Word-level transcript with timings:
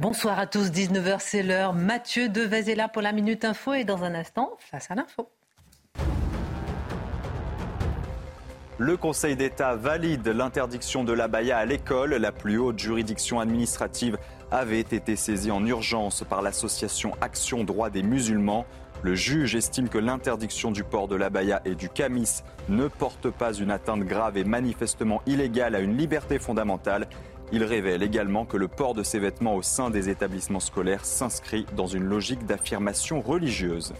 Bonsoir 0.00 0.38
à 0.38 0.46
tous, 0.46 0.70
19h 0.70 1.16
c'est 1.18 1.42
l'heure. 1.42 1.74
Mathieu 1.74 2.30
Devez 2.30 2.70
est 2.70 2.74
là 2.74 2.88
pour 2.88 3.02
la 3.02 3.12
Minute 3.12 3.44
Info 3.44 3.74
et 3.74 3.84
dans 3.84 4.02
un 4.02 4.14
instant, 4.14 4.52
face 4.58 4.90
à 4.90 4.94
l'info. 4.94 5.28
Le 8.78 8.96
Conseil 8.96 9.36
d'État 9.36 9.76
valide 9.76 10.26
l'interdiction 10.26 11.04
de 11.04 11.12
l'abaya 11.12 11.58
à 11.58 11.66
l'école. 11.66 12.14
La 12.14 12.32
plus 12.32 12.56
haute 12.56 12.78
juridiction 12.78 13.40
administrative 13.40 14.16
avait 14.50 14.80
été 14.80 15.16
saisie 15.16 15.50
en 15.50 15.66
urgence 15.66 16.24
par 16.26 16.40
l'association 16.40 17.12
Action 17.20 17.62
Droit 17.62 17.90
des 17.90 18.02
musulmans. 18.02 18.64
Le 19.02 19.14
juge 19.14 19.54
estime 19.54 19.90
que 19.90 19.98
l'interdiction 19.98 20.70
du 20.70 20.82
port 20.82 21.08
de 21.08 21.16
l'abaya 21.16 21.60
et 21.66 21.74
du 21.74 21.90
camis 21.90 22.42
ne 22.70 22.88
porte 22.88 23.28
pas 23.28 23.52
une 23.52 23.70
atteinte 23.70 24.04
grave 24.04 24.38
et 24.38 24.44
manifestement 24.44 25.20
illégale 25.26 25.74
à 25.74 25.80
une 25.80 25.98
liberté 25.98 26.38
fondamentale. 26.38 27.06
Il 27.52 27.64
révèle 27.64 28.02
également 28.02 28.44
que 28.44 28.56
le 28.56 28.68
port 28.68 28.94
de 28.94 29.02
ces 29.02 29.18
vêtements 29.18 29.56
au 29.56 29.62
sein 29.62 29.90
des 29.90 30.08
établissements 30.08 30.60
scolaires 30.60 31.04
s'inscrit 31.04 31.66
dans 31.76 31.88
une 31.88 32.04
logique 32.04 32.46
d'affirmation 32.46 33.20
religieuse. 33.20 33.92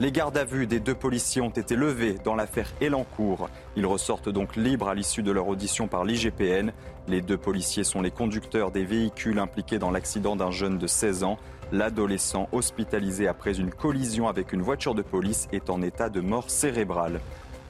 Les 0.00 0.10
gardes 0.10 0.38
à 0.38 0.44
vue 0.44 0.66
des 0.66 0.80
deux 0.80 0.94
policiers 0.94 1.42
ont 1.42 1.50
été 1.50 1.76
levés 1.76 2.16
dans 2.24 2.34
l'affaire 2.34 2.72
Elancourt. 2.80 3.50
Ils 3.76 3.84
ressortent 3.84 4.30
donc 4.30 4.56
libres 4.56 4.88
à 4.88 4.94
l'issue 4.94 5.22
de 5.22 5.30
leur 5.30 5.46
audition 5.46 5.88
par 5.88 6.04
l'IGPN. 6.04 6.72
Les 7.06 7.20
deux 7.20 7.36
policiers 7.36 7.84
sont 7.84 8.00
les 8.00 8.10
conducteurs 8.10 8.70
des 8.70 8.84
véhicules 8.84 9.38
impliqués 9.38 9.78
dans 9.78 9.90
l'accident 9.90 10.36
d'un 10.36 10.50
jeune 10.50 10.78
de 10.78 10.86
16 10.86 11.22
ans. 11.22 11.36
L'adolescent 11.70 12.48
hospitalisé 12.50 13.28
après 13.28 13.60
une 13.60 13.70
collision 13.70 14.26
avec 14.26 14.54
une 14.54 14.62
voiture 14.62 14.94
de 14.94 15.02
police 15.02 15.48
est 15.52 15.68
en 15.68 15.82
état 15.82 16.08
de 16.08 16.22
mort 16.22 16.50
cérébrale. 16.50 17.20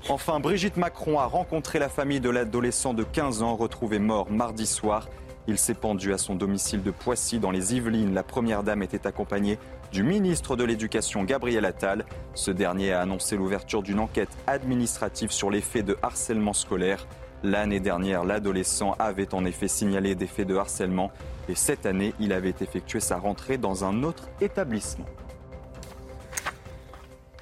Enfin, 0.09 0.41
Brigitte 0.41 0.77
Macron 0.77 1.19
a 1.19 1.27
rencontré 1.27 1.79
la 1.79 1.89
famille 1.89 2.21
de 2.21 2.31
l'adolescent 2.31 2.95
de 2.95 3.05
15 3.05 3.43
ans 3.43 3.55
retrouvé 3.55 3.99
mort 3.99 4.31
mardi 4.31 4.67
soir. 4.67 5.09
Il 5.47 5.59
s'est 5.59 5.75
pendu 5.75 6.13
à 6.13 6.19
son 6.19 6.35
domicile 6.35 6.83
de 6.83 6.91
Poissy 6.91 7.39
dans 7.39 7.51
les 7.51 7.75
Yvelines. 7.75 8.15
La 8.15 8.23
première 8.23 8.63
dame 8.63 8.83
était 8.83 9.07
accompagnée 9.07 9.59
du 9.93 10.03
ministre 10.03 10.57
de 10.57 10.65
l'Éducation 10.65 11.25
Gabriel 11.25 11.65
Attal. 11.65 12.07
Ce 12.35 12.51
dernier 12.51 12.93
a 12.93 13.01
annoncé 13.01 13.37
l'ouverture 13.37 13.83
d'une 13.83 14.01
enquête 14.01 14.31
administrative 14.47 15.31
sur 15.31 15.51
les 15.51 15.61
faits 15.61 15.85
de 15.85 15.97
harcèlement 16.03 16.55
scolaire. 16.55 17.07
L'année 17.43 17.81
dernière, 17.81 18.25
l'adolescent 18.25 18.97
avait 18.99 19.35
en 19.35 19.45
effet 19.45 19.69
signalé 19.69 20.15
des 20.15 20.27
faits 20.27 20.47
de 20.47 20.57
harcèlement 20.57 21.11
et 21.49 21.55
cette 21.55 21.87
année, 21.87 22.15
il 22.21 22.33
avait 22.33 22.55
effectué 22.61 23.01
sa 23.01 23.17
rentrée 23.19 23.59
dans 23.59 23.85
un 23.85 24.03
autre 24.03 24.29
établissement. 24.41 25.07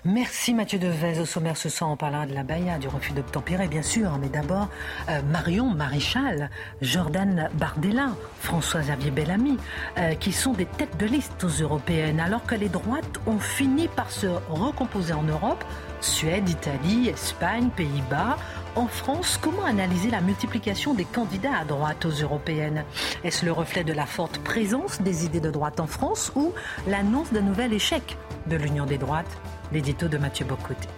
Merci 0.04 0.54
Mathieu 0.54 0.78
Devez. 0.78 1.18
Au 1.18 1.24
sommaire 1.24 1.56
ce 1.56 1.68
soir, 1.68 1.90
on 1.90 1.96
parlera 1.96 2.24
de 2.24 2.32
la 2.32 2.44
Baïa, 2.44 2.78
du 2.78 2.86
refus 2.86 3.12
d'obtempérer, 3.12 3.66
bien 3.66 3.82
sûr. 3.82 4.16
Mais 4.20 4.28
d'abord, 4.28 4.68
euh, 5.08 5.20
Marion 5.22 5.70
Maréchal, 5.70 6.50
Jordan 6.80 7.50
Bardella, 7.54 8.10
François-Xavier 8.40 9.10
Bellamy, 9.10 9.56
euh, 9.98 10.14
qui 10.14 10.30
sont 10.30 10.52
des 10.52 10.66
têtes 10.66 10.96
de 10.98 11.06
liste 11.06 11.42
aux 11.42 11.48
européennes, 11.48 12.20
alors 12.20 12.44
que 12.44 12.54
les 12.54 12.68
droites 12.68 13.18
ont 13.26 13.40
fini 13.40 13.88
par 13.88 14.12
se 14.12 14.28
recomposer 14.48 15.14
en 15.14 15.24
Europe. 15.24 15.64
Suède, 16.00 16.48
Italie, 16.48 17.08
Espagne, 17.08 17.70
Pays-Bas. 17.76 18.38
En 18.76 18.86
France, 18.86 19.36
comment 19.42 19.64
analyser 19.64 20.10
la 20.10 20.20
multiplication 20.20 20.94
des 20.94 21.06
candidats 21.06 21.58
à 21.60 21.64
droite 21.64 22.04
aux 22.04 22.22
européennes? 22.22 22.84
Est-ce 23.24 23.44
le 23.44 23.50
reflet 23.50 23.82
de 23.82 23.92
la 23.92 24.06
forte 24.06 24.38
présence 24.38 25.02
des 25.02 25.24
idées 25.24 25.40
de 25.40 25.50
droite 25.50 25.80
en 25.80 25.88
France 25.88 26.30
ou 26.36 26.52
l'annonce 26.86 27.32
d'un 27.32 27.40
nouvel 27.40 27.72
échec 27.72 28.16
de 28.46 28.54
l'Union 28.54 28.86
des 28.86 28.98
droites? 28.98 29.36
L'édito 29.72 30.08
de 30.08 30.18
Mathieu 30.18 30.44
Bocoté. 30.44 30.88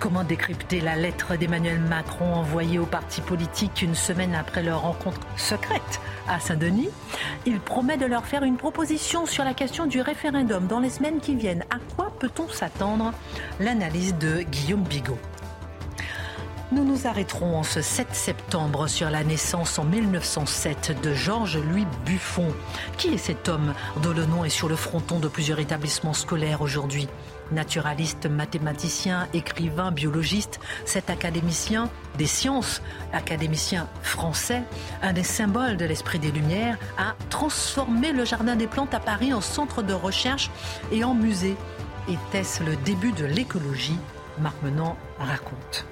Comment 0.00 0.24
décrypter 0.24 0.80
la 0.80 0.96
lettre 0.96 1.36
d'Emmanuel 1.36 1.78
Macron 1.78 2.34
envoyée 2.34 2.80
aux 2.80 2.86
partis 2.86 3.20
politiques 3.20 3.82
une 3.82 3.94
semaine 3.94 4.34
après 4.34 4.64
leur 4.64 4.82
rencontre 4.82 5.20
secrète 5.36 6.00
à 6.28 6.40
Saint-Denis? 6.40 6.88
Il 7.46 7.60
promet 7.60 7.96
de 7.96 8.06
leur 8.06 8.26
faire 8.26 8.42
une 8.42 8.56
proposition 8.56 9.26
sur 9.26 9.44
la 9.44 9.54
question 9.54 9.86
du 9.86 10.00
référendum 10.00 10.66
dans 10.66 10.80
les 10.80 10.90
semaines 10.90 11.20
qui 11.20 11.36
viennent. 11.36 11.64
À 11.70 11.78
quoi 11.94 12.12
peut-on 12.18 12.48
s'attendre? 12.48 13.12
L'analyse 13.60 14.16
de 14.16 14.42
Guillaume 14.42 14.82
Bigot. 14.82 15.18
Nous 16.72 16.84
nous 16.84 17.06
arrêterons 17.06 17.58
en 17.58 17.64
ce 17.64 17.82
7 17.82 18.14
septembre 18.14 18.88
sur 18.88 19.10
la 19.10 19.24
naissance 19.24 19.78
en 19.78 19.84
1907 19.84 21.02
de 21.02 21.12
Georges-Louis 21.12 21.86
Buffon. 22.06 22.46
Qui 22.96 23.08
est 23.08 23.18
cet 23.18 23.50
homme 23.50 23.74
dont 24.02 24.14
le 24.14 24.24
nom 24.24 24.42
est 24.42 24.48
sur 24.48 24.70
le 24.70 24.76
fronton 24.76 25.18
de 25.18 25.28
plusieurs 25.28 25.58
établissements 25.58 26.14
scolaires 26.14 26.62
aujourd'hui? 26.62 27.08
Naturaliste, 27.50 28.24
mathématicien, 28.24 29.28
écrivain, 29.34 29.90
biologiste, 29.90 30.60
cet 30.86 31.10
académicien 31.10 31.90
des 32.16 32.26
sciences, 32.26 32.80
académicien 33.12 33.86
français, 34.00 34.62
un 35.02 35.12
des 35.12 35.24
symboles 35.24 35.76
de 35.76 35.84
l'esprit 35.84 36.20
des 36.20 36.30
Lumières, 36.30 36.78
a 36.96 37.16
transformé 37.28 38.12
le 38.12 38.24
Jardin 38.24 38.56
des 38.56 38.66
Plantes 38.66 38.94
à 38.94 39.00
Paris 39.00 39.34
en 39.34 39.42
centre 39.42 39.82
de 39.82 39.92
recherche 39.92 40.50
et 40.90 41.04
en 41.04 41.12
musée. 41.12 41.56
Était-ce 42.08 42.62
le 42.64 42.76
début 42.76 43.12
de 43.12 43.26
l'écologie? 43.26 43.98
Marc 44.38 44.56
Menant 44.62 44.96
raconte. 45.18 45.84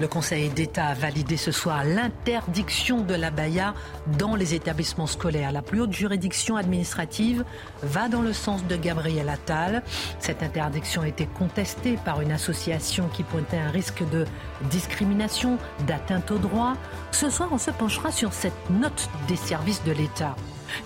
Le 0.00 0.08
Conseil 0.08 0.48
d'État 0.48 0.86
a 0.86 0.94
validé 0.94 1.36
ce 1.36 1.52
soir 1.52 1.84
l'interdiction 1.84 3.00
de 3.02 3.14
la 3.14 3.30
baya 3.30 3.74
dans 4.18 4.34
les 4.34 4.54
établissements 4.54 5.06
scolaires. 5.06 5.52
La 5.52 5.62
plus 5.62 5.80
haute 5.80 5.92
juridiction 5.92 6.56
administrative 6.56 7.44
va 7.82 8.08
dans 8.08 8.22
le 8.22 8.32
sens 8.32 8.64
de 8.66 8.76
Gabriel 8.76 9.28
Attal. 9.28 9.82
Cette 10.18 10.42
interdiction 10.42 11.02
a 11.02 11.08
été 11.08 11.26
contestée 11.26 11.98
par 12.04 12.20
une 12.20 12.32
association 12.32 13.08
qui 13.08 13.22
pointait 13.22 13.58
un 13.58 13.70
risque 13.70 14.02
de 14.10 14.24
discrimination, 14.70 15.58
d'atteinte 15.86 16.30
aux 16.30 16.38
droits. 16.38 16.76
Ce 17.10 17.30
soir, 17.30 17.50
on 17.52 17.58
se 17.58 17.70
penchera 17.70 18.10
sur 18.10 18.32
cette 18.32 18.70
note 18.70 19.08
des 19.28 19.36
services 19.36 19.84
de 19.84 19.92
l'État 19.92 20.34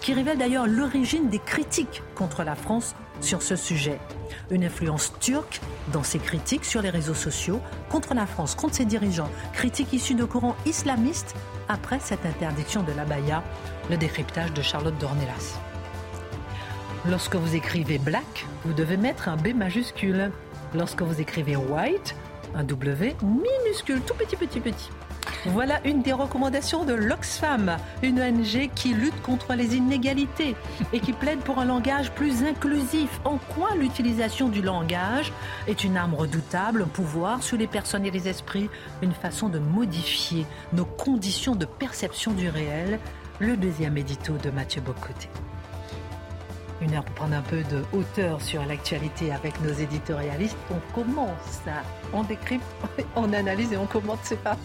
qui 0.01 0.13
révèle 0.13 0.39
d'ailleurs 0.39 0.67
l'origine 0.67 1.29
des 1.29 1.39
critiques 1.39 2.03
contre 2.15 2.43
la 2.43 2.57
France 2.57 2.95
sur 3.21 3.43
ce 3.43 3.57
sujet. 3.57 3.99
Une 4.51 4.65
influence 4.65 5.13
turque 5.21 5.61
dans 5.93 6.03
ses 6.03 6.19
critiques 6.19 6.65
sur 6.65 6.83
les 6.83 6.91
réseaux 6.91 7.15
sociaux 7.15 7.61
contre 7.91 8.15
la 8.15 8.27
France, 8.27 8.55
contre 8.55 8.75
ses 8.75 8.85
dirigeants, 8.85 9.31
critiques 9.53 9.93
issues 9.93 10.15
de 10.15 10.25
courants 10.25 10.57
islamistes 10.67 11.35
après 11.69 11.99
cette 12.01 12.25
interdiction 12.25 12.83
de 12.83 12.93
la 12.93 13.05
baya, 13.05 13.43
le 13.91 13.97
décryptage 13.97 14.53
de 14.53 14.63
Charlotte 14.63 14.97
Dornelas. 14.99 15.59
Lorsque 17.09 17.37
vous 17.37 17.55
écrivez 17.55 17.99
black, 17.99 18.47
vous 18.65 18.73
devez 18.73 18.97
mettre 18.97 19.29
un 19.29 19.37
B 19.37 19.55
majuscule. 19.55 20.33
Lorsque 20.75 21.03
vous 21.03 21.21
écrivez 21.21 21.55
white, 21.55 22.17
un 22.55 22.65
W 22.65 23.15
minuscule, 23.23 24.01
tout 24.01 24.15
petit, 24.15 24.37
petit, 24.37 24.61
petit. 24.61 24.91
Voilà 25.45 25.81
une 25.85 26.03
des 26.03 26.13
recommandations 26.13 26.85
de 26.85 26.95
l'Oxfam, 26.95 27.77
une 28.03 28.21
ONG 28.21 28.71
qui 28.75 28.95
lutte 28.95 29.21
contre 29.23 29.55
les 29.55 29.77
inégalités 29.77 30.57
et 30.93 31.01
qui 31.01 31.13
plaide 31.13 31.41
pour 31.41 31.59
un 31.59 31.65
langage 31.65 32.11
plus 32.13 32.43
inclusif. 32.43 33.21
En 33.25 33.39
quoi 33.39 33.75
l'utilisation 33.77 34.49
du 34.49 34.63
langage 34.63 35.33
est 35.69 35.85
une 35.85 35.97
arme 35.97 36.15
redoutable, 36.15 36.83
un 36.83 36.89
pouvoir 36.89 37.43
sur 37.43 37.57
les 37.57 37.67
personnes 37.67 38.07
et 38.07 38.11
les 38.11 38.29
esprits, 38.29 38.71
une 39.03 39.13
façon 39.13 39.49
de 39.49 39.59
modifier 39.59 40.47
nos 40.73 40.85
conditions 40.85 41.55
de 41.55 41.67
perception 41.67 42.33
du 42.33 42.49
réel? 42.49 42.99
Le 43.39 43.57
deuxième 43.57 43.99
édito 43.99 44.33
de 44.43 44.51
Mathieu 44.51 44.81
Bocoté. 44.81 45.29
Une 46.81 46.95
heure 46.95 47.05
pour 47.05 47.15
prendre 47.15 47.35
un 47.35 47.43
peu 47.43 47.63
de 47.65 47.85
hauteur 47.93 48.41
sur 48.43 48.65
l'actualité 48.65 49.33
avec 49.33 49.61
nos 49.63 49.73
éditorialistes. 49.73 50.57
On 50.71 50.95
commence, 50.95 51.63
on 52.13 52.23
décrypte, 52.23 52.65
on 53.17 53.33
analyse 53.33 53.73
et 53.73 53.77
on 53.77 53.87
commente, 53.87 54.21
c'est 54.23 54.43
parti. 54.43 54.61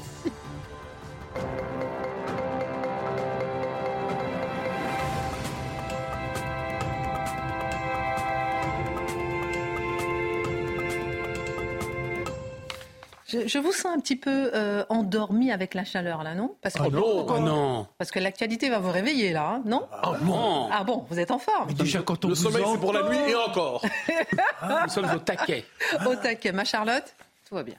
Je, 13.32 13.58
vous 13.60 13.72
sens 13.72 13.96
un 13.96 14.00
petit 14.00 14.18
peu 14.18 14.52
euh, 14.54 14.84
endormi 14.90 15.52
avec 15.52 15.74
la 15.74 15.86
chaleur, 15.86 16.24
là, 16.24 16.36
non? 16.36 16.56
Parce 16.62 16.76
que, 16.76 16.82
ah 16.84 17.40
non, 17.40 17.88
Parce 17.98 18.12
que 18.12 18.20
l'actualité 18.20 18.70
va 18.70 18.80
vous 18.80 18.92
réveiller, 18.92 19.32
là, 19.32 19.54
hein, 19.56 19.62
non? 19.66 19.88
Ah 19.92 20.14
bon 20.22 20.70
Ah 20.72 20.84
bon, 20.84 21.06
vous 21.10 21.20
êtes 21.20 21.32
en 21.32 21.40
forme. 21.40 21.72
déjà, 21.74 22.02
quand 22.02 22.26
on 22.26 22.30
Le 22.30 22.36
sommeil, 22.36 22.64
c'est 22.66 22.80
pour 22.80 22.94
la 22.94 23.04
nuit 23.04 23.18
et 23.30 23.36
encore. 23.36 23.86
Nous 24.84 24.90
sommes 24.90 25.10
au 25.16 25.20
taquet. 25.20 25.66
Au 26.06 26.16
taquet. 26.16 26.52
Ma 26.52 26.66
Charlotte? 26.66 27.16
Tout 27.52 27.56
va 27.56 27.64
bien. 27.64 27.76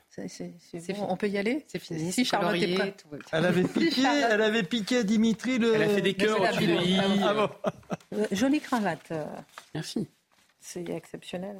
On 1.09 1.17
peut 1.17 1.31
y 1.31 1.39
aller? 1.39 1.65
C'est 1.67 1.79
fini. 1.79 2.13
Si 2.13 2.27
Charlotte 2.27 2.61
est 2.61 2.75
prête. 2.75 3.07
Elle 3.33 3.47
avait 3.47 3.63
piqué, 3.69 4.03
elle 4.05 4.43
avait 4.43 4.65
piqué 4.65 5.03
Dimitri 5.03 5.59
le. 5.59 5.75
Elle 5.75 5.83
a 5.85 5.89
fait 5.89 6.03
des 6.03 6.13
cœurs 6.13 6.39
au 6.39 6.45
ah 6.45 8.27
Jolie 8.33 8.61
cravate. 8.61 9.13
Euh. 9.13 9.25
Merci. 9.75 10.11
C'est 10.65 10.89
exceptionnel. 10.91 11.57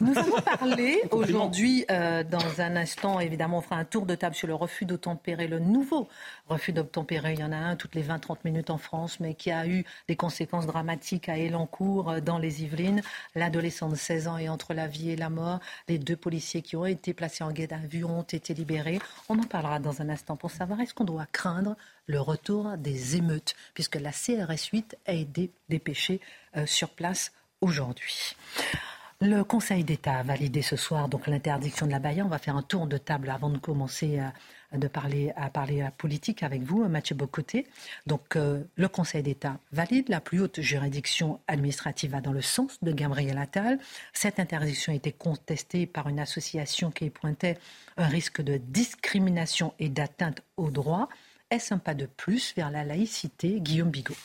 Nous 0.00 0.18
allons 0.18 0.40
parler 0.40 1.00
aujourd'hui, 1.12 1.84
euh, 1.92 2.24
dans 2.24 2.60
un 2.60 2.74
instant, 2.74 3.20
évidemment, 3.20 3.58
on 3.58 3.60
fera 3.60 3.76
un 3.76 3.84
tour 3.84 4.04
de 4.04 4.16
table 4.16 4.34
sur 4.34 4.48
le 4.48 4.54
refus 4.54 4.84
d'obtempérer, 4.84 5.46
le 5.46 5.60
nouveau 5.60 6.08
refus 6.48 6.72
d'obtempérer. 6.72 7.34
Il 7.34 7.38
y 7.38 7.44
en 7.44 7.52
a 7.52 7.56
un 7.56 7.76
toutes 7.76 7.94
les 7.94 8.02
20-30 8.02 8.38
minutes 8.44 8.70
en 8.70 8.78
France, 8.78 9.20
mais 9.20 9.34
qui 9.34 9.52
a 9.52 9.68
eu 9.68 9.84
des 10.08 10.16
conséquences 10.16 10.66
dramatiques 10.66 11.28
à 11.28 11.38
Elancourt, 11.38 12.10
euh, 12.10 12.20
dans 12.20 12.38
les 12.38 12.64
Yvelines. 12.64 13.00
L'adolescent 13.36 13.88
de 13.88 13.94
16 13.94 14.26
ans 14.26 14.38
est 14.38 14.48
entre 14.48 14.74
la 14.74 14.88
vie 14.88 15.10
et 15.10 15.16
la 15.16 15.30
mort. 15.30 15.60
Les 15.86 15.98
deux 15.98 16.16
policiers 16.16 16.62
qui 16.62 16.74
ont 16.74 16.86
été 16.86 17.14
placés 17.14 17.44
en 17.44 17.52
garde 17.52 17.74
à 17.74 17.78
vue 17.78 18.04
ont 18.04 18.22
été 18.22 18.54
libérés. 18.54 18.98
On 19.28 19.38
en 19.38 19.44
parlera 19.44 19.78
dans 19.78 20.02
un 20.02 20.08
instant 20.08 20.34
pour 20.34 20.50
savoir 20.50 20.80
est-ce 20.80 20.94
qu'on 20.94 21.04
doit 21.04 21.26
craindre 21.30 21.76
le 22.06 22.20
retour 22.20 22.76
des 22.76 23.14
émeutes, 23.16 23.54
puisque 23.72 23.96
la 23.96 24.10
CRS 24.10 24.70
8 24.72 24.96
a 25.06 25.12
été 25.12 25.52
dépêchée 25.68 26.20
euh, 26.56 26.66
sur 26.66 26.90
place 26.90 27.32
aujourd'hui. 27.64 28.36
Le 29.20 29.42
Conseil 29.42 29.84
d'État 29.84 30.18
a 30.18 30.22
validé 30.22 30.60
ce 30.60 30.76
soir 30.76 31.08
donc 31.08 31.26
l'interdiction 31.28 31.86
de 31.86 31.92
la 31.92 31.98
baïa. 31.98 32.24
On 32.26 32.28
va 32.28 32.38
faire 32.38 32.56
un 32.56 32.62
tour 32.62 32.86
de 32.86 32.98
table 32.98 33.30
avant 33.30 33.48
de 33.48 33.56
commencer 33.56 34.18
à, 34.18 34.34
de 34.76 34.86
parler, 34.86 35.32
à 35.36 35.48
parler 35.48 35.80
à 35.80 35.90
politique 35.90 36.42
avec 36.42 36.62
vous, 36.62 36.86
Mathieu 36.88 37.14
Bocoté. 37.14 37.66
Donc 38.06 38.36
euh, 38.36 38.62
le 38.76 38.88
Conseil 38.88 39.22
d'État 39.22 39.58
valide, 39.72 40.10
la 40.10 40.20
plus 40.20 40.40
haute 40.40 40.60
juridiction 40.60 41.40
administrative 41.48 42.10
va 42.10 42.20
dans 42.20 42.32
le 42.32 42.42
sens 42.42 42.78
de 42.82 42.92
Gabriel 42.92 43.38
Attal. 43.38 43.78
Cette 44.12 44.38
interdiction 44.40 44.92
a 44.92 44.96
été 44.96 45.12
contestée 45.12 45.86
par 45.86 46.08
une 46.08 46.20
association 46.20 46.90
qui 46.90 47.08
pointait 47.08 47.58
un 47.96 48.08
risque 48.08 48.42
de 48.42 48.58
discrimination 48.58 49.72
et 49.78 49.88
d'atteinte 49.88 50.42
aux 50.58 50.70
droits. 50.70 51.08
Est-ce 51.50 51.72
un 51.72 51.78
pas 51.78 51.94
de 51.94 52.06
plus 52.06 52.52
vers 52.56 52.70
la 52.70 52.84
laïcité, 52.84 53.60
Guillaume 53.60 53.90
Bigot? 53.90 54.16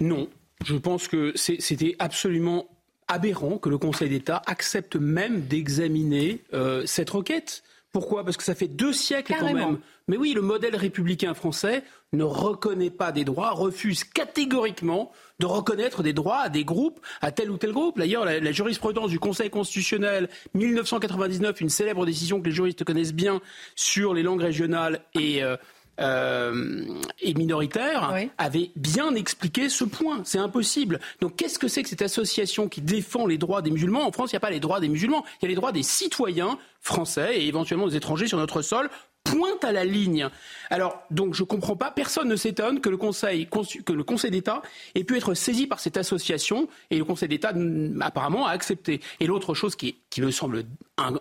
Non, 0.00 0.28
je 0.64 0.76
pense 0.76 1.08
que 1.08 1.32
c'était 1.36 1.96
absolument 1.98 2.68
aberrant 3.08 3.58
que 3.58 3.68
le 3.68 3.78
Conseil 3.78 4.10
d'État 4.10 4.42
accepte 4.46 4.96
même 4.96 5.42
d'examiner 5.42 6.42
euh, 6.52 6.84
cette 6.86 7.10
requête. 7.10 7.62
Pourquoi? 7.90 8.22
Parce 8.22 8.36
que 8.36 8.42
ça 8.42 8.54
fait 8.54 8.68
deux 8.68 8.92
siècles 8.92 9.34
quand 9.38 9.52
même. 9.52 9.78
Mais 10.08 10.18
oui, 10.18 10.34
le 10.34 10.42
modèle 10.42 10.76
républicain 10.76 11.32
français 11.32 11.84
ne 12.12 12.22
reconnaît 12.22 12.90
pas 12.90 13.12
des 13.12 13.24
droits, 13.24 13.50
refuse 13.50 14.04
catégoriquement 14.04 15.10
de 15.38 15.46
reconnaître 15.46 16.02
des 16.02 16.12
droits 16.12 16.38
à 16.38 16.48
des 16.48 16.64
groupes, 16.64 17.00
à 17.22 17.32
tel 17.32 17.50
ou 17.50 17.56
tel 17.56 17.72
groupe. 17.72 17.98
D'ailleurs, 17.98 18.24
la, 18.24 18.52
jurisprudence 18.52 19.10
du 19.10 19.18
Conseil 19.18 19.48
constitutionnel 19.50 20.28
1999, 20.54 21.60
une 21.60 21.68
célèbre 21.70 22.04
décision 22.04 22.40
que 22.40 22.46
les 22.46 22.54
juristes 22.54 22.84
connaissent 22.84 23.14
bien 23.14 23.40
sur 23.74 24.12
les 24.14 24.22
langues 24.22 24.42
régionales 24.42 25.00
et 25.14 25.42
euh, 25.42 25.56
euh, 26.00 26.84
et 27.20 27.34
minoritaire 27.34 28.14
avait 28.38 28.70
bien 28.76 29.14
expliqué 29.14 29.68
ce 29.68 29.84
point. 29.84 30.22
C'est 30.24 30.38
impossible. 30.38 31.00
Donc 31.20 31.36
qu'est-ce 31.36 31.58
que 31.58 31.68
c'est 31.68 31.82
que 31.82 31.88
cette 31.88 32.02
association 32.02 32.68
qui 32.68 32.80
défend 32.80 33.26
les 33.26 33.38
droits 33.38 33.62
des 33.62 33.70
musulmans? 33.70 34.06
En 34.06 34.12
France, 34.12 34.32
il 34.32 34.34
n'y 34.34 34.38
a 34.38 34.40
pas 34.40 34.50
les 34.50 34.60
droits 34.60 34.80
des 34.80 34.88
musulmans, 34.88 35.24
il 35.40 35.44
y 35.44 35.46
a 35.46 35.48
les 35.48 35.54
droits 35.54 35.72
des 35.72 35.82
citoyens 35.82 36.58
français 36.80 37.40
et 37.40 37.48
éventuellement 37.48 37.88
des 37.88 37.96
étrangers 37.96 38.28
sur 38.28 38.38
notre 38.38 38.62
sol 38.62 38.88
pointe 39.24 39.64
à 39.64 39.72
la 39.72 39.84
ligne. 39.84 40.28
Alors, 40.70 41.02
donc, 41.10 41.34
je 41.34 41.42
ne 41.42 41.46
comprends 41.46 41.76
pas. 41.76 41.90
Personne 41.90 42.28
ne 42.28 42.36
s'étonne 42.36 42.80
que 42.80 42.88
le 42.88 42.96
Conseil, 42.96 43.46
que 43.84 43.92
le 43.92 44.04
Conseil 44.04 44.30
d'État 44.30 44.62
ait 44.94 45.04
pu 45.04 45.16
être 45.16 45.34
saisi 45.34 45.66
par 45.66 45.80
cette 45.80 45.96
association 45.96 46.68
et 46.90 46.98
le 46.98 47.04
Conseil 47.04 47.28
d'État, 47.28 47.52
apparemment, 48.00 48.46
a 48.46 48.50
accepté. 48.52 49.00
Et 49.20 49.26
l'autre 49.26 49.54
chose 49.54 49.76
qui, 49.76 49.96
qui 50.08 50.22
me 50.22 50.30
semble 50.30 50.64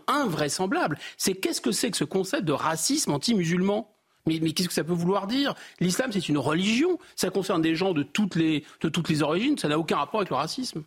invraisemblable, 0.07 0.97
c'est 1.17 1.33
qu'est-ce 1.33 1.59
que 1.59 1.71
c'est 1.71 1.91
que 1.91 1.97
ce 1.97 2.05
concept 2.05 2.45
de 2.45 2.53
racisme 2.53 3.11
anti-musulman? 3.11 3.91
Mais, 4.27 4.39
qu'est-ce 4.51 4.67
que 4.67 4.73
ça 4.73 4.83
peut 4.83 4.93
vouloir 4.93 5.27
dire? 5.27 5.55
L'islam, 5.79 6.11
c'est 6.11 6.29
une 6.29 6.37
religion. 6.37 6.99
Ça 7.15 7.29
concerne 7.29 7.61
des 7.61 7.75
gens 7.75 7.93
de 7.93 8.03
toutes 8.03 8.35
les, 8.35 8.63
de 8.81 8.89
toutes 8.89 9.09
les 9.09 9.23
origines. 9.23 9.57
Ça 9.57 9.67
n'a 9.67 9.79
aucun 9.79 9.97
rapport 9.97 10.19
avec 10.19 10.29
le 10.29 10.35
racisme. 10.35 10.83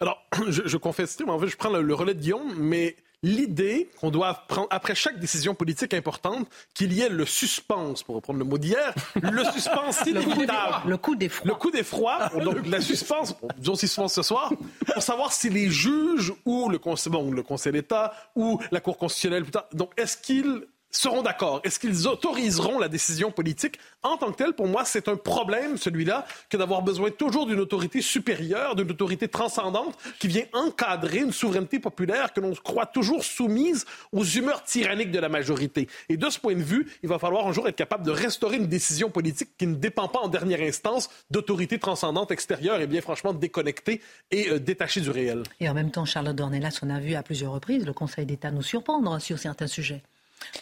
Alors, 0.00 0.24
je, 0.48 0.62
je 0.64 0.76
confesse, 0.76 1.16
en 1.26 1.38
fait, 1.38 1.46
je 1.46 1.56
prends 1.56 1.70
le, 1.70 1.94
relais 1.94 2.14
de 2.14 2.20
Guillaume, 2.20 2.54
mais 2.56 2.96
l'idée 3.22 3.88
qu'on 4.00 4.10
doit 4.10 4.34
prendre, 4.48 4.66
après 4.70 4.94
chaque 4.94 5.18
décision 5.20 5.54
politique 5.54 5.94
importante, 5.94 6.48
qu'il 6.74 6.92
y 6.92 7.00
ait 7.00 7.08
le 7.08 7.24
suspense, 7.24 8.02
pour 8.02 8.16
reprendre 8.16 8.38
le 8.40 8.44
mot 8.44 8.58
d'hier, 8.58 8.92
le 9.22 9.44
suspense 9.52 10.02
inévitable. 10.06 10.88
Le 10.90 10.96
coup 10.96 11.14
d'effroi. 11.14 11.48
Le 11.48 11.54
coup 11.54 11.70
d'effroi, 11.70 12.30
donc 12.42 12.66
la 12.66 12.80
suspense, 12.80 13.34
disons 13.58 13.76
suspense 13.76 14.14
ce 14.14 14.22
soir, 14.22 14.52
pour 14.92 15.02
savoir 15.02 15.32
si 15.32 15.50
les 15.50 15.70
juges 15.70 16.32
ou 16.44 16.68
le 16.68 16.78
Conseil, 16.78 17.12
bon, 17.12 17.30
le 17.30 17.42
conseil 17.42 17.72
d'État 17.72 18.12
ou 18.34 18.58
la 18.72 18.80
Cour 18.80 18.98
constitutionnelle, 18.98 19.44
donc 19.72 19.92
est-ce 19.96 20.16
qu'ils 20.16 20.66
seront 20.92 21.22
d'accord? 21.22 21.60
Est-ce 21.64 21.78
qu'ils 21.80 22.06
autoriseront 22.06 22.78
la 22.78 22.88
décision 22.88 23.30
politique? 23.30 23.78
En 24.02 24.16
tant 24.16 24.30
que 24.30 24.36
tel, 24.36 24.52
pour 24.52 24.68
moi, 24.68 24.84
c'est 24.84 25.08
un 25.08 25.16
problème, 25.16 25.76
celui-là, 25.76 26.26
que 26.48 26.56
d'avoir 26.56 26.82
besoin 26.82 27.10
toujours 27.10 27.46
d'une 27.46 27.60
autorité 27.60 28.02
supérieure, 28.02 28.76
d'une 28.76 28.90
autorité 28.90 29.28
transcendante 29.28 29.96
qui 30.18 30.28
vient 30.28 30.44
encadrer 30.52 31.18
une 31.18 31.32
souveraineté 31.32 31.78
populaire 31.78 32.32
que 32.32 32.40
l'on 32.40 32.54
croit 32.54 32.86
toujours 32.86 33.24
soumise 33.24 33.86
aux 34.12 34.24
humeurs 34.24 34.62
tyranniques 34.64 35.10
de 35.10 35.18
la 35.18 35.28
majorité. 35.28 35.88
Et 36.08 36.16
de 36.16 36.30
ce 36.30 36.38
point 36.38 36.54
de 36.54 36.62
vue, 36.62 36.90
il 37.02 37.08
va 37.08 37.18
falloir 37.18 37.46
un 37.46 37.52
jour 37.52 37.66
être 37.68 37.76
capable 37.76 38.04
de 38.04 38.10
restaurer 38.10 38.56
une 38.56 38.66
décision 38.66 39.10
politique 39.10 39.56
qui 39.56 39.66
ne 39.66 39.74
dépend 39.74 40.08
pas 40.08 40.20
en 40.20 40.28
dernière 40.28 40.60
instance 40.60 41.08
d'autorité 41.30 41.78
transcendante 41.78 42.30
extérieure 42.30 42.80
et 42.80 42.86
bien 42.86 43.00
franchement 43.00 43.32
déconnectée 43.32 44.00
et 44.30 44.50
euh, 44.50 44.58
détachée 44.58 45.00
du 45.00 45.10
réel. 45.10 45.42
Et 45.60 45.68
en 45.68 45.74
même 45.74 45.90
temps, 45.90 46.04
Charlotte 46.04 46.36
Dornelas, 46.36 46.80
on 46.82 46.90
a 46.90 47.00
vu 47.00 47.14
à 47.14 47.22
plusieurs 47.22 47.52
reprises 47.52 47.86
le 47.86 47.92
Conseil 47.92 48.26
d'État 48.26 48.50
nous 48.50 48.62
surprendre 48.62 49.20
sur 49.20 49.38
certains 49.38 49.66
sujets 49.66 50.02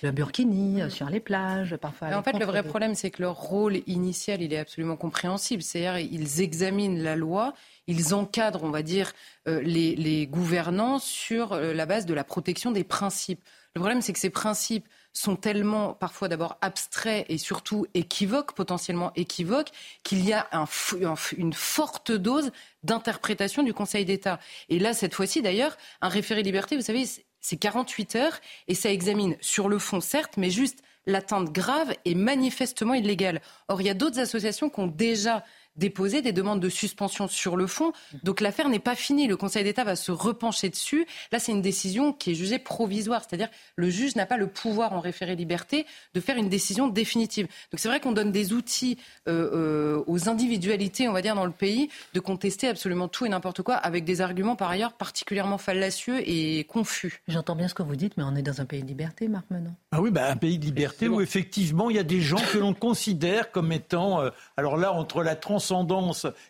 le 0.03 0.11
burkini 0.11 0.83
euh, 0.83 0.91
sur 0.91 1.09
les 1.11 1.21
plages, 1.21 1.77
parfois. 1.77 2.09
en 2.17 2.23
fait, 2.23 2.39
le 2.39 2.45
vrai 2.45 2.63
problème, 2.63 2.95
c'est 2.95 3.11
que 3.11 3.23
leur 3.23 3.37
rôle 3.37 3.81
initial, 3.87 4.43
il 4.43 4.53
est 4.53 4.59
absolument 4.59 4.97
compréhensible. 4.97 5.63
C'est-à-dire, 5.63 5.99
ils 5.99 6.41
examinent 6.41 7.03
la 7.03 7.17
loi, 7.17 7.55
ils 7.87 8.15
encadrent, 8.15 8.65
on 8.65 8.71
va 8.71 8.83
dire, 8.83 9.13
euh, 9.49 9.61
les, 9.63 10.27
gouvernants 10.27 10.99
sur 10.99 11.53
euh, 11.53 11.73
la 11.73 11.87
base 11.87 12.07
de 12.07 12.15
la 12.15 12.25
protection 12.25 12.73
des 12.73 12.85
principes. 12.85 13.43
Le 13.75 13.81
problème, 13.81 14.03
c'est 14.03 14.13
que 14.13 14.19
ces 14.19 14.31
principes 14.31 14.87
sont 15.13 15.37
tellement 15.37 15.93
parfois 15.95 16.29
d'abord 16.29 16.57
abstraits 16.61 17.27
et 17.29 17.39
surtout 17.39 17.87
équivoques, 17.95 18.53
potentiellement 18.53 19.13
équivoques, 19.17 19.71
qu'il 20.05 20.25
y 20.25 20.33
a 20.33 20.49
une 21.37 21.53
forte 21.53 22.13
dose 22.13 22.53
d'interprétation 22.85 23.63
du 23.63 23.75
Conseil 23.75 24.05
d'État. 24.05 24.39
Et 24.69 24.79
là, 24.79 24.93
cette 24.93 25.15
fois-ci, 25.15 25.43
d'ailleurs, 25.43 25.77
un 26.01 26.09
référé 26.09 26.43
liberté, 26.43 26.77
vous 26.77 26.83
savez, 26.83 27.05
c'est 27.41 27.57
48 27.57 28.17
heures 28.17 28.41
et 28.69 28.75
ça 28.75 28.91
examine 28.91 29.37
sur 29.41 29.69
le 29.69 29.79
fond, 29.79 30.01
certes, 30.01 30.37
mais 30.37 30.51
juste 30.51 30.83
l'atteinte 31.07 31.53
grave 31.53 31.95
et 32.05 32.15
manifestement 32.15 32.95
illégale. 32.95 33.41
Or, 33.69 33.81
il 33.81 33.87
y 33.87 33.91
a 33.91 33.95
d'autres 33.95 34.19
associations 34.19 34.71
qui 34.71 34.81
ont 34.81 34.87
déjà 34.87 35.45
déposer 35.81 36.23
des 36.23 36.33
demandes 36.33 36.61
de 36.61 36.69
suspension 36.69 37.27
sur 37.27 37.57
le 37.57 37.67
fond. 37.67 37.93
Donc 38.23 38.41
l'affaire 38.41 38.69
n'est 38.69 38.79
pas 38.79 38.95
finie. 38.95 39.27
Le 39.27 39.37
Conseil 39.37 39.65
d'État 39.65 39.83
va 39.83 39.97
se 39.97 40.13
repencher 40.13 40.69
dessus. 40.69 41.07
Là, 41.33 41.39
c'est 41.41 41.53
une 41.53 41.63
décision 41.63 42.13
qui 42.13 42.31
est 42.31 42.35
jugée 42.35 42.59
provisoire, 42.59 43.23
c'est-à-dire 43.27 43.49
le 43.77 43.89
juge 43.89 44.15
n'a 44.15 44.27
pas 44.27 44.37
le 44.37 44.47
pouvoir 44.47 44.93
en 44.93 45.01
référé 45.01 45.35
liberté 45.35 45.87
de 46.15 46.21
faire 46.21 46.37
une 46.37 46.51
décision 46.51 46.87
définitive. 46.87 47.47
Donc 47.73 47.81
c'est 47.81 47.89
vrai 47.89 47.99
qu'on 47.99 48.13
donne 48.13 48.31
des 48.31 48.53
outils 48.53 48.99
euh, 49.27 49.51
euh, 49.55 50.05
aux 50.07 50.29
individualités, 50.29 51.09
on 51.09 51.13
va 51.13 51.23
dire, 51.23 51.35
dans 51.35 51.47
le 51.47 51.51
pays, 51.51 51.89
de 52.13 52.21
contester 52.21 52.69
absolument 52.69 53.09
tout 53.09 53.25
et 53.25 53.31
n'importe 53.31 53.63
quoi, 53.63 53.77
avec 53.77 54.05
des 54.05 54.21
arguments 54.21 54.57
par 54.57 54.69
ailleurs 54.71 54.93
particulièrement 54.93 55.57
fallacieux 55.57 56.21
et 56.29 56.65
confus. 56.65 57.23
J'entends 57.27 57.57
bien 57.57 57.69
ce 57.69 57.75
que 57.75 57.83
vous 57.83 57.97
dites, 57.97 58.19
mais 58.19 58.25
on 58.25 58.37
est 58.37 58.43
dans 58.43 58.61
un 58.61 58.67
pays 58.67 58.83
de 58.83 58.89
liberté, 58.89 59.29
Marc 59.29 59.47
Menon. 59.51 59.75
Ah 59.93 60.03
oui, 60.03 60.11
bah, 60.11 60.31
un 60.31 60.37
pays 60.37 60.59
de 60.59 60.65
liberté 60.67 61.09
où 61.09 61.23
effectivement 61.23 61.89
il 61.89 61.97
y 61.97 61.99
a 61.99 62.05
des 62.05 62.21
gens 62.21 62.43
que 62.53 62.59
l'on 62.59 62.75
considère 62.75 63.51
comme 63.51 63.73
étant, 63.73 64.21
euh, 64.21 64.31
alors 64.59 64.77
là, 64.77 64.93
entre 64.93 65.23
la 65.23 65.37
trans 65.37 65.59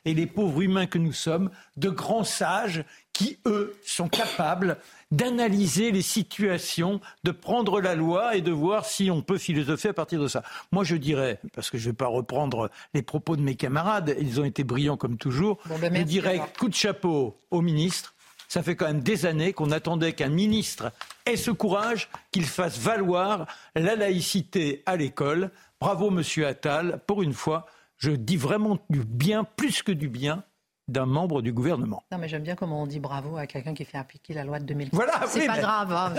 et 0.05 0.15
les 0.15 0.27
pauvres 0.27 0.63
humains 0.63 0.87
que 0.87 0.99
nous 0.99 1.13
sommes, 1.13 1.51
de 1.77 1.91
grands 1.91 2.25
sages 2.25 2.85
qui, 3.13 3.39
eux, 3.47 3.77
sont 3.85 4.09
capables 4.09 4.79
d'analyser 5.11 5.91
les 5.91 6.03
situations, 6.03 7.01
de 7.25 7.33
prendre 7.33 7.81
la 7.81 7.95
loi 7.95 8.37
et 8.37 8.41
de 8.41 8.53
voir 8.53 8.87
si 8.87 9.11
on 9.11 9.23
peut 9.23 9.39
philosopher 9.39 9.89
à 9.89 9.93
partir 9.93 10.21
de 10.21 10.29
ça. 10.29 10.43
Moi, 10.73 10.85
je 10.85 10.97
dirais, 10.97 11.39
parce 11.55 11.71
que 11.71 11.79
je 11.79 11.87
ne 11.87 11.91
vais 11.91 11.97
pas 11.97 12.07
reprendre 12.07 12.71
les 12.95 13.03
propos 13.03 13.37
de 13.37 13.43
mes 13.43 13.57
camarades, 13.57 14.17
ils 14.21 14.41
ont 14.41 14.45
été 14.45 14.65
brillants 14.65 14.97
comme 14.97 15.19
toujours, 15.19 15.59
ben, 15.67 15.95
je 15.95 16.03
dirais 16.03 16.41
coup 16.59 16.69
de 16.69 16.75
chapeau 16.75 17.37
au 17.51 17.61
ministre. 17.61 18.15
Ça 18.49 18.63
fait 18.63 18.75
quand 18.75 18.87
même 18.87 19.03
des 19.03 19.27
années 19.27 19.53
qu'on 19.53 19.71
attendait 19.71 20.13
qu'un 20.13 20.29
ministre 20.29 20.91
ait 21.25 21.37
ce 21.37 21.53
courage, 21.53 22.09
qu'il 22.33 22.47
fasse 22.47 22.79
valoir 22.79 23.47
la 23.77 23.95
laïcité 23.95 24.83
à 24.87 24.97
l'école. 24.97 25.51
Bravo, 25.81 26.11
monsieur 26.11 26.47
Attal, 26.47 27.01
pour 27.07 27.23
une 27.23 27.33
fois, 27.33 27.67
je 28.01 28.11
dis 28.11 28.37
vraiment 28.37 28.79
du 28.89 29.05
bien, 29.05 29.45
plus 29.45 29.83
que 29.83 29.93
du 29.93 30.09
bien, 30.09 30.45
d'un 30.91 31.07
membre 31.07 31.41
du 31.43 31.53
gouvernement. 31.53 32.03
Non, 32.11 32.19
mais 32.19 32.29
j'aime 32.29 32.43
bien 32.43 32.57
comment 32.57 32.83
on 32.83 32.87
dit 32.87 33.01
bravo 33.01 33.37
à 33.37 33.47
quelqu'un 33.47 33.75
qui 33.75 33.85
fait 33.85 33.99
appliquer 33.99 34.35
la 34.35 34.45
loi 34.45 34.59
de 34.59 34.65
2004. 34.65 34.95
Voilà, 34.95 35.27
c'est 35.27 35.47
pas, 35.47 35.59
grave. 35.59 35.93
Hein, 35.93 36.13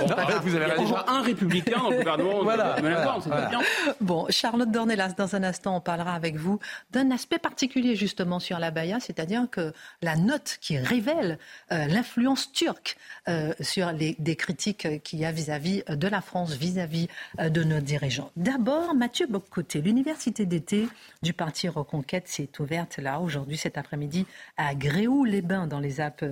Vous 0.44 0.56
avez 0.56 0.80
déjà 0.80 1.06
un 1.08 1.22
républicain 1.22 1.80
dans 1.80 1.90
le 1.90 1.98
gouvernement. 1.98 2.44
voilà, 2.44 2.76
Bien. 2.80 3.60
Bon, 4.00 4.26
Charlotte 4.30 4.72
Dornelas, 4.72 5.14
dans 5.18 5.36
un 5.36 5.44
instant, 5.44 5.76
on 5.76 5.82
parlera 5.82 6.14
avec 6.14 6.36
vous 6.36 6.60
d'un 6.92 7.12
aspect 7.12 7.40
particulier 7.40 7.96
justement 7.96 8.40
sur 8.40 8.60
la 8.60 8.72
Baïa, 8.72 9.00
c'est-à-dire 9.00 9.48
que 9.50 9.74
la 10.02 10.16
note 10.16 10.58
qui 10.62 10.78
révèle 10.78 11.38
euh, 11.72 11.86
l'influence 11.88 12.52
turque 12.52 12.98
euh, 13.28 13.54
sur 13.60 13.92
les, 13.92 14.16
des 14.20 14.36
critiques 14.36 15.04
qu'il 15.04 15.20
y 15.20 15.26
a 15.26 15.32
vis-à-vis 15.32 15.84
de 15.88 16.08
la 16.08 16.22
France, 16.22 16.54
vis-à-vis 16.54 17.08
euh, 17.40 17.50
de 17.50 17.64
nos 17.64 17.80
dirigeants. 17.80 18.32
D'abord, 18.38 18.96
Mathieu 18.96 19.28
Boccoté, 19.28 19.82
l'université 19.82 20.46
d'été 20.46 20.88
du 21.22 21.34
parti 21.34 21.68
Reconquête 21.68 22.28
s'est 22.28 22.50
ouverte 22.60 22.98
là 22.98 23.20
aujourd'hui 23.20 23.58
cet 23.58 23.78
après-midi 23.78 24.26
à 24.68 24.76
Gréoux-les-Bains 24.76 25.68
dans 25.68 25.80
les 25.80 26.02
Alpes, 26.02 26.26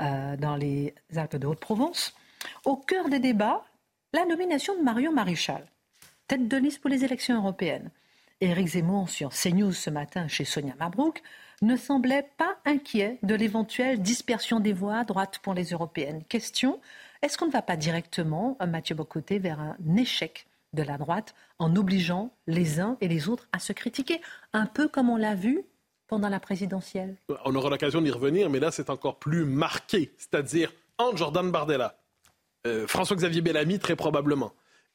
euh, 0.00 0.36
Alpes 1.16 1.36
de 1.36 1.46
Haute-Provence. 1.46 2.14
Au 2.64 2.76
cœur 2.76 3.08
des 3.08 3.18
débats, 3.18 3.64
la 4.12 4.24
nomination 4.24 4.76
de 4.76 4.82
Marion 4.82 5.12
Maréchal, 5.12 5.66
tête 6.26 6.48
de 6.48 6.56
liste 6.56 6.80
pour 6.80 6.90
les 6.90 7.04
élections 7.04 7.36
européennes. 7.36 7.90
Éric 8.40 8.68
Zemmour 8.68 9.08
sur 9.08 9.30
CNews 9.30 9.72
ce 9.72 9.90
matin 9.90 10.28
chez 10.28 10.44
Sonia 10.44 10.74
Mabrouk 10.78 11.22
ne 11.62 11.76
semblait 11.76 12.28
pas 12.36 12.56
inquiet 12.66 13.18
de 13.22 13.34
l'éventuelle 13.34 14.02
dispersion 14.02 14.60
des 14.60 14.72
voix 14.72 14.98
à 14.98 15.04
droite 15.04 15.38
pour 15.38 15.54
les 15.54 15.70
européennes. 15.70 16.22
Question 16.28 16.80
est-ce 17.22 17.38
qu'on 17.38 17.46
ne 17.46 17.52
va 17.52 17.62
pas 17.62 17.76
directement, 17.76 18.56
euh, 18.60 18.66
Mathieu 18.66 18.94
Bocoté, 18.94 19.38
vers 19.38 19.60
un 19.60 19.76
échec 19.96 20.46
de 20.74 20.82
la 20.82 20.98
droite 20.98 21.34
en 21.58 21.74
obligeant 21.74 22.30
les 22.46 22.80
uns 22.80 22.98
et 23.00 23.08
les 23.08 23.28
autres 23.28 23.48
à 23.52 23.58
se 23.58 23.72
critiquer, 23.72 24.20
un 24.52 24.66
peu 24.66 24.88
comme 24.88 25.08
on 25.08 25.16
l'a 25.16 25.34
vu 25.34 25.64
pendant 26.06 26.28
la 26.28 26.40
présidentielle. 26.40 27.16
On 27.44 27.54
aura 27.54 27.70
l'occasion 27.70 28.00
d'y 28.00 28.10
revenir, 28.10 28.50
mais 28.50 28.60
là, 28.60 28.70
c'est 28.70 28.90
encore 28.90 29.18
plus 29.18 29.44
marqué, 29.44 30.12
c'est-à-dire 30.18 30.72
entre 30.98 31.18
Jordan 31.18 31.50
Bardella, 31.50 31.98
euh, 32.66 32.86
François-Xavier 32.86 33.42
Bellamy, 33.42 33.78
très 33.78 33.96
probablement, 33.96 34.52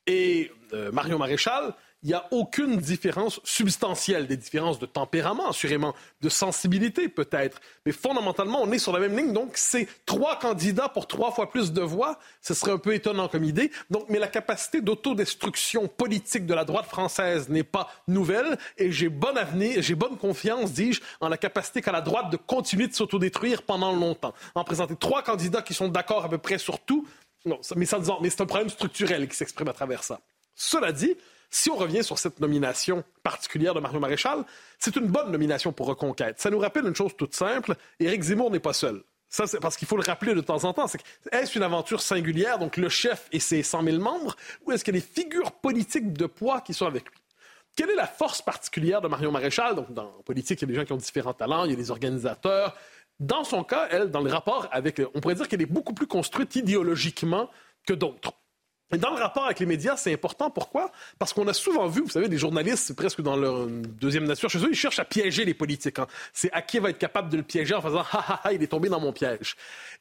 et 0.08 0.52
euh, 0.74 0.92
Marion 0.92 1.18
Maréchal, 1.18 1.74
il 2.04 2.08
n'y 2.08 2.14
a 2.14 2.26
aucune 2.32 2.78
différence 2.78 3.40
substantielle, 3.44 4.26
des 4.26 4.38
différences 4.38 4.80
de 4.80 4.88
tempérament, 4.88 5.50
assurément, 5.50 5.94
de 6.22 6.30
sensibilité 6.30 7.10
peut-être, 7.10 7.62
mais 7.86 7.92
fondamentalement, 7.92 8.60
on 8.62 8.72
est 8.72 8.80
sur 8.80 8.92
la 8.92 9.00
même 9.00 9.16
ligne. 9.16 9.34
Donc, 9.34 9.52
c'est 9.56 9.88
trois 10.06 10.40
candidats 10.40 10.90
pour 10.90 11.08
trois 11.08 11.32
fois 11.32 11.52
plus 11.52 11.72
de 11.72 11.82
voix. 11.82 12.18
Ce 12.42 12.56
serait 12.56 12.72
un 12.72 12.80
peu 12.80 12.96
étonnant 12.96 13.28
comme 13.28 13.44
idée. 13.44 13.72
Donc, 13.92 14.06
mais 14.10 14.18
la 14.18 14.28
capacité 14.28 14.82
d'autodestruction 14.82 15.88
politique 15.88 16.48
de 16.48 16.56
la 16.56 16.66
droite 16.66 16.88
française 16.88 17.50
n'est 17.50 17.64
pas 17.64 17.88
nouvelle 18.08 18.58
et 18.78 18.92
j'ai 18.92 19.10
bon 19.10 19.38
avenir, 19.38 19.82
j'ai 19.82 19.96
bonne 19.96 20.18
confiance, 20.18 20.72
dis-je, 20.72 21.02
en 21.20 21.30
la 21.30 21.38
capacité 21.38 21.82
qu'a 21.82 21.92
la 21.92 22.02
droite 22.02 22.32
de 22.32 22.38
continuer 22.38 22.88
de 22.88 22.94
s'autodétruire 22.94 23.62
pendant 23.62 23.92
longtemps. 23.92 24.34
En 24.56 24.64
présenter 24.64 24.96
trois 24.96 25.22
candidats 25.22 25.62
qui 25.62 25.76
sont 25.76 25.88
d'accord 25.88 26.26
à 26.26 26.30
peu 26.30 26.40
près 26.40 26.58
sur 26.58 26.80
tout, 26.80 27.08
non, 27.46 27.60
mais, 27.76 27.86
ça, 27.86 28.00
mais 28.22 28.30
c'est 28.30 28.42
un 28.42 28.46
problème 28.46 28.70
structurel 28.70 29.28
qui 29.28 29.36
s'exprime 29.36 29.68
à 29.68 29.74
travers 29.74 30.04
ça. 30.04 30.20
Cela 30.56 30.92
dit, 30.92 31.16
si 31.52 31.70
on 31.70 31.76
revient 31.76 32.04
sur 32.04 32.18
cette 32.18 32.40
nomination 32.40 33.04
particulière 33.24 33.74
de 33.74 33.82
Mario 33.82 34.00
Maréchal, 34.00 34.46
c'est 34.80 34.96
une 34.96 35.08
bonne 35.08 35.32
nomination 35.32 35.74
pour 35.74 35.88
Reconquête. 35.88 36.40
Ça 36.40 36.50
nous 36.50 36.60
rappelle 36.60 36.88
une 36.88 36.96
chose 36.96 37.12
toute 37.16 37.36
simple, 37.36 37.76
Éric 38.00 38.24
Zemmour 38.24 38.50
n'est 38.50 38.60
pas 38.60 38.74
seul. 38.74 39.04
Ça, 39.28 39.48
c'est 39.48 39.60
parce 39.60 39.78
qu'il 39.78 39.88
faut 39.88 39.96
le 39.96 40.04
rappeler 40.04 40.34
de 40.34 40.42
temps 40.42 40.64
en 40.64 40.74
temps. 40.74 40.88
est-ce 41.32 41.58
une 41.58 41.64
aventure 41.64 42.02
singulière, 42.02 42.58
donc 42.58 42.76
le 42.78 42.90
chef 42.90 43.28
et 43.32 43.40
ses 43.40 43.64
100 43.64 43.84
000 43.84 43.98
membres, 44.00 44.36
ou 44.66 44.72
est-ce 44.72 44.84
qu'il 44.84 44.96
y 44.96 44.98
a 44.98 45.02
des 45.02 45.06
figures 45.06 45.52
politiques 45.52 46.14
de 46.14 46.26
poids 46.26 46.62
qui 46.62 46.74
sont 46.74 46.86
avec 46.86 47.10
lui? 47.10 47.18
Quelle 47.76 47.90
est 47.90 47.96
la 47.96 48.08
force 48.08 48.42
particulière 48.42 49.00
de 49.00 49.08
Marion 49.08 49.32
Maréchal? 49.32 49.76
Donc, 49.76 49.94
dans 49.94 50.04
la 50.04 50.24
politique, 50.26 50.62
il 50.62 50.66
y 50.68 50.72
a 50.72 50.74
des 50.74 50.80
gens 50.80 50.86
qui 50.86 50.92
ont 50.92 50.98
différents 50.98 51.34
talents, 51.34 51.64
il 51.64 51.72
y 51.72 51.74
a 51.74 51.78
des 51.78 51.92
organisateurs. 51.92 52.76
Dans 53.20 53.46
son 53.46 53.64
cas, 53.64 53.88
elle, 53.90 54.12
dans 54.12 54.20
le 54.20 54.30
rapport 54.30 54.68
avec, 54.72 55.02
on 55.14 55.22
pourrait 55.22 55.36
dire 55.36 55.48
qu'elle 55.48 55.62
est 55.62 55.66
beaucoup 55.66 55.94
plus 55.94 56.08
construite 56.08 56.56
idéologiquement 56.58 57.50
que 57.86 57.94
d'autres. 57.94 58.34
Dans 58.98 59.12
le 59.12 59.22
rapport 59.22 59.46
avec 59.46 59.60
les 59.60 59.66
médias, 59.66 59.96
c'est 59.96 60.14
important. 60.14 60.50
Pourquoi? 60.50 60.92
Parce 61.18 61.34
qu'on 61.34 61.48
a 61.48 61.54
souvent 61.54 61.88
vu, 61.88 62.02
vous 62.02 62.10
savez, 62.10 62.28
des 62.28 62.38
journalistes, 62.38 62.94
presque 62.94 63.22
dans 63.22 63.38
leur 63.38 63.68
deuxième 63.68 64.26
nature 64.26 64.50
chez 64.50 64.60
eux, 64.60 64.70
ils 64.70 64.76
cherchent 64.76 65.00
à 65.00 65.06
piéger 65.06 65.46
les 65.46 65.54
politiques. 65.54 66.00
Hein. 66.00 66.08
C'est 66.34 66.52
à 66.52 66.62
qui 66.62 66.80
va 66.80 66.90
être 66.90 66.98
capable 66.98 67.30
de 67.30 67.38
le 67.38 67.44
piéger 67.44 67.74
en 67.74 67.82
faisant 67.82 68.02
«ha 68.12 68.26
ha 68.28 68.42
ha, 68.44 68.54
il 68.54 68.62
est 68.62 68.68
tombé 68.68 68.90
dans 68.90 69.00
mon 69.00 69.14
piège». 69.14 69.56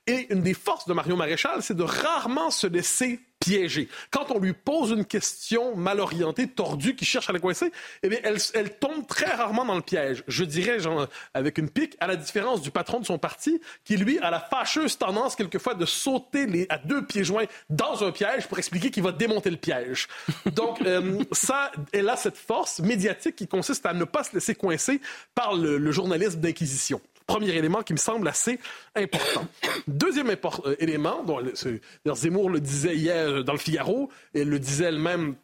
Et 0.06 0.26
une 0.32 0.42
des 0.42 0.54
forces 0.54 0.86
de 0.86 0.92
Marion 0.92 1.16
Maréchal, 1.16 1.62
c'est 1.62 1.76
de 1.76 1.82
rarement 1.82 2.50
se 2.50 2.66
laisser 2.66 3.20
piégée. 3.40 3.88
Quand 4.10 4.30
on 4.30 4.38
lui 4.38 4.52
pose 4.52 4.90
une 4.90 5.04
question 5.04 5.74
mal 5.74 5.98
orientée, 5.98 6.46
tordue, 6.46 6.94
qui 6.94 7.06
cherche 7.06 7.28
à 7.30 7.32
la 7.32 7.38
coincer, 7.38 7.72
eh 8.02 8.08
bien, 8.08 8.18
elle, 8.22 8.36
elle, 8.54 8.78
tombe 8.78 9.06
très 9.06 9.34
rarement 9.34 9.64
dans 9.64 9.74
le 9.74 9.80
piège. 9.80 10.22
Je 10.28 10.44
dirais, 10.44 10.78
genre, 10.78 11.08
avec 11.32 11.58
une 11.58 11.70
pique, 11.70 11.96
à 12.00 12.06
la 12.06 12.16
différence 12.16 12.60
du 12.60 12.70
patron 12.70 13.00
de 13.00 13.06
son 13.06 13.18
parti, 13.18 13.60
qui, 13.84 13.96
lui, 13.96 14.18
a 14.18 14.30
la 14.30 14.40
fâcheuse 14.40 14.98
tendance, 14.98 15.34
quelquefois, 15.36 15.74
de 15.74 15.86
sauter 15.86 16.46
les, 16.46 16.66
à 16.68 16.76
deux 16.78 17.04
pieds 17.04 17.24
joints 17.24 17.46
dans 17.70 18.04
un 18.04 18.12
piège 18.12 18.46
pour 18.46 18.58
expliquer 18.58 18.90
qu'il 18.90 19.02
va 19.02 19.12
démonter 19.12 19.50
le 19.50 19.56
piège. 19.56 20.06
Donc, 20.52 20.82
euh, 20.82 21.24
ça, 21.32 21.72
elle 21.92 22.10
a 22.10 22.16
cette 22.16 22.36
force 22.36 22.80
médiatique 22.80 23.36
qui 23.36 23.48
consiste 23.48 23.86
à 23.86 23.94
ne 23.94 24.04
pas 24.04 24.22
se 24.22 24.34
laisser 24.34 24.54
coincer 24.54 25.00
par 25.34 25.56
le, 25.56 25.78
le 25.78 25.92
journalisme 25.92 26.40
d'inquisition 26.40 27.00
premier 27.30 27.50
élément 27.50 27.82
qui 27.82 27.92
me 27.92 27.98
semble 27.98 28.26
assez 28.26 28.58
important. 28.96 29.46
Deuxième 29.86 30.30
euh, 30.30 30.74
élément, 30.80 31.22
dont 31.22 32.14
Zemmour 32.14 32.50
le 32.50 32.60
disait 32.60 32.96
hier 32.96 33.28
euh, 33.28 33.42
dans 33.44 33.52
le 33.52 33.58
Figaro, 33.58 34.10
et 34.34 34.40
elle 34.40 34.48
le 34.48 34.58
disait 34.58 34.86
elle-même 34.86 35.36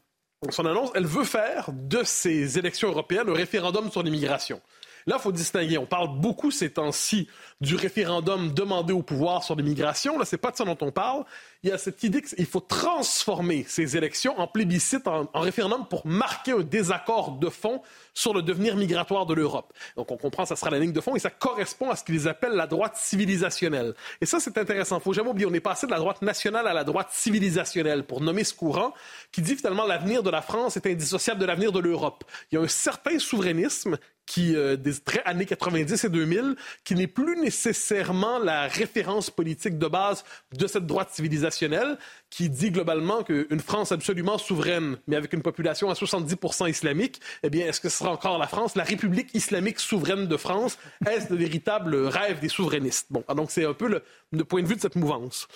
dans 0.42 0.50
son 0.50 0.66
annonce, 0.66 0.90
elle 0.94 1.06
veut 1.06 1.24
faire 1.24 1.70
de 1.72 2.02
ces 2.02 2.58
élections 2.58 2.88
européennes 2.88 3.28
un 3.28 3.34
référendum 3.34 3.90
sur 3.90 4.02
l'immigration. 4.02 4.60
Là, 5.06 5.16
il 5.18 5.22
faut 5.22 5.30
distinguer. 5.30 5.78
On 5.78 5.86
parle 5.86 6.18
beaucoup 6.18 6.50
ces 6.50 6.70
temps-ci 6.70 7.28
du 7.60 7.76
référendum 7.76 8.52
demandé 8.52 8.92
au 8.92 9.02
pouvoir 9.02 9.44
sur 9.44 9.54
l'immigration. 9.54 10.18
Là, 10.18 10.24
c'est 10.24 10.36
pas 10.36 10.50
de 10.50 10.56
ça 10.56 10.64
dont 10.64 10.76
on 10.80 10.90
parle. 10.90 11.24
Il 11.62 11.70
y 11.70 11.72
a 11.72 11.78
cette 11.78 12.02
idée 12.02 12.22
qu'il 12.22 12.46
faut 12.46 12.60
transformer 12.60 13.64
ces 13.68 13.96
élections 13.96 14.36
en 14.38 14.48
plébiscite, 14.48 15.06
en, 15.06 15.28
référendum 15.34 15.86
pour 15.88 16.04
marquer 16.06 16.52
un 16.52 16.60
désaccord 16.60 17.32
de 17.38 17.48
fond 17.48 17.82
sur 18.14 18.34
le 18.34 18.42
devenir 18.42 18.76
migratoire 18.76 19.26
de 19.26 19.34
l'Europe. 19.34 19.72
Donc, 19.96 20.10
on 20.10 20.16
comprend, 20.16 20.44
ça 20.44 20.56
sera 20.56 20.70
la 20.70 20.80
ligne 20.80 20.92
de 20.92 21.00
fond 21.00 21.14
et 21.14 21.20
ça 21.20 21.30
correspond 21.30 21.88
à 21.90 21.94
ce 21.94 22.02
qu'ils 22.02 22.26
appellent 22.26 22.56
la 22.56 22.66
droite 22.66 22.96
civilisationnelle. 22.96 23.94
Et 24.20 24.26
ça, 24.26 24.40
c'est 24.40 24.58
intéressant. 24.58 24.98
Faut 24.98 25.12
jamais 25.12 25.30
oublier, 25.30 25.46
on 25.46 25.54
est 25.54 25.60
passé 25.60 25.86
de 25.86 25.92
la 25.92 25.98
droite 25.98 26.22
nationale 26.22 26.66
à 26.66 26.74
la 26.74 26.82
droite 26.82 27.10
civilisationnelle 27.12 28.04
pour 28.04 28.20
nommer 28.20 28.42
ce 28.42 28.54
courant 28.54 28.92
qui 29.30 29.40
dit 29.40 29.54
finalement 29.54 29.86
l'avenir 29.86 30.24
de 30.24 30.30
la 30.30 30.42
France 30.42 30.76
est 30.76 30.86
indissociable 30.86 31.40
de 31.40 31.46
l'avenir 31.46 31.70
de 31.70 31.78
l'Europe. 31.78 32.24
Il 32.50 32.56
y 32.56 32.58
a 32.58 32.60
un 32.60 32.68
certain 32.68 33.20
souverainisme 33.20 33.98
qui, 34.26 34.56
euh, 34.56 34.76
des 34.76 34.94
années 35.24 35.46
90 35.46 36.04
et 36.04 36.08
2000, 36.08 36.56
qui 36.84 36.94
n'est 36.94 37.06
plus 37.06 37.36
nécessairement 37.36 38.38
la 38.38 38.66
référence 38.66 39.30
politique 39.30 39.78
de 39.78 39.86
base 39.86 40.24
de 40.52 40.66
cette 40.66 40.86
droite 40.86 41.10
civilisationnelle, 41.12 41.96
qui 42.28 42.50
dit 42.50 42.72
globalement 42.72 43.22
qu'une 43.22 43.60
France 43.60 43.92
absolument 43.92 44.36
souveraine, 44.36 44.98
mais 45.06 45.16
avec 45.16 45.32
une 45.32 45.42
population 45.42 45.90
à 45.90 45.94
70% 45.94 46.68
islamique, 46.68 47.20
eh 47.44 47.50
bien, 47.50 47.66
est-ce 47.66 47.80
que 47.80 47.88
ce 47.88 47.98
sera 47.98 48.10
encore 48.10 48.38
la 48.38 48.48
France, 48.48 48.74
la 48.74 48.84
République 48.84 49.32
islamique 49.34 49.78
souveraine 49.78 50.26
de 50.26 50.36
France? 50.36 50.76
Est-ce 51.08 51.30
le 51.30 51.36
véritable 51.38 51.96
rêve 51.96 52.40
des 52.40 52.48
souverainistes? 52.48 53.06
Bon, 53.10 53.24
donc 53.34 53.50
c'est 53.50 53.64
un 53.64 53.74
peu 53.74 53.88
le, 53.88 54.02
le, 54.32 54.44
point 54.44 54.62
de 54.62 54.66
vue 54.66 54.76
de 54.76 54.80
cette 54.80 54.96
mouvance. 54.96 55.46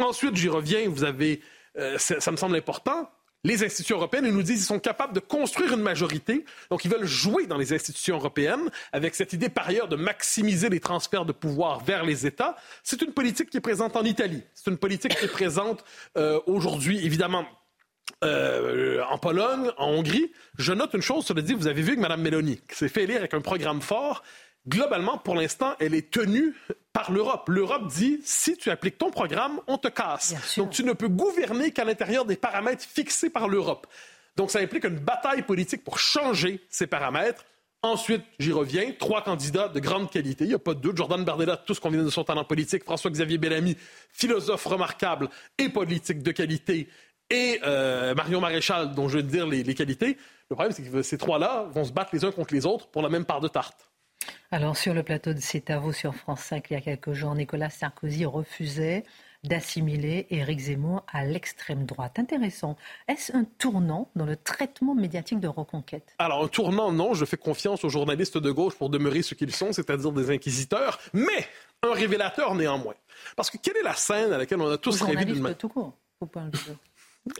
Ensuite, 0.00 0.36
j'y 0.36 0.48
reviens, 0.48 0.88
vous 0.88 1.04
avez, 1.04 1.40
euh, 1.78 1.96
ça 1.98 2.30
me 2.30 2.36
semble 2.36 2.56
important, 2.56 3.10
les 3.44 3.64
institutions 3.64 3.96
européennes, 3.96 4.26
ils 4.26 4.32
nous 4.32 4.42
disent 4.42 4.56
qu'ils 4.56 4.66
sont 4.66 4.80
capables 4.80 5.14
de 5.14 5.20
construire 5.20 5.72
une 5.72 5.82
majorité. 5.82 6.44
Donc, 6.70 6.84
ils 6.84 6.90
veulent 6.90 7.06
jouer 7.06 7.46
dans 7.46 7.56
les 7.56 7.72
institutions 7.72 8.16
européennes 8.16 8.70
avec 8.92 9.14
cette 9.14 9.32
idée, 9.32 9.48
par 9.48 9.68
ailleurs, 9.68 9.88
de 9.88 9.96
maximiser 9.96 10.68
les 10.68 10.80
transferts 10.80 11.24
de 11.24 11.32
pouvoir 11.32 11.84
vers 11.84 12.04
les 12.04 12.26
États. 12.26 12.56
C'est 12.82 13.00
une 13.02 13.12
politique 13.12 13.50
qui 13.50 13.58
est 13.58 13.62
présente 13.62 13.96
en 13.96 14.04
Italie. 14.04 14.42
C'est 14.54 14.70
une 14.70 14.78
politique 14.78 15.16
qui 15.16 15.24
est 15.24 15.32
présente 15.32 15.84
euh, 16.16 16.40
aujourd'hui, 16.46 17.04
évidemment, 17.04 17.46
euh, 18.24 19.02
en 19.08 19.18
Pologne, 19.18 19.70
en 19.76 19.90
Hongrie. 19.90 20.32
Je 20.58 20.72
note 20.72 20.94
une 20.94 21.02
chose, 21.02 21.24
cela 21.24 21.42
dit, 21.42 21.54
vous 21.54 21.68
avez 21.68 21.82
vu 21.82 21.94
que 21.94 22.00
Mme 22.00 22.20
Meloni, 22.20 22.60
s'est 22.70 22.88
fait 22.88 23.04
élire 23.04 23.18
avec 23.18 23.34
un 23.34 23.40
programme 23.40 23.80
fort, 23.80 24.22
globalement, 24.66 25.18
pour 25.18 25.34
l'instant, 25.34 25.74
elle 25.80 25.94
est 25.94 26.10
tenue 26.10 26.54
par 26.92 27.12
l'Europe. 27.12 27.48
L'Europe 27.48 27.86
dit, 27.88 28.20
si 28.24 28.56
tu 28.56 28.70
appliques 28.70 28.98
ton 28.98 29.10
programme, 29.10 29.60
on 29.66 29.78
te 29.78 29.88
casse. 29.88 30.34
Donc 30.56 30.70
tu 30.70 30.84
ne 30.84 30.92
peux 30.92 31.08
gouverner 31.08 31.70
qu'à 31.70 31.84
l'intérieur 31.84 32.24
des 32.24 32.36
paramètres 32.36 32.84
fixés 32.84 33.30
par 33.30 33.48
l'Europe. 33.48 33.86
Donc 34.36 34.50
ça 34.50 34.60
implique 34.60 34.84
une 34.84 34.98
bataille 34.98 35.42
politique 35.42 35.84
pour 35.84 35.98
changer 35.98 36.60
ces 36.68 36.86
paramètres. 36.86 37.44
Ensuite, 37.82 38.22
j'y 38.40 38.50
reviens, 38.50 38.92
trois 38.98 39.22
candidats 39.22 39.68
de 39.68 39.78
grande 39.78 40.10
qualité. 40.10 40.44
Il 40.44 40.48
n'y 40.48 40.54
a 40.54 40.58
pas 40.58 40.74
de 40.74 40.80
doute. 40.80 40.96
Jordan 40.96 41.24
Bardella, 41.24 41.56
tout 41.56 41.74
ce 41.74 41.80
qu'on 41.80 41.90
vient 41.90 42.02
de 42.02 42.10
son 42.10 42.24
talent 42.24 42.44
politique. 42.44 42.82
François-Xavier 42.82 43.38
Bellamy, 43.38 43.76
philosophe 44.10 44.64
remarquable 44.64 45.28
et 45.58 45.68
politique 45.68 46.22
de 46.24 46.32
qualité. 46.32 46.88
Et 47.30 47.60
euh, 47.64 48.14
Marion 48.14 48.40
Maréchal, 48.40 48.94
dont 48.94 49.08
je 49.08 49.18
veux 49.18 49.22
dire 49.22 49.46
les, 49.46 49.62
les 49.62 49.74
qualités. 49.74 50.16
Le 50.50 50.56
problème, 50.56 50.72
c'est 50.72 50.82
que 50.82 51.02
ces 51.02 51.18
trois-là 51.18 51.68
vont 51.70 51.84
se 51.84 51.92
battre 51.92 52.10
les 52.12 52.24
uns 52.24 52.32
contre 52.32 52.52
les 52.54 52.66
autres 52.66 52.88
pour 52.88 53.02
la 53.02 53.08
même 53.08 53.24
part 53.24 53.40
de 53.40 53.48
tarte. 53.48 53.87
Alors, 54.50 54.76
sur 54.76 54.94
le 54.94 55.02
plateau 55.02 55.34
de 55.34 55.40
C'est 55.40 55.70
sur 55.92 56.14
France 56.14 56.40
5, 56.40 56.70
il 56.70 56.74
y 56.74 56.76
a 56.76 56.80
quelques 56.80 57.12
jours, 57.12 57.34
Nicolas 57.34 57.70
Sarkozy 57.70 58.24
refusait 58.24 59.04
d'assimiler 59.44 60.26
Éric 60.30 60.58
Zemmour 60.58 61.04
à 61.12 61.24
l'extrême 61.24 61.84
droite. 61.84 62.18
Intéressant. 62.18 62.76
Est-ce 63.08 63.36
un 63.36 63.44
tournant 63.44 64.10
dans 64.16 64.26
le 64.26 64.36
traitement 64.36 64.94
médiatique 64.94 65.38
de 65.38 65.48
Reconquête? 65.48 66.14
Alors, 66.18 66.42
un 66.42 66.48
tournant, 66.48 66.92
non. 66.92 67.14
Je 67.14 67.24
fais 67.24 67.36
confiance 67.36 67.84
aux 67.84 67.88
journalistes 67.88 68.38
de 68.38 68.50
gauche 68.50 68.74
pour 68.74 68.90
demeurer 68.90 69.22
ce 69.22 69.34
qu'ils 69.34 69.54
sont, 69.54 69.72
c'est-à-dire 69.72 70.12
des 70.12 70.30
inquisiteurs, 70.30 70.98
mais 71.12 71.46
un 71.82 71.92
révélateur 71.92 72.54
néanmoins. 72.54 72.94
Parce 73.36 73.50
que 73.50 73.58
quelle 73.58 73.76
est 73.76 73.82
la 73.82 73.94
scène 73.94 74.32
à 74.32 74.38
laquelle 74.38 74.60
on 74.60 74.70
a 74.70 74.78
tous 74.78 75.02
rêvé 75.02 75.24
d'une... 75.24 75.54
tout 75.54 75.68
court. 75.68 75.94
Faut 76.18 76.26
pas 76.26 76.46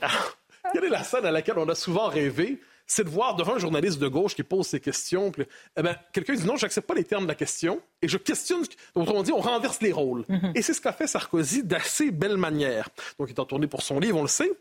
quelle 0.73 0.83
est 0.83 0.89
la 0.89 1.03
scène 1.03 1.25
à 1.25 1.31
laquelle 1.31 1.57
on 1.57 1.67
a 1.67 1.73
souvent 1.73 2.07
rêvé 2.07 2.61
c'est 2.89 3.03
de 3.03 3.09
voir 3.09 3.35
devant 3.35 3.55
un 3.55 3.59
journaliste 3.59 3.99
de 3.99 4.07
gauche 4.07 4.35
qui 4.35 4.41
pose 4.41 4.65
ces 4.65 4.79
questions, 4.79 5.31
eh 5.77 5.81
ben, 5.81 5.95
quelqu'un 6.11 6.33
dit 6.33 6.45
non, 6.45 6.57
j'accepte 6.57 6.87
pas 6.87 6.95
les 6.95 7.03
termes 7.03 7.23
de 7.23 7.27
la 7.29 7.35
question 7.35 7.81
et 8.01 8.07
je 8.07 8.17
questionne. 8.17 8.63
Autrement 8.95 9.21
dit, 9.21 9.31
on 9.31 9.39
renverse 9.39 9.79
les 9.81 9.91
rôles. 9.91 10.25
Mhm. 10.27 10.53
Et 10.55 10.63
c'est 10.63 10.73
ce 10.73 10.81
qu'a 10.81 10.91
fait 10.91 11.05
Sarkozy 11.05 11.63
d'assez 11.63 12.09
belle 12.09 12.37
manière. 12.37 12.89
Donc, 13.19 13.29
il 13.29 13.33
est 13.33 13.39
en 13.39 13.45
tournée 13.45 13.67
pour 13.67 13.83
son 13.83 13.99
livre, 13.99 14.17
on 14.17 14.23
le 14.23 14.27
sait. 14.27 14.51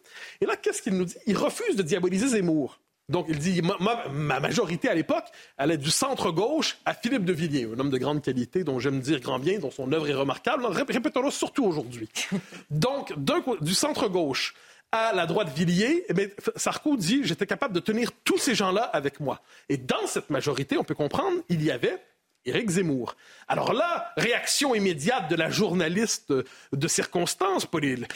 Et 0.42 0.46
là, 0.46 0.56
qu'est-ce 0.56 0.82
qu'il 0.82 0.92
nous 0.94 1.06
dit? 1.06 1.16
Il 1.26 1.38
refuse 1.38 1.74
de 1.74 1.82
diaboliser 1.82 2.28
Zemmour. 2.28 2.78
Donc, 3.08 3.24
il 3.30 3.38
dit, 3.38 3.62
ma, 3.62 4.38
majorité 4.40 4.90
à 4.90 4.94
l'époque, 4.94 5.24
est 5.58 5.78
du 5.78 5.90
centre-gauche 5.90 6.76
à 6.84 6.92
Philippe 6.92 7.24
de 7.24 7.32
Villiers, 7.32 7.66
un 7.74 7.80
homme 7.80 7.88
de 7.88 7.96
grande 7.96 8.20
qualité 8.20 8.62
dont 8.62 8.78
j'aime 8.78 9.00
dire 9.00 9.20
grand 9.20 9.38
bien, 9.38 9.58
dont 9.58 9.70
son 9.70 9.90
œuvre 9.92 10.06
est 10.10 10.14
remarquable. 10.14 10.66
Répétons-le 10.66 11.30
surtout 11.30 11.64
aujourd'hui. 11.64 12.10
Donc, 12.70 13.14
du 13.62 13.72
centre-gauche 13.72 14.54
à 14.92 15.12
la 15.12 15.26
droite 15.26 15.50
Villiers, 15.54 16.04
eh 16.08 16.34
Sarko 16.56 16.96
dit 16.96 17.20
j'étais 17.24 17.46
capable 17.46 17.74
de 17.74 17.80
tenir 17.80 18.10
tous 18.24 18.38
ces 18.38 18.54
gens-là 18.54 18.82
avec 18.82 19.20
moi. 19.20 19.40
Et 19.68 19.76
dans 19.76 20.06
cette 20.06 20.30
majorité, 20.30 20.78
on 20.78 20.84
peut 20.84 20.94
comprendre, 20.94 21.38
il 21.48 21.62
y 21.62 21.70
avait 21.70 22.02
Éric 22.44 22.70
Zemmour. 22.70 23.16
Alors 23.46 23.72
là, 23.72 24.12
réaction 24.16 24.74
immédiate 24.74 25.30
de 25.30 25.36
la 25.36 25.50
journaliste 25.50 26.32
de 26.72 26.88
circonstance, 26.88 27.66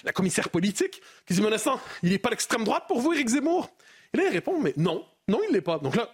la 0.05 0.13
commissaire 0.13 0.49
politique, 0.49 1.03
qui 1.27 1.35
dit, 1.35 1.43
Menaçant, 1.43 1.81
il 2.03 2.11
n'est 2.11 2.19
pas 2.19 2.31
l'extrême 2.31 2.65
droite 2.65 2.85
pour 2.89 3.01
vous, 3.01 3.13
Éric 3.13 3.29
Zemmour? 3.29 3.71
Et 4.15 4.19
là, 4.19 4.25
il 4.27 4.33
répond, 4.33 4.59
mais 4.59 4.73
non, 4.77 5.05
non, 5.29 5.41
il 5.45 5.49
ne 5.49 5.55
l'est 5.55 5.61
pas. 5.61 5.79
Donc 5.79 5.97
là, 5.97 6.09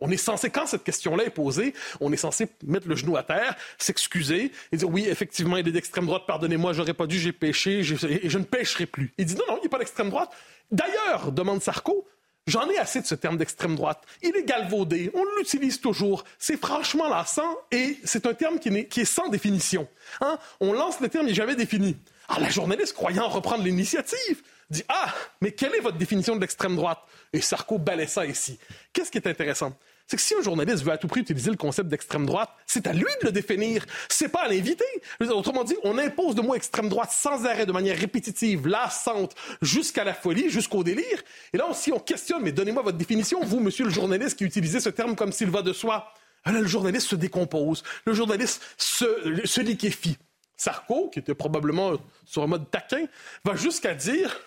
on 0.00 0.10
est 0.10 0.16
censé, 0.16 0.50
quand 0.50 0.66
cette 0.66 0.84
question-là 0.84 1.24
est 1.24 1.30
posée, 1.30 1.74
on 2.00 2.12
est 2.12 2.16
censé 2.16 2.48
mettre 2.66 2.88
le 2.88 2.96
genou 2.96 3.16
à 3.16 3.22
terre, 3.22 3.56
s'excuser 3.78 4.52
et 4.72 4.76
dire 4.76 4.88
oui, 4.88 5.06
effectivement, 5.08 5.56
il 5.56 5.66
est 5.66 5.72
d'extrême 5.72 6.06
droite, 6.06 6.24
pardonnez-moi, 6.26 6.72
j'aurais 6.72 6.94
pas 6.94 7.06
dû, 7.06 7.18
j'ai 7.18 7.32
péché 7.32 7.80
et 7.80 7.82
je 7.82 8.38
ne 8.38 8.44
pêcherai 8.44 8.86
plus. 8.86 9.12
Il 9.18 9.26
dit 9.26 9.34
non, 9.34 9.44
non, 9.48 9.58
il 9.60 9.64
n'est 9.64 9.68
pas 9.68 9.78
d'extrême 9.78 10.10
droite. 10.10 10.30
D'ailleurs, 10.70 11.32
demande 11.32 11.62
Sarko, 11.62 12.06
J'en 12.46 12.68
ai 12.68 12.76
assez 12.76 13.00
de 13.00 13.06
ce 13.06 13.14
terme 13.14 13.38
d'extrême 13.38 13.74
droite. 13.74 14.02
Il 14.22 14.36
est 14.36 14.44
galvaudé, 14.44 15.10
on 15.14 15.24
l'utilise 15.38 15.80
toujours. 15.80 16.24
C'est 16.38 16.58
franchement 16.58 17.08
lassant 17.08 17.56
et 17.70 17.98
c'est 18.04 18.26
un 18.26 18.34
terme 18.34 18.58
qui 18.58 18.68
est, 18.68 19.04
sans 19.06 19.28
définition. 19.28 19.88
Hein? 20.20 20.38
On 20.60 20.74
lance 20.74 21.00
le 21.00 21.08
terme, 21.08 21.24
il 21.24 21.30
n'est 21.30 21.34
jamais 21.34 21.56
défini. 21.56 21.96
Alors 22.28 22.42
la 22.42 22.50
journaliste, 22.50 22.92
croyant 22.92 23.28
reprendre 23.28 23.64
l'initiative, 23.64 24.42
dit 24.74 24.84
Ah, 24.88 25.14
mais 25.40 25.52
quelle 25.52 25.74
est 25.74 25.80
votre 25.80 25.96
définition 25.96 26.36
de 26.36 26.40
l'extrême 26.40 26.76
droite? 26.76 26.98
Et 27.32 27.40
Sarko 27.40 27.78
balaie 27.78 28.06
ça 28.06 28.26
ici. 28.26 28.58
Qu'est-ce 28.92 29.10
qui 29.10 29.18
est 29.18 29.26
intéressant? 29.26 29.76
C'est 30.06 30.16
que 30.16 30.22
si 30.22 30.34
un 30.34 30.42
journaliste 30.42 30.84
veut 30.84 30.92
à 30.92 30.98
tout 30.98 31.08
prix 31.08 31.20
utiliser 31.20 31.50
le 31.50 31.56
concept 31.56 31.88
d'extrême 31.88 32.26
droite, 32.26 32.50
c'est 32.66 32.86
à 32.86 32.92
lui 32.92 33.06
de 33.22 33.26
le 33.26 33.32
définir. 33.32 33.86
C'est 34.08 34.28
pas 34.28 34.42
à 34.42 34.48
l'invité. 34.48 34.84
Autrement 35.20 35.64
dit, 35.64 35.76
on 35.82 35.96
impose 35.96 36.36
le 36.36 36.42
mot 36.42 36.54
extrême 36.54 36.90
droite 36.90 37.10
sans 37.10 37.46
arrêt, 37.46 37.64
de 37.64 37.72
manière 37.72 37.96
répétitive, 37.96 38.66
lassante, 38.66 39.34
jusqu'à 39.62 40.04
la 40.04 40.12
folie, 40.12 40.50
jusqu'au 40.50 40.84
délire. 40.84 41.22
Et 41.54 41.56
là, 41.56 41.66
si 41.72 41.90
on 41.90 41.98
questionne, 41.98 42.42
mais 42.42 42.52
donnez-moi 42.52 42.82
votre 42.82 42.98
définition, 42.98 43.40
vous, 43.44 43.60
monsieur 43.60 43.86
le 43.86 43.90
journaliste, 43.90 44.36
qui 44.36 44.44
utilisez 44.44 44.80
ce 44.80 44.90
terme 44.90 45.16
comme 45.16 45.32
s'il 45.32 45.50
va 45.50 45.62
de 45.62 45.72
soi. 45.72 46.12
Ah 46.44 46.52
là, 46.52 46.60
le 46.60 46.66
journaliste 46.66 47.08
se 47.08 47.16
décompose. 47.16 47.82
Le 48.04 48.12
journaliste 48.12 48.62
se, 48.76 49.40
se 49.46 49.60
liquéfie. 49.62 50.18
Sarko, 50.56 51.08
qui 51.08 51.18
était 51.18 51.34
probablement 51.34 51.92
sur 52.26 52.42
un 52.42 52.46
mode 52.46 52.70
taquin, 52.70 53.06
va 53.44 53.56
jusqu'à 53.56 53.94
dire, 53.94 54.38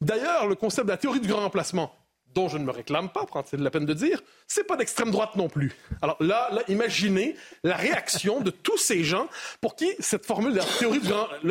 d'ailleurs, 0.00 0.46
le 0.46 0.54
concept 0.54 0.86
de 0.86 0.92
la 0.92 0.98
théorie 0.98 1.20
du 1.20 1.28
grand 1.28 1.44
emplacement, 1.44 1.94
dont 2.34 2.48
je 2.48 2.58
ne 2.58 2.64
me 2.64 2.70
réclame 2.70 3.08
pas, 3.08 3.24
prendre 3.24 3.48
de 3.50 3.64
la 3.64 3.70
peine 3.70 3.86
de 3.86 3.94
dire, 3.94 4.20
c'est 4.46 4.64
pas 4.64 4.76
d'extrême 4.76 5.10
droite 5.10 5.34
non 5.36 5.48
plus. 5.48 5.74
Alors 6.02 6.16
là, 6.20 6.50
imaginez 6.68 7.34
la 7.64 7.74
réaction 7.74 8.40
de 8.40 8.50
tous 8.50 8.76
ces 8.76 9.02
gens 9.02 9.28
pour 9.60 9.76
qui 9.76 9.90
cette 9.98 10.26
formule 10.26 10.52
de 10.52 10.58
la 10.58 10.64
théorie 10.64 11.00
du 11.00 11.08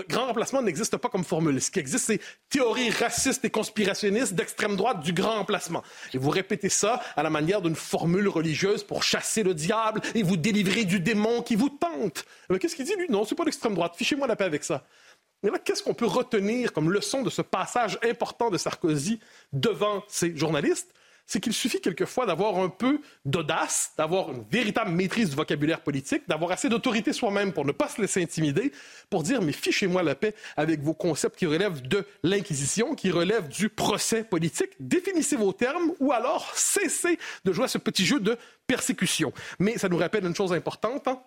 grand 0.07 0.27
remplacement 0.27 0.61
n'existe 0.61 0.95
pas 0.97 1.09
comme 1.09 1.23
formule. 1.23 1.59
Ce 1.61 1.71
qui 1.71 1.79
existe, 1.79 2.05
c'est 2.05 2.21
théorie 2.49 2.91
raciste 2.91 3.43
et 3.43 3.49
conspirationniste 3.49 4.35
d'extrême 4.35 4.75
droite 4.75 5.01
du 5.01 5.13
grand 5.13 5.35
remplacement. 5.35 5.83
Et 6.13 6.19
vous 6.19 6.29
répétez 6.29 6.69
ça 6.69 7.01
à 7.15 7.23
la 7.23 7.29
manière 7.29 7.61
d'une 7.61 7.75
formule 7.75 8.27
religieuse 8.27 8.83
pour 8.83 9.03
chasser 9.03 9.43
le 9.43 9.53
diable 9.55 10.01
et 10.13 10.21
vous 10.21 10.37
délivrer 10.37 10.85
du 10.85 10.99
démon 10.99 11.41
qui 11.41 11.55
vous 11.55 11.69
tente. 11.69 12.23
Mais 12.49 12.59
qu'est-ce 12.59 12.75
qu'il 12.75 12.85
dit, 12.85 12.95
lui? 12.95 13.07
Non, 13.09 13.25
c'est 13.25 13.35
pas 13.35 13.45
d'extrême 13.45 13.73
droite. 13.73 13.93
Fichez-moi 13.95 14.27
la 14.27 14.35
paix 14.35 14.45
avec 14.45 14.63
ça. 14.63 14.85
Mais 15.43 15.51
là, 15.51 15.59
qu'est-ce 15.59 15.83
qu'on 15.83 15.93
peut 15.93 16.05
retenir 16.05 16.73
comme 16.73 16.91
leçon 16.91 17.21
de 17.21 17.29
ce 17.29 17.41
passage 17.41 17.99
important 18.03 18.49
de 18.49 18.57
Sarkozy 18.57 19.19
devant 19.53 20.03
ces 20.07 20.35
journalistes? 20.35 20.93
C'est 21.29 21.41
qu'il 21.41 21.51
suffit 21.51 21.81
quelquefois 21.81 22.25
d'avoir 22.25 22.57
un 22.57 22.69
peu 22.69 23.01
d'audace, 23.25 23.91
d'avoir 23.97 24.31
une 24.31 24.45
véritable 24.49 24.91
maîtrise 24.91 25.29
du 25.29 25.35
vocabulaire 25.35 25.81
politique, 25.81 26.23
d'avoir 26.29 26.51
assez 26.51 26.69
d'autorité 26.69 27.11
soi-même 27.11 27.51
pour 27.51 27.65
ne 27.65 27.73
pas 27.73 27.89
se 27.89 28.01
laisser 28.01 28.23
intimider, 28.23 28.71
pour 29.09 29.23
dire 29.23 29.41
mais 29.41 29.51
fichez-moi 29.51 30.03
la 30.03 30.15
paix 30.15 30.33
avec 30.55 30.79
vos 30.79 30.93
concepts 30.93 31.37
qui 31.37 31.45
relèvent 31.45 31.85
de 31.85 32.05
l'inquisition, 32.23 32.95
qui 32.95 33.11
relèvent 33.11 33.49
du 33.49 33.67
procès 33.67 34.23
politique. 34.23 34.71
Définissez 34.79 35.35
vos 35.35 35.51
termes 35.51 35.91
ou 35.99 36.13
alors 36.13 36.49
cessez 36.55 37.19
de 37.43 37.51
jouer 37.51 37.65
à 37.65 37.67
ce 37.67 37.77
petit 37.77 38.05
jeu 38.05 38.21
de 38.21 38.37
persécution. 38.65 39.33
Mais 39.59 39.77
ça 39.77 39.89
nous 39.89 39.97
rappelle 39.97 40.25
une 40.25 40.35
chose 40.35 40.53
importante. 40.53 41.09
Hein? 41.09 41.21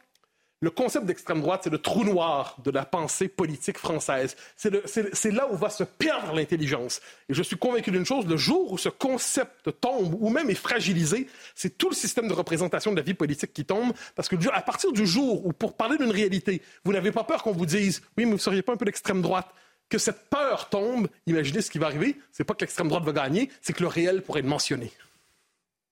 Le 0.62 0.70
concept 0.70 1.06
d'extrême 1.06 1.40
droite, 1.40 1.62
c'est 1.64 1.70
le 1.70 1.78
trou 1.78 2.04
noir 2.04 2.56
de 2.62 2.70
la 2.70 2.84
pensée 2.84 3.28
politique 3.28 3.78
française. 3.78 4.36
C'est 4.56 5.30
là 5.30 5.50
où 5.50 5.56
va 5.56 5.70
se 5.70 5.84
perdre 5.84 6.34
l'intelligence. 6.34 7.00
Et 7.30 7.34
je 7.34 7.42
suis 7.42 7.56
convaincu 7.56 7.90
d'une 7.90 8.04
chose, 8.04 8.26
le 8.26 8.36
jour 8.36 8.70
où 8.70 8.76
ce 8.76 8.90
concept 8.90 9.80
tombe 9.80 10.14
ou 10.20 10.28
même 10.28 10.50
est 10.50 10.54
fragilisé, 10.54 11.28
c'est 11.54 11.78
tout 11.78 11.88
le 11.88 11.94
système 11.94 12.28
de 12.28 12.34
représentation 12.34 12.90
de 12.90 12.96
la 12.96 13.02
vie 13.02 13.14
politique 13.14 13.54
qui 13.54 13.64
tombe. 13.64 13.94
Parce 14.14 14.28
que 14.28 14.36
à 14.52 14.60
partir 14.60 14.92
du 14.92 15.06
jour 15.06 15.46
où, 15.46 15.54
pour 15.54 15.78
parler 15.78 15.96
d'une 15.96 16.10
réalité, 16.10 16.60
vous 16.84 16.92
n'avez 16.92 17.10
pas 17.10 17.24
peur 17.24 17.42
qu'on 17.42 17.52
vous 17.52 17.64
dise 17.64 18.02
«oui, 18.18 18.24
mais 18.24 18.32
vous 18.32 18.32
ne 18.32 18.38
seriez 18.38 18.60
pas 18.60 18.74
un 18.74 18.76
peu 18.76 18.84
d'extrême 18.84 19.22
droite», 19.22 19.48
que 19.88 19.96
cette 19.96 20.28
peur 20.28 20.68
tombe, 20.68 21.08
imaginez 21.26 21.62
ce 21.62 21.70
qui 21.70 21.78
va 21.78 21.86
arriver. 21.86 22.16
C'est 22.32 22.44
pas 22.44 22.52
que 22.52 22.60
l'extrême 22.60 22.88
droite 22.88 23.04
va 23.04 23.12
gagner, 23.12 23.50
c'est 23.62 23.72
que 23.72 23.80
le 23.80 23.88
réel 23.88 24.20
pourrait 24.22 24.40
être 24.40 24.46
mentionné. 24.46 24.92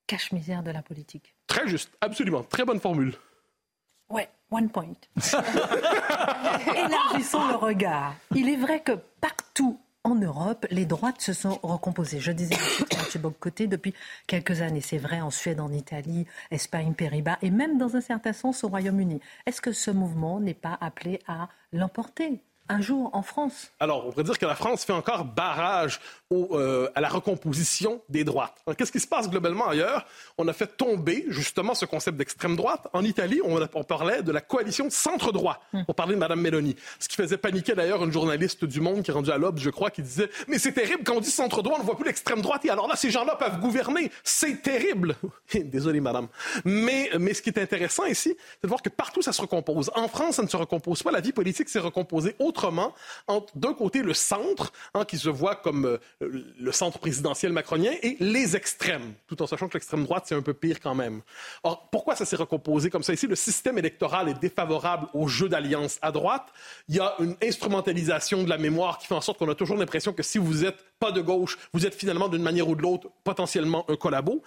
Cache-misère 0.06 0.62
de 0.62 0.70
la 0.70 0.82
politique. 0.82 1.34
Très 1.46 1.66
juste, 1.66 1.90
absolument. 2.02 2.42
Très 2.42 2.66
bonne 2.66 2.80
formule. 2.80 3.14
Ouais, 4.10 4.28
one 4.50 4.68
point. 4.70 4.94
Élargissons 6.74 7.46
le 7.48 7.56
regard. 7.56 8.14
Il 8.34 8.48
est 8.48 8.56
vrai 8.56 8.80
que 8.80 8.92
partout 9.20 9.78
en 10.04 10.14
Europe, 10.14 10.66
les 10.70 10.86
droites 10.86 11.20
se 11.20 11.32
sont 11.32 11.58
recomposées. 11.62 12.20
Je 12.20 12.32
disais 12.32 12.56
côté 13.40 13.66
depuis 13.66 13.94
quelques 14.26 14.60
années. 14.60 14.80
C'est 14.80 14.98
vrai 14.98 15.20
en 15.20 15.30
Suède, 15.30 15.60
en 15.60 15.72
Italie, 15.72 16.26
Espagne, 16.50 16.94
Pays-Bas 16.94 17.38
et 17.42 17.50
même 17.50 17.78
dans 17.78 17.96
un 17.96 18.00
certain 18.00 18.32
sens 18.32 18.64
au 18.64 18.68
Royaume-Uni. 18.68 19.20
Est-ce 19.46 19.60
que 19.60 19.72
ce 19.72 19.90
mouvement 19.90 20.40
n'est 20.40 20.54
pas 20.54 20.78
appelé 20.80 21.20
à 21.26 21.48
l'emporter 21.72 22.42
un 22.68 22.80
jour 22.80 23.10
en 23.14 23.22
France? 23.22 23.72
Alors, 23.80 24.06
on 24.06 24.10
pourrait 24.10 24.24
dire 24.24 24.38
que 24.38 24.46
la 24.46 24.54
France 24.54 24.84
fait 24.84 24.92
encore 24.92 25.24
barrage 25.24 26.00
euh, 26.30 26.90
à 26.94 27.00
la 27.00 27.08
recomposition 27.08 28.02
des 28.10 28.22
droites. 28.22 28.62
Qu'est-ce 28.76 28.92
qui 28.92 29.00
se 29.00 29.06
passe 29.06 29.30
globalement 29.30 29.66
ailleurs? 29.66 30.04
On 30.36 30.46
a 30.46 30.52
fait 30.52 30.66
tomber 30.76 31.24
justement 31.28 31.74
ce 31.74 31.86
concept 31.86 32.18
d'extrême 32.18 32.54
droite. 32.54 32.86
En 32.92 33.02
Italie, 33.02 33.40
on, 33.42 33.82
parlait 33.82 34.22
de 34.22 34.30
la 34.30 34.42
coalition 34.42 34.90
centre-droit. 34.90 35.62
Hmm. 35.72 35.84
On 35.88 35.94
parlait 35.94 36.14
de 36.14 36.18
Mme 36.18 36.38
Meloni. 36.38 36.76
Ce 36.98 37.08
qui 37.08 37.16
faisait 37.16 37.38
paniquer 37.38 37.74
d'ailleurs 37.74 38.04
une 38.04 38.12
journaliste 38.12 38.66
du 38.66 38.82
Monde 38.82 39.02
qui 39.02 39.10
est 39.10 39.14
rendue 39.14 39.30
à 39.30 39.38
l'Obs, 39.38 39.58
je 39.58 39.70
crois, 39.70 39.90
qui 39.90 40.02
disait 40.02 40.28
Mais 40.48 40.58
c'est 40.58 40.72
terrible, 40.72 41.02
quand 41.02 41.16
on 41.16 41.20
dit 41.20 41.30
centre-droit, 41.30 41.76
on 41.76 41.80
ne 41.80 41.86
voit 41.86 41.96
plus 41.96 42.04
l'extrême 42.04 42.42
droite. 42.42 42.62
Et 42.66 42.68
alors 42.68 42.88
là, 42.88 42.96
ces 42.96 43.10
gens-là 43.10 43.36
peuvent 43.36 43.58
gouverner. 43.60 44.10
C'est 44.22 44.60
terrible. 44.60 45.16
Désolé, 45.54 46.00
madame. 46.00 46.28
Mais, 46.66 47.08
mais 47.18 47.32
ce 47.32 47.40
qui 47.40 47.48
est 47.48 47.58
intéressant 47.58 48.04
ici, 48.04 48.36
c'est 48.36 48.64
de 48.64 48.68
voir 48.68 48.82
que 48.82 48.90
partout, 48.90 49.22
ça 49.22 49.32
se 49.32 49.40
recompose. 49.40 49.90
En 49.94 50.08
France, 50.08 50.36
ça 50.36 50.42
ne 50.42 50.48
se 50.48 50.58
recompose 50.58 51.02
pas. 51.02 51.10
La 51.10 51.20
vie 51.20 51.32
politique 51.32 51.70
s'est 51.70 51.78
recomposée 51.78 52.36
autrement 52.38 52.94
entre, 53.28 53.56
d'un 53.56 53.72
côté, 53.72 54.02
le 54.02 54.12
centre, 54.12 54.74
hein, 54.92 55.06
qui 55.06 55.16
se 55.16 55.30
voit 55.30 55.56
comme 55.56 55.86
euh, 55.86 55.98
le 56.20 56.72
centre 56.72 56.98
présidentiel 56.98 57.52
macronien 57.52 57.92
et 58.02 58.16
les 58.18 58.56
extrêmes, 58.56 59.14
tout 59.28 59.40
en 59.40 59.46
sachant 59.46 59.68
que 59.68 59.74
l'extrême 59.74 60.02
droite, 60.04 60.24
c'est 60.26 60.34
un 60.34 60.42
peu 60.42 60.52
pire 60.52 60.80
quand 60.80 60.94
même. 60.94 61.22
Or, 61.62 61.88
pourquoi 61.90 62.16
ça 62.16 62.24
s'est 62.24 62.36
recomposé 62.36 62.90
comme 62.90 63.04
ça? 63.04 63.12
Ici? 63.12 63.28
Le 63.28 63.36
système 63.36 63.78
électoral 63.78 64.28
est 64.28 64.38
défavorable 64.40 65.06
au 65.14 65.28
jeu 65.28 65.48
d'alliance 65.48 65.98
à 66.02 66.10
droite. 66.10 66.52
Il 66.88 66.96
y 66.96 67.00
a 67.00 67.14
une 67.20 67.36
instrumentalisation 67.42 68.42
de 68.42 68.48
la 68.48 68.58
mémoire 68.58 68.98
qui 68.98 69.06
fait 69.06 69.14
en 69.14 69.20
sorte 69.20 69.38
qu'on 69.38 69.48
a 69.48 69.54
toujours 69.54 69.76
l'impression 69.76 70.12
que 70.12 70.24
si 70.24 70.38
vous 70.38 70.64
n'êtes 70.64 70.84
pas 70.98 71.12
de 71.12 71.20
gauche, 71.20 71.56
vous 71.72 71.86
êtes 71.86 71.94
finalement 71.94 72.28
d'une 72.28 72.42
manière 72.42 72.68
ou 72.68 72.74
de 72.74 72.82
l'autre 72.82 73.08
potentiellement 73.22 73.88
un 73.88 73.94
collabo. 73.94 74.42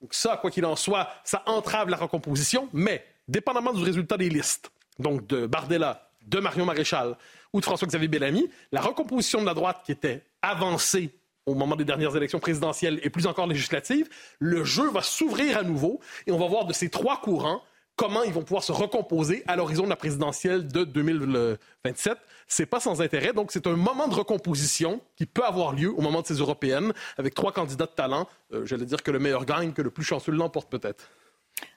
Donc 0.00 0.14
ça, 0.14 0.36
quoi 0.38 0.50
qu'il 0.50 0.66
en 0.66 0.74
soit, 0.74 1.08
ça 1.22 1.44
entrave 1.46 1.88
la 1.88 1.96
recomposition, 1.96 2.68
mais 2.72 3.04
dépendamment 3.28 3.72
du 3.72 3.84
résultat 3.84 4.16
des 4.16 4.28
listes, 4.28 4.72
donc 4.98 5.28
de 5.28 5.46
Bardella, 5.46 6.10
de 6.26 6.38
Marion 6.38 6.64
Maréchal 6.64 7.16
ou 7.52 7.60
de 7.60 7.64
François-Xavier 7.64 8.08
Bellamy, 8.08 8.48
la 8.70 8.80
recomposition 8.80 9.40
de 9.40 9.46
la 9.46 9.54
droite 9.54 9.82
qui 9.84 9.92
était 9.92 10.22
avancée 10.40 11.10
au 11.46 11.54
moment 11.54 11.76
des 11.76 11.84
dernières 11.84 12.16
élections 12.16 12.38
présidentielles 12.38 13.00
et 13.02 13.10
plus 13.10 13.26
encore 13.26 13.46
législatives, 13.46 14.08
le 14.38 14.64
jeu 14.64 14.88
va 14.90 15.02
s'ouvrir 15.02 15.58
à 15.58 15.62
nouveau 15.62 16.00
et 16.26 16.32
on 16.32 16.38
va 16.38 16.46
voir 16.46 16.66
de 16.66 16.72
ces 16.72 16.88
trois 16.88 17.20
courants 17.20 17.62
comment 17.96 18.22
ils 18.22 18.32
vont 18.32 18.42
pouvoir 18.42 18.64
se 18.64 18.72
recomposer 18.72 19.42
à 19.46 19.56
l'horizon 19.56 19.84
de 19.84 19.88
la 19.88 19.96
présidentielle 19.96 20.66
de 20.68 20.84
2027. 20.84 22.16
C'est 22.48 22.66
pas 22.66 22.80
sans 22.80 23.00
intérêt. 23.00 23.32
Donc, 23.32 23.52
c'est 23.52 23.66
un 23.66 23.76
moment 23.76 24.08
de 24.08 24.14
recomposition 24.14 25.00
qui 25.16 25.26
peut 25.26 25.44
avoir 25.44 25.72
lieu 25.72 25.90
au 25.90 26.00
moment 26.00 26.22
de 26.22 26.26
ces 26.26 26.34
européennes 26.34 26.92
avec 27.18 27.34
trois 27.34 27.52
candidats 27.52 27.86
de 27.86 27.92
talent. 27.92 28.28
Euh, 28.52 28.64
j'allais 28.66 28.86
dire 28.86 29.02
que 29.02 29.10
le 29.10 29.18
meilleur 29.18 29.44
gagne, 29.44 29.72
que 29.72 29.82
le 29.82 29.90
plus 29.90 30.04
chanceux 30.04 30.32
l'emporte 30.32 30.70
peut-être. 30.70 31.10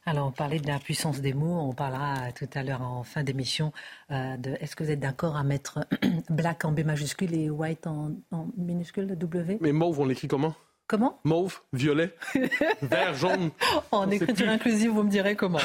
Alors, 0.06 0.28
on 0.28 0.32
parlait 0.32 0.60
de 0.60 0.68
la 0.68 0.78
puissance 0.78 1.20
des 1.20 1.34
mots. 1.34 1.60
On 1.60 1.74
parlera 1.74 2.32
tout 2.32 2.48
à 2.54 2.64
l'heure 2.64 2.82
en 2.82 3.04
fin 3.04 3.24
d'émission 3.24 3.72
euh, 4.12 4.38
de 4.38 4.52
est-ce 4.60 4.76
que 4.76 4.84
vous 4.84 4.92
êtes 4.92 5.00
d'accord 5.00 5.36
à 5.36 5.44
mettre 5.44 5.80
black 6.30 6.64
en 6.66 6.72
B 6.72 6.82
majuscule 6.82 7.34
et 7.34 7.50
white 7.50 7.88
en, 7.88 8.12
minuscule, 8.56 9.08
W? 9.08 9.58
Mais 9.62 9.72
mauve, 9.72 10.00
on 10.00 10.06
l'écrit 10.06 10.28
comment? 10.28 10.54
Comment? 10.88 11.20
Mauve, 11.24 11.62
violet, 11.74 12.14
vert, 12.84 13.16
jaune. 13.16 13.50
en 13.92 14.12
écriture 14.12 14.50
inclusive, 14.50 14.92
vous 14.92 15.02
me 15.02 15.10
direz 15.10 15.36
comment. 15.36 15.60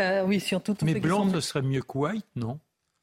Euh, 0.00 0.24
oui, 0.26 0.40
surtout. 0.40 0.74
Mais 0.82 0.94
blanc, 0.94 1.28
ce 1.30 1.40
serait 1.40 1.62
mieux 1.62 1.82
que 1.82 1.96
white, 1.96 2.26
non? 2.34 2.58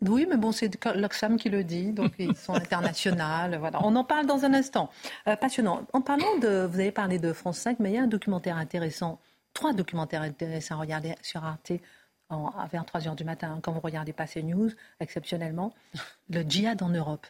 Oui, 0.09 0.25
mais 0.29 0.35
bon, 0.35 0.51
c'est 0.51 0.69
l'Oxfam 0.95 1.37
qui 1.37 1.49
le 1.49 1.63
dit, 1.63 1.93
donc 1.93 2.11
ils 2.19 2.35
sont 2.35 2.53
internationaux. 2.53 3.13
Voilà. 3.59 3.79
On 3.83 3.95
en 3.95 4.03
parle 4.03 4.25
dans 4.25 4.43
un 4.43 4.53
instant. 4.53 4.89
Euh, 5.27 5.35
passionnant. 5.35 5.85
En 5.93 6.01
parlant 6.01 6.37
de, 6.39 6.67
vous 6.69 6.79
avez 6.79 6.91
parlé 6.91 7.19
de 7.19 7.31
France 7.31 7.59
5, 7.59 7.79
mais 7.79 7.91
il 7.91 7.95
y 7.95 7.97
a 7.97 8.03
un 8.03 8.07
documentaire 8.07 8.57
intéressant 8.57 9.19
trois 9.53 9.73
documentaires 9.73 10.21
intéressants 10.21 10.75
à 10.75 10.79
regarder 10.79 11.15
sur 11.21 11.43
Arte 11.43 11.73
en, 12.29 12.51
vers 12.71 12.85
3 12.85 13.07
heures 13.07 13.15
du 13.15 13.23
matin, 13.23 13.59
quand 13.61 13.71
vous 13.71 13.79
regardez 13.79 14.13
Passé 14.13 14.43
News, 14.43 14.71
exceptionnellement. 14.99 15.73
Le 16.29 16.41
djihad 16.41 16.81
en 16.81 16.89
Europe. 16.89 17.27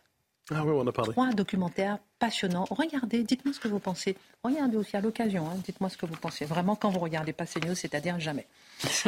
Ah 0.51 0.63
oui, 0.65 0.73
on 0.75 0.85
a 0.85 0.91
parlé. 0.91 1.11
Trois 1.11 1.31
documentaires 1.31 1.99
passionnants. 2.19 2.65
Regardez, 2.69 3.23
dites-moi 3.23 3.53
ce 3.53 3.59
que 3.59 3.67
vous 3.67 3.79
pensez. 3.79 4.17
Regardez 4.43 4.77
aussi 4.77 4.97
à 4.97 5.01
l'occasion, 5.01 5.47
hein. 5.47 5.55
dites-moi 5.63 5.89
ce 5.89 5.97
que 5.97 6.05
vous 6.05 6.17
pensez. 6.17 6.45
Vraiment, 6.45 6.75
quand 6.75 6.89
vous 6.89 6.99
regardez 6.99 7.33
Passé 7.33 7.59
News, 7.61 7.75
c'est-à-dire 7.75 8.19
jamais. 8.19 8.47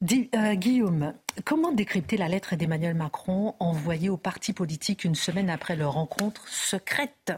Euh, 0.00 0.54
Guillaume, 0.54 1.12
comment 1.44 1.72
décrypter 1.72 2.16
la 2.16 2.28
lettre 2.28 2.54
d'Emmanuel 2.54 2.94
Macron 2.94 3.56
envoyée 3.58 4.08
aux 4.08 4.16
partis 4.16 4.52
politiques 4.52 5.02
une 5.02 5.16
semaine 5.16 5.50
après 5.50 5.74
leur 5.74 5.94
rencontre 5.94 6.46
secrète 6.46 7.32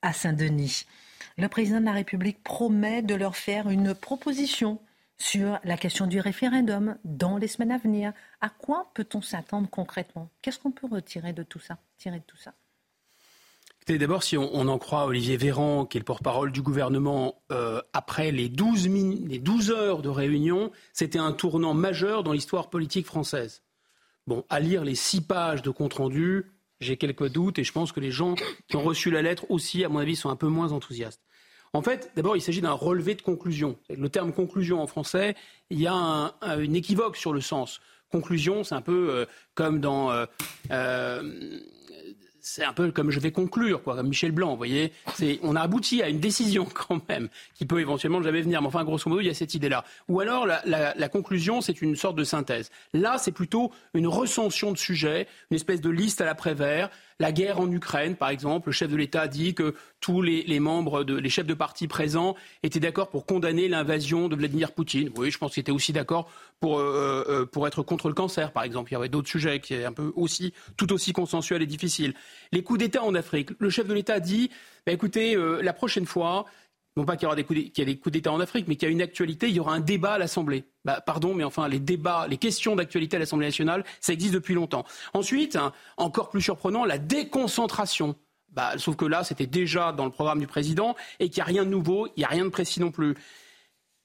à 0.00 0.14
Saint-Denis? 0.14 0.86
Le 1.38 1.48
président 1.48 1.80
de 1.80 1.84
la 1.84 1.92
République 1.92 2.42
promet 2.42 3.02
de 3.02 3.14
leur 3.14 3.36
faire 3.36 3.68
une 3.68 3.94
proposition 3.94 4.80
sur 5.18 5.58
la 5.64 5.76
question 5.76 6.06
du 6.06 6.20
référendum 6.20 6.96
dans 7.04 7.36
les 7.36 7.48
semaines 7.48 7.72
à 7.72 7.78
venir. 7.78 8.12
À 8.40 8.48
quoi 8.48 8.90
peut-on 8.94 9.22
s'attendre 9.22 9.68
concrètement? 9.70 10.30
Qu'est-ce 10.42 10.58
qu'on 10.58 10.72
peut 10.72 10.88
retirer 10.90 11.32
de 11.32 11.42
tout 11.42 11.58
ça, 11.58 11.78
tirer 11.98 12.18
de 12.18 12.24
tout 12.24 12.36
ça? 12.36 12.54
D'abord, 13.88 14.24
si 14.24 14.36
on, 14.36 14.52
en 14.52 14.78
croit 14.78 15.06
Olivier 15.06 15.36
Véran, 15.36 15.86
qui 15.86 15.96
est 15.96 16.00
le 16.00 16.04
porte-parole 16.04 16.50
du 16.50 16.60
gouvernement, 16.60 17.40
euh, 17.52 17.80
après 17.92 18.32
les 18.32 18.48
12, 18.48 18.88
les 18.88 19.38
12 19.38 19.70
heures 19.70 20.02
de 20.02 20.08
réunion, 20.08 20.72
c'était 20.92 21.20
un 21.20 21.32
tournant 21.32 21.72
majeur 21.72 22.24
dans 22.24 22.32
l'histoire 22.32 22.68
politique 22.68 23.06
française. 23.06 23.62
Bon, 24.26 24.44
à 24.48 24.58
lire 24.58 24.82
les 24.82 24.96
six 24.96 25.20
pages 25.20 25.62
de 25.62 25.70
compte-rendu, 25.70 26.46
j'ai 26.80 26.96
quelques 26.96 27.30
doutes 27.30 27.60
et 27.60 27.64
je 27.64 27.72
pense 27.72 27.92
que 27.92 28.00
les 28.00 28.10
gens 28.10 28.34
qui 28.68 28.76
ont 28.76 28.82
reçu 28.82 29.12
la 29.12 29.22
lettre 29.22 29.46
aussi, 29.50 29.84
à 29.84 29.88
mon 29.88 30.00
avis, 30.00 30.16
sont 30.16 30.30
un 30.30 30.36
peu 30.36 30.48
moins 30.48 30.72
enthousiastes. 30.72 31.22
En 31.76 31.82
fait, 31.82 32.10
d'abord, 32.16 32.38
il 32.38 32.40
s'agit 32.40 32.62
d'un 32.62 32.72
relevé 32.72 33.14
de 33.14 33.20
conclusion. 33.20 33.76
Le 33.94 34.08
terme 34.08 34.32
conclusion 34.32 34.80
en 34.80 34.86
français, 34.86 35.34
il 35.68 35.78
y 35.78 35.86
a 35.86 36.34
une 36.58 36.74
équivoque 36.74 37.18
sur 37.18 37.34
le 37.34 37.42
sens. 37.42 37.82
Conclusion, 38.10 38.64
c'est 38.64 38.74
un 38.74 38.80
peu 38.80 39.10
euh, 39.10 39.26
comme 39.54 39.78
dans 39.80 40.10
euh, 40.10 40.24
euh, 40.70 41.60
c'est 42.46 42.62
un 42.62 42.72
peu 42.72 42.92
comme 42.92 43.10
je 43.10 43.18
vais 43.18 43.32
conclure, 43.32 43.82
quoi, 43.82 43.96
comme 43.96 44.06
Michel 44.06 44.30
Blanc, 44.30 44.50
vous 44.50 44.56
voyez. 44.56 44.92
On 45.42 45.56
a 45.56 45.60
abouti 45.60 46.00
à 46.00 46.08
une 46.08 46.20
décision 46.20 46.64
quand 46.72 47.06
même, 47.08 47.28
qui 47.54 47.66
peut 47.66 47.80
éventuellement 47.80 48.22
jamais 48.22 48.40
venir. 48.40 48.62
Mais 48.62 48.68
enfin, 48.68 48.84
grosso 48.84 49.10
modo, 49.10 49.20
il 49.20 49.26
y 49.26 49.30
a 49.30 49.34
cette 49.34 49.54
idée-là. 49.54 49.84
Ou 50.08 50.20
alors, 50.20 50.46
la, 50.46 51.08
conclusion, 51.08 51.60
c'est 51.60 51.82
une 51.82 51.96
sorte 51.96 52.16
de 52.16 52.22
synthèse. 52.22 52.70
Là, 52.94 53.18
c'est 53.18 53.32
plutôt 53.32 53.72
une 53.94 54.06
recension 54.06 54.70
de 54.70 54.78
sujets, 54.78 55.26
une 55.50 55.56
espèce 55.56 55.80
de 55.80 55.90
liste 55.90 56.20
à 56.20 56.24
l'après-vert, 56.24 56.88
la 57.18 57.32
guerre 57.32 57.60
en 57.60 57.70
Ukraine, 57.70 58.14
par 58.14 58.28
exemple, 58.28 58.68
le 58.68 58.72
chef 58.72 58.90
de 58.90 58.96
l'État 58.96 59.22
a 59.22 59.28
dit 59.28 59.54
que 59.54 59.74
tous 60.00 60.20
les, 60.20 60.60
membres, 60.60 61.02
de, 61.02 61.14
les 61.16 61.30
chefs 61.30 61.46
de 61.46 61.54
parti 61.54 61.88
présents 61.88 62.36
étaient 62.62 62.80
d'accord 62.80 63.08
pour 63.08 63.24
condamner 63.24 63.68
l'invasion 63.68 64.28
de 64.28 64.36
Vladimir 64.36 64.72
Poutine. 64.72 65.10
Oui, 65.16 65.30
je 65.30 65.38
pense 65.38 65.54
qu'ils 65.54 65.62
étaient 65.62 65.72
aussi 65.72 65.92
d'accord 65.92 66.30
pour, 66.60 66.78
euh, 66.78 67.24
euh, 67.28 67.46
pour 67.46 67.66
être 67.66 67.82
contre 67.82 68.08
le 68.08 68.14
cancer, 68.14 68.52
par 68.52 68.64
exemple. 68.64 68.90
Il 68.90 68.94
y 68.94 68.96
avait 68.96 69.08
d'autres 69.08 69.28
sujets 69.28 69.60
qui 69.60 69.74
étaient 69.74 69.86
un 69.86 69.92
peu 69.92 70.12
aussi, 70.14 70.52
tout 70.76 70.92
aussi 70.92 71.12
consensuels 71.12 71.62
et 71.62 71.66
difficiles. 71.66 72.14
Les 72.52 72.62
coups 72.62 72.80
d'État 72.80 73.02
en 73.02 73.14
Afrique. 73.14 73.50
Le 73.58 73.70
chef 73.70 73.86
de 73.86 73.94
l'État 73.94 74.14
a 74.14 74.20
dit, 74.20 74.50
bah, 74.84 74.92
écoutez, 74.92 75.34
euh, 75.36 75.62
la 75.62 75.72
prochaine 75.72 76.06
fois, 76.06 76.44
non 76.96 77.04
pas 77.04 77.16
qu'il 77.16 77.24
y 77.24 77.26
aura 77.26 77.36
des 77.36 77.44
coups 77.44 78.12
d'État 78.12 78.32
en 78.32 78.40
Afrique, 78.40 78.66
mais 78.68 78.76
qu'il 78.76 78.88
y 78.88 78.90
a 78.90 78.92
une 78.92 79.02
actualité, 79.02 79.48
il 79.48 79.54
y 79.54 79.60
aura 79.60 79.74
un 79.74 79.80
débat 79.80 80.14
à 80.14 80.18
l'Assemblée. 80.18 80.64
Bah, 80.84 81.02
pardon, 81.04 81.34
mais 81.34 81.44
enfin, 81.44 81.68
les 81.68 81.78
débats, 81.78 82.26
les 82.26 82.38
questions 82.38 82.74
d'actualité 82.74 83.16
à 83.16 83.18
l'Assemblée 83.18 83.46
nationale, 83.46 83.84
ça 84.00 84.14
existe 84.14 84.32
depuis 84.32 84.54
longtemps. 84.54 84.84
Ensuite, 85.12 85.56
hein, 85.56 85.72
encore 85.98 86.30
plus 86.30 86.40
surprenant, 86.40 86.84
la 86.84 86.96
déconcentration. 86.96 88.16
Bah, 88.48 88.78
sauf 88.78 88.96
que 88.96 89.04
là, 89.04 89.24
c'était 89.24 89.46
déjà 89.46 89.92
dans 89.92 90.06
le 90.06 90.10
programme 90.10 90.38
du 90.38 90.46
président 90.46 90.96
et 91.20 91.28
qu'il 91.28 91.38
n'y 91.38 91.42
a 91.42 91.44
rien 91.44 91.64
de 91.64 91.70
nouveau, 91.70 92.06
il 92.16 92.20
n'y 92.20 92.24
a 92.24 92.28
rien 92.28 92.44
de 92.44 92.50
précis 92.50 92.80
non 92.80 92.90
plus. 92.90 93.14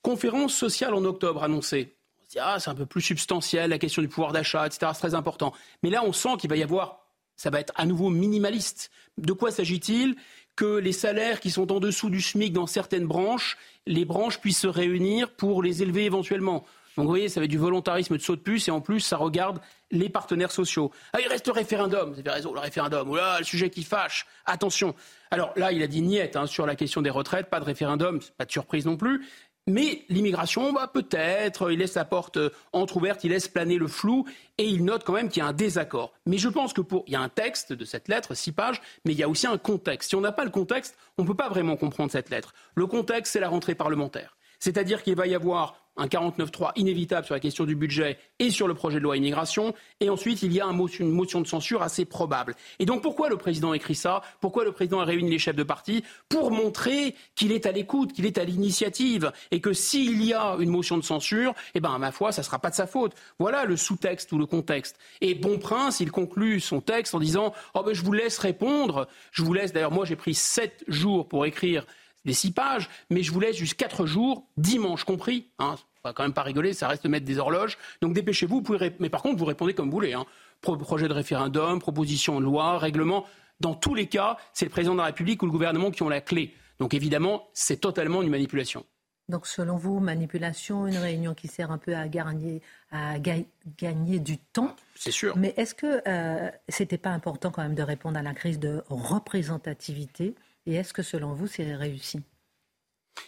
Conférence 0.01 0.53
sociale 0.53 0.93
en 0.93 1.05
octobre 1.05 1.43
annoncée. 1.43 1.95
On 2.19 2.23
se 2.23 2.29
dit, 2.31 2.39
ah, 2.41 2.59
c'est 2.59 2.69
un 2.69 2.75
peu 2.75 2.85
plus 2.85 3.01
substantiel, 3.01 3.69
la 3.69 3.79
question 3.79 4.01
du 4.01 4.09
pouvoir 4.09 4.33
d'achat, 4.33 4.65
etc., 4.65 4.91
c'est 4.93 4.99
très 4.99 5.15
important. 5.15 5.53
Mais 5.83 5.89
là, 5.89 6.03
on 6.03 6.11
sent 6.11 6.35
qu'il 6.39 6.49
va 6.49 6.57
y 6.57 6.63
avoir, 6.63 7.05
ça 7.37 7.49
va 7.49 7.61
être 7.61 7.71
à 7.77 7.85
nouveau 7.85 8.09
minimaliste. 8.09 8.91
De 9.17 9.31
quoi 9.31 9.51
s'agit-il? 9.51 10.15
Que 10.55 10.77
les 10.77 10.91
salaires 10.91 11.39
qui 11.39 11.51
sont 11.51 11.71
en 11.71 11.79
dessous 11.79 12.09
du 12.09 12.21
SMIC 12.21 12.53
dans 12.53 12.67
certaines 12.67 13.07
branches, 13.07 13.57
les 13.87 14.05
branches 14.05 14.39
puissent 14.39 14.59
se 14.59 14.67
réunir 14.67 15.31
pour 15.31 15.63
les 15.63 15.81
élever 15.81 16.05
éventuellement. 16.05 16.65
Donc 16.97 17.05
vous 17.05 17.11
voyez, 17.11 17.29
ça 17.29 17.39
va 17.39 17.45
être 17.45 17.51
du 17.51 17.57
volontarisme 17.57 18.17
de 18.17 18.21
saut 18.21 18.35
de 18.35 18.41
puce 18.41 18.67
et 18.67 18.71
en 18.71 18.81
plus, 18.81 18.99
ça 18.99 19.15
regarde 19.15 19.61
les 19.91 20.09
partenaires 20.09 20.51
sociaux. 20.51 20.91
Ah, 21.13 21.19
il 21.21 21.27
reste 21.27 21.47
le 21.47 21.53
référendum, 21.53 22.11
vous 22.11 22.19
avez 22.19 22.29
raison, 22.29 22.53
le 22.53 22.59
référendum. 22.59 23.09
Oh 23.09 23.17
le 23.39 23.45
sujet 23.45 23.69
qui 23.69 23.83
fâche. 23.83 24.25
Attention. 24.45 24.93
Alors 25.31 25.53
là, 25.55 25.71
il 25.71 25.81
a 25.83 25.87
dit 25.87 26.01
niette 26.01 26.35
hein, 26.35 26.47
sur 26.47 26.65
la 26.65 26.75
question 26.75 27.01
des 27.01 27.09
retraites, 27.09 27.49
pas 27.49 27.61
de 27.61 27.65
référendum, 27.65 28.19
pas 28.37 28.45
de 28.45 28.51
surprise 28.51 28.85
non 28.85 28.97
plus. 28.97 29.25
Mais 29.71 30.03
l'immigration, 30.09 30.73
bah, 30.73 30.91
peut-être, 30.93 31.71
il 31.71 31.79
laisse 31.79 31.93
la 31.93 32.03
porte 32.03 32.35
euh, 32.35 32.49
entr'ouverte, 32.73 33.23
il 33.23 33.31
laisse 33.31 33.47
planer 33.47 33.77
le 33.77 33.87
flou 33.87 34.25
et 34.57 34.65
il 34.65 34.83
note 34.83 35.05
quand 35.05 35.13
même 35.13 35.29
qu'il 35.29 35.41
y 35.41 35.45
a 35.45 35.47
un 35.47 35.53
désaccord. 35.53 36.11
Mais 36.25 36.37
je 36.37 36.49
pense 36.49 36.73
que 36.73 36.81
pour, 36.81 37.05
il 37.07 37.13
y 37.13 37.15
a 37.15 37.21
un 37.21 37.29
texte 37.29 37.71
de 37.71 37.85
cette 37.85 38.09
lettre, 38.09 38.33
six 38.33 38.51
pages, 38.51 38.81
mais 39.05 39.13
il 39.13 39.17
y 39.17 39.23
a 39.23 39.29
aussi 39.29 39.47
un 39.47 39.57
contexte. 39.57 40.09
Si 40.09 40.15
on 40.17 40.21
n'a 40.21 40.33
pas 40.33 40.43
le 40.43 40.49
contexte, 40.49 40.97
on 41.17 41.23
ne 41.23 41.27
peut 41.27 41.35
pas 41.35 41.47
vraiment 41.47 41.77
comprendre 41.77 42.11
cette 42.11 42.29
lettre. 42.29 42.53
Le 42.75 42.85
contexte, 42.85 43.31
c'est 43.31 43.39
la 43.39 43.47
rentrée 43.47 43.73
parlementaire. 43.73 44.35
C'est-à-dire 44.59 45.03
qu'il 45.03 45.15
va 45.15 45.25
y 45.25 45.35
avoir 45.35 45.80
un 45.97 46.07
49-3 46.07 46.71
inévitable 46.75 47.25
sur 47.25 47.35
la 47.35 47.39
question 47.39 47.65
du 47.65 47.75
budget 47.75 48.17
et 48.39 48.49
sur 48.49 48.67
le 48.67 48.73
projet 48.73 48.99
de 48.99 49.03
loi 49.03 49.17
immigration. 49.17 49.73
Et 49.99 50.09
ensuite, 50.09 50.41
il 50.41 50.53
y 50.53 50.61
a 50.61 50.65
une 50.65 51.11
motion 51.11 51.41
de 51.41 51.47
censure 51.47 51.81
assez 51.81 52.05
probable. 52.05 52.55
Et 52.79 52.85
donc, 52.85 53.01
pourquoi 53.01 53.29
le 53.29 53.37
président 53.37 53.73
écrit 53.73 53.95
ça? 53.95 54.21
Pourquoi 54.39 54.63
le 54.63 54.71
président 54.71 54.99
a 54.99 55.05
réuni 55.05 55.29
les 55.29 55.39
chefs 55.39 55.55
de 55.55 55.63
parti? 55.63 56.03
Pour 56.29 56.51
montrer 56.51 57.15
qu'il 57.35 57.51
est 57.51 57.65
à 57.65 57.71
l'écoute, 57.71 58.13
qu'il 58.13 58.25
est 58.25 58.37
à 58.37 58.43
l'initiative. 58.43 59.31
Et 59.51 59.59
que 59.59 59.73
s'il 59.73 60.23
y 60.23 60.33
a 60.33 60.55
une 60.59 60.69
motion 60.69 60.97
de 60.97 61.03
censure, 61.03 61.53
eh 61.75 61.79
ben, 61.79 61.93
à 61.93 61.97
ma 61.97 62.11
foi, 62.11 62.31
ça 62.31 62.41
ne 62.41 62.45
sera 62.45 62.59
pas 62.59 62.69
de 62.69 62.75
sa 62.75 62.87
faute. 62.87 63.13
Voilà 63.37 63.65
le 63.65 63.75
sous-texte 63.75 64.31
ou 64.31 64.37
le 64.37 64.45
contexte. 64.45 64.97
Et 65.19 65.35
Bon 65.35 65.59
Prince, 65.59 65.99
il 65.99 66.11
conclut 66.11 66.59
son 66.59 66.81
texte 66.81 67.15
en 67.15 67.19
disant 67.19 67.53
Oh, 67.73 67.83
ben, 67.83 67.93
je 67.93 68.03
vous 68.03 68.13
laisse 68.13 68.37
répondre. 68.37 69.07
Je 69.31 69.43
vous 69.43 69.53
laisse, 69.53 69.73
d'ailleurs, 69.73 69.91
moi, 69.91 70.05
j'ai 70.05 70.15
pris 70.15 70.33
sept 70.33 70.83
jours 70.87 71.27
pour 71.27 71.45
écrire 71.45 71.85
des 72.25 72.33
six 72.33 72.51
pages, 72.51 72.89
mais 73.09 73.23
je 73.23 73.31
vous 73.31 73.39
laisse 73.39 73.55
juste 73.55 73.75
quatre 73.75 74.05
jours, 74.05 74.47
dimanche 74.57 75.03
compris. 75.03 75.47
Hein, 75.59 75.75
on 76.03 76.09
va 76.09 76.13
quand 76.13 76.23
même 76.23 76.33
pas 76.33 76.43
rigoler, 76.43 76.73
ça 76.73 76.87
reste 76.87 77.03
de 77.03 77.09
mettre 77.09 77.25
des 77.25 77.37
horloges. 77.37 77.77
Donc 78.01 78.13
dépêchez-vous, 78.13 78.55
vous 78.55 78.61
pouvez 78.61 78.93
mais 78.99 79.09
par 79.09 79.21
contre, 79.21 79.37
vous 79.37 79.45
répondez 79.45 79.73
comme 79.73 79.87
vous 79.87 79.97
voulez. 79.97 80.13
Hein. 80.13 80.25
projet 80.61 81.07
de 81.07 81.13
référendum, 81.13 81.79
proposition 81.79 82.39
de 82.39 82.45
loi, 82.45 82.77
règlement. 82.77 83.25
Dans 83.59 83.75
tous 83.75 83.93
les 83.93 84.07
cas, 84.07 84.37
c'est 84.53 84.65
le 84.65 84.71
président 84.71 84.93
de 84.93 84.99
la 84.99 85.05
République 85.05 85.43
ou 85.43 85.45
le 85.45 85.51
gouvernement 85.51 85.91
qui 85.91 86.01
ont 86.03 86.09
la 86.09 86.21
clé. 86.21 86.53
Donc 86.79 86.95
évidemment, 86.95 87.47
c'est 87.53 87.77
totalement 87.77 88.23
une 88.23 88.29
manipulation. 88.29 88.85
Donc 89.29 89.47
selon 89.47 89.77
vous, 89.77 89.99
manipulation, 89.99 90.87
une 90.87 90.97
réunion 90.97 91.33
qui 91.33 91.47
sert 91.47 91.71
un 91.71 91.77
peu 91.77 91.95
à 91.95 92.07
gagner, 92.07 92.61
à 92.91 93.17
gagner 93.19 94.19
du 94.19 94.37
temps. 94.37 94.75
C'est 94.95 95.11
sûr. 95.11 95.37
Mais 95.37 95.53
est-ce 95.57 95.75
que 95.75 96.01
euh, 96.07 96.49
c'était 96.67 96.97
pas 96.97 97.11
important 97.11 97.51
quand 97.51 97.61
même 97.61 97.75
de 97.75 97.83
répondre 97.83 98.17
à 98.17 98.23
la 98.23 98.33
crise 98.33 98.59
de 98.59 98.83
représentativité 98.89 100.35
Et 100.65 100.75
est-ce 100.75 100.93
que 100.93 101.01
selon 101.01 101.33
vous, 101.33 101.47
c'est 101.47 101.75
réussi? 101.75 102.21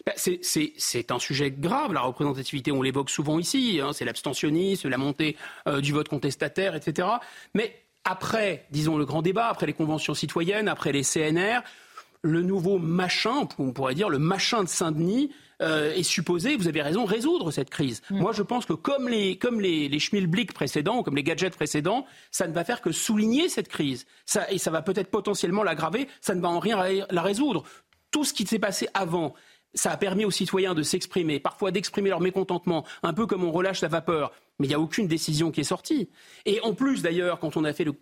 Bah, 0.06 0.14
c'est 0.16 1.12
un 1.12 1.20
sujet 1.20 1.52
grave, 1.52 1.94
la 1.94 2.02
représentativité, 2.02 2.72
on 2.72 2.82
l'évoque 2.82 3.10
souvent 3.10 3.38
ici, 3.38 3.80
hein, 3.82 3.92
c'est 3.94 4.06
l'abstentionnisme, 4.06 4.90
la 4.90 4.98
montée 4.98 5.36
euh, 5.68 5.82
du 5.82 5.92
vote 5.94 6.08
contestataire, 6.08 6.76
etc. 6.76 7.08
Mais 7.54 7.76
après, 8.04 8.66
disons, 8.72 8.98
le 8.98 9.06
grand 9.06 9.22
débat, 9.22 9.48
après 9.48 9.66
les 9.66 9.74
conventions 9.74 10.14
citoyennes, 10.14 10.68
après 10.68 10.92
les 10.92 11.04
CNR, 11.04 11.62
le 12.22 12.42
nouveau 12.42 12.80
machin, 12.80 13.48
on 13.60 13.72
pourrait 13.72 13.96
dire 13.96 14.10
le 14.10 14.20
machin 14.20 14.64
de 14.64 14.70
Saint-Denis, 14.70 15.32
euh, 15.64 15.94
est 15.94 16.04
supposé, 16.04 16.56
vous 16.56 16.68
avez 16.68 16.82
raison, 16.82 17.06
résoudre 17.06 17.52
cette 17.52 17.70
crise. 17.70 18.02
Mm. 18.10 18.20
Moi, 18.20 18.32
je 18.34 18.44
pense 18.44 18.66
que 18.66 18.74
comme 18.74 19.10
les, 19.10 19.38
comme 19.38 19.62
les, 19.62 19.90
les 19.90 20.00
schmilblick 20.00 20.54
précédents, 20.54 21.04
comme 21.04 21.16
les 21.16 21.24
gadgets 21.24 21.56
précédents, 21.56 22.06
ça 22.32 22.48
ne 22.48 22.54
va 22.54 22.64
faire 22.64 22.82
que 22.82 22.92
souligner 22.92 23.50
cette 23.50 23.70
crise. 23.70 24.06
Ça, 24.26 24.50
et 24.52 24.58
ça 24.58 24.72
va 24.72 24.82
peut-être 24.82 25.10
potentiellement 25.10 25.64
l'aggraver, 25.64 26.08
ça 26.22 26.36
ne 26.36 26.42
va 26.42 26.50
en 26.50 26.60
rien 26.60 26.84
la 27.10 27.22
résoudre. 27.22 27.64
Tout 28.12 28.24
ce 28.24 28.34
qui 28.34 28.46
s'est 28.46 28.60
passé 28.60 28.88
avant, 28.94 29.34
ça 29.74 29.92
a 29.92 29.98
permis 29.98 30.26
aux 30.26 30.32
citoyens 30.32 30.74
de 30.74 30.84
s'exprimer, 30.84 31.40
parfois 31.40 31.72
d'exprimer 31.72 32.10
leur 32.10 32.22
mécontentement, 32.22 32.86
un 33.02 33.14
peu 33.14 33.26
comme 33.26 33.44
on 33.44 33.52
relâche 33.52 33.82
la 33.82 33.88
vapeur. 33.88 34.32
Mais 34.60 34.68
il 34.68 34.70
n'y 34.70 34.76
a 34.76 34.80
aucune 34.80 35.08
décision 35.08 35.52
qui 35.52 35.62
est 35.62 35.66
sortie. 35.66 36.10
Et 36.46 36.62
en 36.62 36.74
plus, 36.74 37.02
d'ailleurs, 37.02 37.40
quand 37.40 37.56
le, 37.56 37.96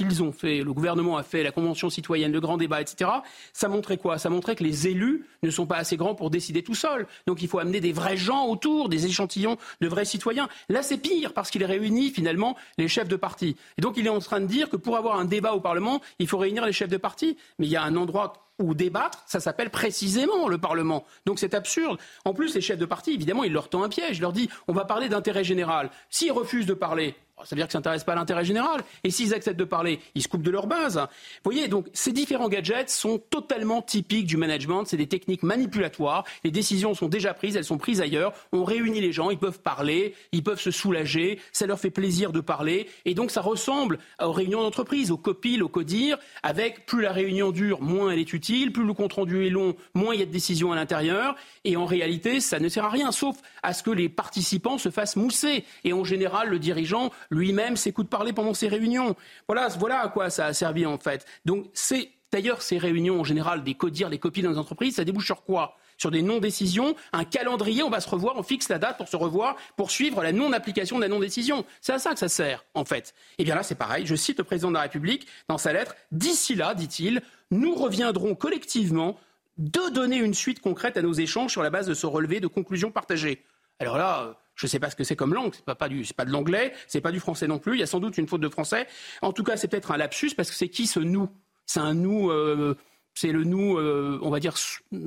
ils 0.00 0.22
ont 0.22 0.32
fait, 0.32 0.62
le 0.62 0.72
gouvernement 0.72 1.16
a 1.16 1.24
fait 1.24 1.42
la 1.42 1.50
convention 1.50 1.90
citoyenne, 1.90 2.30
le 2.30 2.40
grand 2.40 2.56
débat, 2.56 2.80
etc. 2.80 3.10
Ça 3.52 3.68
montrait 3.68 3.98
quoi? 3.98 4.18
Ça 4.18 4.30
montrait 4.30 4.54
que 4.54 4.62
les 4.62 4.86
élus 4.86 5.24
ne 5.42 5.50
sont 5.50 5.66
pas 5.66 5.76
assez 5.76 5.96
grands 5.96 6.14
pour 6.14 6.30
décider 6.30 6.62
tout 6.62 6.76
seuls. 6.76 7.06
Donc 7.26 7.42
il 7.42 7.48
faut 7.48 7.58
amener 7.58 7.80
des 7.80 7.92
vrais 7.92 8.16
gens 8.16 8.46
autour, 8.46 8.88
des 8.88 9.06
échantillons 9.06 9.56
de 9.80 9.88
vrais 9.88 10.04
citoyens. 10.04 10.48
Là, 10.68 10.82
c'est 10.82 10.98
pire 10.98 11.32
parce 11.34 11.50
qu'il 11.50 11.64
réunit 11.64 12.10
finalement 12.10 12.56
les 12.78 12.86
chefs 12.86 13.08
de 13.08 13.16
parti. 13.16 13.56
Et 13.76 13.80
donc 13.80 13.96
il 13.96 14.06
est 14.06 14.10
en 14.10 14.20
train 14.20 14.40
de 14.40 14.46
dire 14.46 14.70
que 14.70 14.76
pour 14.76 14.96
avoir 14.96 15.18
un 15.18 15.24
débat 15.24 15.52
au 15.52 15.60
Parlement, 15.60 16.00
il 16.20 16.28
faut 16.28 16.38
réunir 16.38 16.64
les 16.64 16.72
chefs 16.72 16.88
de 16.88 16.96
parti. 16.96 17.36
Mais 17.58 17.66
il 17.66 17.70
y 17.70 17.76
a 17.76 17.82
un 17.82 17.96
endroit 17.96 18.47
ou 18.58 18.74
débattre, 18.74 19.22
ça 19.26 19.40
s'appelle 19.40 19.70
précisément 19.70 20.48
le 20.48 20.58
Parlement. 20.58 21.04
Donc 21.26 21.38
c'est 21.38 21.54
absurde. 21.54 21.98
En 22.24 22.34
plus, 22.34 22.54
les 22.54 22.60
chefs 22.60 22.78
de 22.78 22.86
parti, 22.86 23.12
évidemment, 23.12 23.44
ils 23.44 23.52
leur 23.52 23.68
tendent 23.68 23.84
un 23.84 23.88
piège. 23.88 24.18
Ils 24.18 24.22
leur 24.22 24.32
disent 24.32 24.48
on 24.66 24.72
va 24.72 24.84
parler 24.84 25.08
d'intérêt 25.08 25.44
général. 25.44 25.90
S'ils 26.10 26.32
refusent 26.32 26.66
de 26.66 26.74
parler, 26.74 27.14
ça 27.44 27.54
veut 27.54 27.60
dire 27.60 27.66
que 27.66 27.72
ça 27.72 27.78
n'intéresse 27.78 28.04
pas 28.04 28.14
l'intérêt 28.14 28.44
général. 28.44 28.82
Et 29.04 29.10
s'ils 29.10 29.34
acceptent 29.34 29.58
de 29.58 29.64
parler, 29.64 30.00
ils 30.14 30.22
se 30.22 30.28
coupent 30.28 30.42
de 30.42 30.50
leur 30.50 30.66
base. 30.66 30.96
Vous 30.96 31.50
voyez, 31.50 31.68
donc 31.68 31.86
ces 31.92 32.12
différents 32.12 32.48
gadgets 32.48 32.90
sont 32.90 33.18
totalement 33.18 33.82
typiques 33.82 34.26
du 34.26 34.36
management. 34.36 34.84
C'est 34.86 34.96
des 34.96 35.06
techniques 35.06 35.42
manipulatoires. 35.42 36.24
Les 36.44 36.50
décisions 36.50 36.94
sont 36.94 37.08
déjà 37.08 37.34
prises, 37.34 37.56
elles 37.56 37.64
sont 37.64 37.78
prises 37.78 38.00
ailleurs. 38.00 38.32
On 38.52 38.64
réunit 38.64 39.00
les 39.00 39.12
gens, 39.12 39.30
ils 39.30 39.38
peuvent 39.38 39.60
parler, 39.60 40.14
ils 40.32 40.42
peuvent 40.42 40.60
se 40.60 40.70
soulager. 40.70 41.40
Ça 41.52 41.66
leur 41.66 41.78
fait 41.78 41.90
plaisir 41.90 42.32
de 42.32 42.40
parler. 42.40 42.88
Et 43.04 43.14
donc 43.14 43.30
ça 43.30 43.40
ressemble 43.40 43.98
aux 44.20 44.32
réunions 44.32 44.62
d'entreprise, 44.62 45.10
aux 45.10 45.16
copiles, 45.16 45.62
aux 45.62 45.68
codir, 45.68 46.18
avec 46.42 46.86
plus 46.86 47.02
la 47.02 47.12
réunion 47.12 47.50
dure, 47.50 47.80
moins 47.80 48.10
elle 48.10 48.18
est 48.18 48.32
utile, 48.32 48.72
plus 48.72 48.84
le 48.84 48.94
compte 48.94 49.12
rendu 49.12 49.46
est 49.46 49.50
long, 49.50 49.76
moins 49.94 50.14
il 50.14 50.20
y 50.20 50.22
a 50.22 50.26
de 50.26 50.30
décisions 50.30 50.72
à 50.72 50.76
l'intérieur. 50.76 51.36
Et 51.64 51.76
en 51.76 51.86
réalité, 51.86 52.40
ça 52.40 52.58
ne 52.58 52.68
sert 52.68 52.84
à 52.84 52.90
rien, 52.90 53.12
sauf 53.12 53.36
à 53.62 53.72
ce 53.72 53.82
que 53.82 53.90
les 53.90 54.08
participants 54.08 54.78
se 54.78 54.90
fassent 54.90 55.16
mousser. 55.16 55.64
Et 55.84 55.92
en 55.92 56.04
général, 56.04 56.48
le 56.48 56.58
dirigeant 56.58 57.10
lui-même 57.30 57.76
s'écoute 57.76 58.08
parler 58.08 58.32
pendant 58.32 58.54
ses 58.54 58.68
réunions. 58.68 59.16
Voilà, 59.46 59.68
à 60.00 60.08
quoi 60.08 60.30
ça 60.30 60.46
a 60.46 60.52
servi 60.52 60.86
en 60.86 60.98
fait. 60.98 61.26
Donc 61.44 61.66
c'est 61.72 62.10
d'ailleurs 62.32 62.62
ces 62.62 62.78
réunions 62.78 63.20
en 63.20 63.24
général 63.24 63.64
des 63.64 63.74
codires, 63.74 64.08
les 64.08 64.18
copies 64.18 64.42
dans 64.42 64.50
les 64.50 64.58
entreprises, 64.58 64.96
ça 64.96 65.04
débouche 65.04 65.26
sur 65.26 65.42
quoi? 65.42 65.76
Sur 65.96 66.12
des 66.12 66.22
non-décisions, 66.22 66.94
un 67.12 67.24
calendrier, 67.24 67.82
on 67.82 67.90
va 67.90 68.00
se 68.00 68.08
revoir, 68.08 68.36
on 68.36 68.44
fixe 68.44 68.68
la 68.68 68.78
date 68.78 68.98
pour 68.98 69.08
se 69.08 69.16
revoir, 69.16 69.56
pour 69.76 69.90
suivre 69.90 70.22
la 70.22 70.30
non-application 70.30 70.96
de 70.96 71.02
la 71.02 71.08
non-décision. 71.08 71.64
C'est 71.80 71.92
à 71.92 71.98
ça 71.98 72.12
que 72.12 72.20
ça 72.20 72.28
sert, 72.28 72.64
en 72.74 72.84
fait. 72.84 73.14
Et 73.30 73.42
eh 73.42 73.44
bien 73.44 73.56
là, 73.56 73.64
c'est 73.64 73.74
pareil. 73.74 74.06
Je 74.06 74.14
cite 74.14 74.38
le 74.38 74.44
président 74.44 74.68
de 74.68 74.74
la 74.74 74.82
République 74.82 75.26
dans 75.48 75.58
sa 75.58 75.72
lettre. 75.72 75.96
D'ici 76.12 76.54
là, 76.54 76.74
dit-il, 76.74 77.20
nous 77.50 77.74
reviendrons 77.74 78.36
collectivement 78.36 79.18
de 79.56 79.90
donner 79.92 80.18
une 80.18 80.34
suite 80.34 80.60
concrète 80.60 80.96
à 80.96 81.02
nos 81.02 81.14
échanges 81.14 81.50
sur 81.50 81.64
la 81.64 81.70
base 81.70 81.88
de 81.88 81.94
ce 81.94 82.06
relevé 82.06 82.38
de 82.38 82.46
conclusions 82.46 82.92
partagées. 82.92 83.42
Alors 83.80 83.98
là, 83.98 84.38
je 84.58 84.66
ne 84.66 84.68
sais 84.68 84.80
pas 84.80 84.90
ce 84.90 84.96
que 84.96 85.04
c'est 85.04 85.16
comme 85.16 85.32
langue. 85.32 85.52
C'est 85.54 85.64
pas, 85.64 85.76
pas, 85.76 85.88
pas 86.16 86.24
de 86.24 86.30
l'anglais, 86.30 86.74
c'est 86.88 87.00
pas 87.00 87.12
du 87.12 87.20
français 87.20 87.46
non 87.46 87.58
plus. 87.58 87.74
Il 87.74 87.80
y 87.80 87.82
a 87.82 87.86
sans 87.86 88.00
doute 88.00 88.18
une 88.18 88.26
faute 88.26 88.40
de 88.40 88.48
français. 88.48 88.88
En 89.22 89.32
tout 89.32 89.44
cas, 89.44 89.56
c'est 89.56 89.68
peut-être 89.68 89.92
un 89.92 89.96
lapsus 89.96 90.32
parce 90.36 90.50
que 90.50 90.56
c'est 90.56 90.68
qui 90.68 90.86
ce 90.86 90.98
nous? 90.98 91.28
C'est 91.64 91.80
un 91.80 91.94
nous. 91.94 92.30
Euh, 92.30 92.76
c'est 93.14 93.32
le 93.32 93.44
nous, 93.44 93.76
euh, 93.78 94.18
on 94.22 94.30
va 94.30 94.38
dire, 94.38 94.54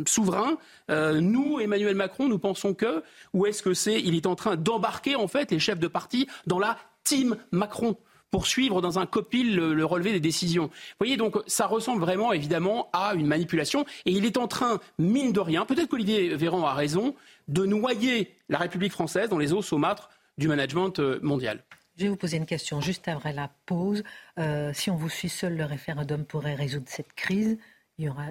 souverain. 0.05 0.57
Euh, 0.89 1.21
nous, 1.21 1.59
Emmanuel 1.59 1.95
Macron, 1.95 2.27
nous 2.27 2.39
pensons 2.39 2.73
que, 2.73 3.03
ou 3.33 3.45
est-ce 3.45 3.63
que 3.63 3.73
c'est, 3.73 4.01
il 4.01 4.15
est 4.15 4.25
en 4.25 4.35
train 4.35 4.57
d'embarquer 4.57 5.15
en 5.15 5.27
fait 5.27 5.49
les 5.51 5.59
chefs 5.59 5.79
de 5.79 5.87
parti 5.87 6.27
dans 6.45 6.59
la 6.59 6.77
team 7.05 7.37
Macron 7.51 7.95
pour 8.31 8.47
suivre 8.47 8.81
dans 8.81 8.97
un 8.97 9.05
copil 9.05 9.55
le, 9.55 9.85
relevé 9.85 10.13
des 10.13 10.19
décisions. 10.19 10.65
Vous 10.65 10.95
voyez, 10.99 11.17
donc 11.17 11.37
ça 11.47 11.67
ressemble 11.67 12.01
vraiment 12.01 12.31
évidemment 12.31 12.89
à 12.93 13.13
une 13.13 13.27
manipulation. 13.27 13.85
Et 14.05 14.11
il 14.11 14.25
est 14.25 14.37
en 14.37 14.47
train, 14.47 14.79
mine 14.97 15.33
de 15.33 15.41
rien, 15.41 15.65
peut-être 15.65 15.89
qu'Olivier 15.89 16.35
Véran 16.35 16.65
a 16.65 16.73
raison, 16.73 17.13
de 17.51 17.65
noyer 17.65 18.35
la 18.49 18.57
République 18.57 18.93
française 18.93 19.29
dans 19.29 19.37
les 19.37 19.53
eaux 19.53 19.61
saumâtres 19.61 20.09
du 20.37 20.47
management 20.47 20.99
euh, 20.99 21.19
mondial. 21.21 21.63
Je 21.97 22.03
vais 22.03 22.09
vous 22.09 22.15
poser 22.15 22.37
une 22.37 22.45
question 22.45 22.79
juste 22.81 23.07
après 23.07 23.33
la 23.33 23.51
pause. 23.65 24.03
Euh, 24.39 24.71
si 24.73 24.89
on 24.89 24.95
vous 24.95 25.09
suit 25.09 25.29
seul, 25.29 25.57
le 25.57 25.65
référendum 25.65 26.25
pourrait 26.25 26.55
résoudre 26.55 26.87
cette 26.87 27.13
crise. 27.13 27.57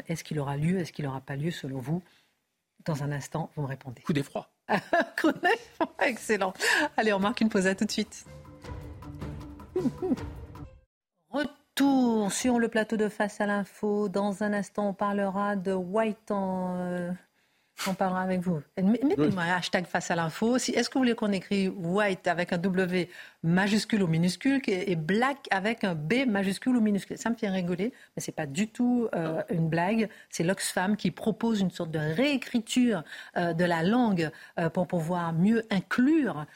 Est-ce 0.09 0.25
qu'il 0.25 0.41
aura 0.41 0.57
lieu 0.57 0.79
Est-ce 0.79 0.93
qu'il 0.93 1.05
n'aura 1.05 1.21
pas 1.21 1.37
lieu 1.37 1.53
selon 1.53 1.79
vous? 1.79 2.03
Dans 2.85 3.05
un 3.05 3.13
instant, 3.13 3.51
vous 3.55 3.63
me 3.63 3.69
répondez. 3.69 4.03
Coup 4.07 4.13
d'effroi. 4.13 4.51
Excellent. 6.03 6.53
Allez, 6.97 7.13
on 7.13 7.21
marque 7.21 7.41
une 7.43 7.51
pause. 7.51 7.67
À 7.67 7.75
tout 7.75 7.85
de 7.85 7.91
suite. 7.91 8.25
Retour 11.29 12.33
sur 12.33 12.59
le 12.59 12.69
plateau 12.69 12.97
de 12.97 13.09
Face 13.09 13.41
à 13.41 13.47
l'info. 13.47 14.09
Dans 14.09 14.43
un 14.43 14.53
instant, 14.53 14.89
on 14.89 14.95
parlera 14.95 15.55
de 15.57 15.73
White 15.73 16.31
en. 16.31 17.15
On 17.87 17.95
parlera 17.95 18.23
avec 18.23 18.41
vous. 18.41 18.61
Mettez-moi 18.77 19.43
un 19.43 19.57
hashtag 19.57 19.87
face 19.87 20.11
à 20.11 20.17
l'info. 20.17 20.57
Est-ce 20.57 20.89
que 20.89 20.95
vous 20.95 21.01
voulez 21.01 21.15
qu'on 21.15 21.33
écrit 21.33 21.69
white 21.69 22.27
avec 22.27 22.53
un 22.53 22.59
W 22.59 23.09
majuscule 23.43 24.03
ou 24.03 24.07
minuscule 24.07 24.61
et 24.67 24.97
black 24.97 25.49
avec 25.51 25.85
un 25.85 25.95
B 25.95 26.27
majuscule 26.27 26.77
ou 26.77 26.81
minuscule? 26.81 27.17
Ça 27.19 27.31
me 27.31 27.37
fait 27.37 27.49
rigoler, 27.49 27.93
mais 28.17 28.23
ce 28.23 28.31
n'est 28.31 28.35
pas 28.35 28.47
du 28.47 28.69
tout 28.69 29.09
euh, 29.15 29.43
une 29.51 29.69
blague. 29.69 30.09
C'est 30.29 30.45
l'Oxfam 30.45 30.97
qui 30.97 31.11
propose 31.11 31.61
une 31.61 31.71
sorte 31.71 31.91
de 31.91 31.99
réécriture 31.99 33.03
euh, 33.37 33.53
de 33.53 33.65
la 33.65 33.83
langue 33.83 34.31
euh, 34.59 34.69
pour 34.69 34.87
pouvoir 34.87 35.33
mieux 35.33 35.65
inclure 35.71 36.47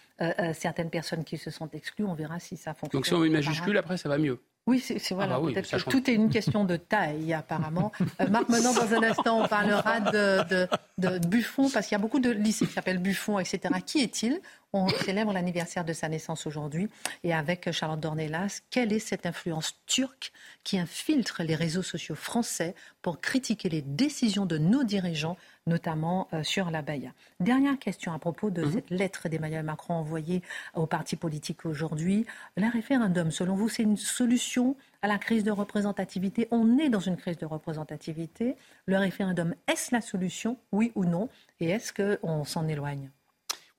certaines 0.53 0.91
personnes 0.91 1.25
qui 1.25 1.37
se 1.39 1.51
sont 1.51 1.69
exclues. 1.73 2.05
On 2.05 2.15
verra 2.15 2.39
si 2.39 2.57
ça 2.57 2.73
fonctionne. 2.73 3.01
Donc 3.01 3.07
si 3.07 3.15
on 3.15 3.19
met 3.19 3.27
une 3.27 3.33
majuscule, 3.33 3.77
après, 3.77 3.97
ça 3.97 4.09
va 4.09 4.17
mieux. 4.17 4.39
Oui, 4.67 4.81
c'est 4.81 4.99
voilà. 5.13 5.35
Ah 5.37 5.41
bah 5.41 5.53
peut-être 5.53 5.85
que 5.85 5.91
tout 5.91 6.09
est 6.09 6.15
une 6.15 6.31
question 6.31 6.65
de 6.65 6.77
taille, 6.77 7.33
apparemment. 7.35 7.93
Euh, 8.21 8.29
Marc, 8.29 8.49
maintenant, 8.49 8.73
dans 8.73 8.95
un 8.95 9.03
instant, 9.03 9.43
on 9.43 9.49
parlera 9.49 9.99
de, 10.01 10.69
de, 10.99 11.19
Buffon, 11.27 11.69
parce 11.69 11.87
qu'il 11.87 11.97
y 11.97 11.99
a 11.99 12.01
beaucoup 12.01 12.21
de 12.21 12.31
lycées 12.31 12.67
qui 12.67 12.73
s'appellent 12.73 12.99
Buffon, 12.99 13.41
etc. 13.41 13.61
Qui 13.85 14.01
est-il? 14.01 14.41
On 14.73 14.89
célèbre 14.89 15.33
l'anniversaire 15.33 15.85
de 15.85 15.93
sa 15.93 16.09
naissance 16.09 16.47
aujourd'hui. 16.47 16.89
Et 17.25 17.35
avec 17.35 17.73
Charlotte 17.73 17.99
Dornelas, 17.99 18.61
quelle 18.71 18.93
est 18.93 19.01
cette 19.01 19.27
influence 19.27 19.75
turque 19.87 20.33
qui 20.63 20.79
infiltre 20.79 21.43
les 21.43 21.57
réseaux 21.57 21.83
sociaux 21.83 22.15
français 22.15 22.75
pour 23.03 23.21
critiquer 23.21 23.69
les 23.69 23.83
décisions 23.83 24.47
de 24.47 24.59
nos 24.59 24.85
dirigeants 24.85 25.37
notamment 25.67 26.29
euh, 26.33 26.43
sur 26.43 26.71
la 26.71 26.83
Baïa. 26.83 27.11
Dernière 27.41 27.79
question 27.79 28.13
à 28.13 28.19
propos 28.19 28.51
de 28.51 28.63
mhm. 28.63 28.73
cette 28.73 28.91
lettre 28.91 29.29
d'Emmanuel 29.29 29.65
Macron 29.65 29.95
envoyée 29.95 30.43
aux 30.75 30.87
partis 30.87 31.17
politiques 31.17 31.65
aujourd'hui. 31.65 32.27
Le 32.57 32.71
référendum, 32.71 33.31
selon 33.31 33.55
vous, 33.55 33.69
c'est 33.69 33.83
une 33.83 33.97
solution 33.97 34.77
à 35.03 35.09
la 35.09 35.19
crise 35.19 35.45
de 35.45 35.51
représentativité? 35.51 36.49
On 36.51 36.79
est 36.79 36.89
dans 36.89 37.01
une 37.01 37.17
crise 37.17 37.39
de 37.39 37.47
représentativité. 37.47 38.57
Le 38.87 38.97
référendum, 38.99 39.55
est-ce 39.67 39.95
la 39.95 40.01
solution, 40.01 40.59
oui 40.73 40.93
ou 40.95 41.05
non? 41.05 41.29
Et 41.61 41.71
est-ce 41.71 41.93
qu'on 41.93 42.45
s'en 42.45 42.69
éloigne? 42.69 43.11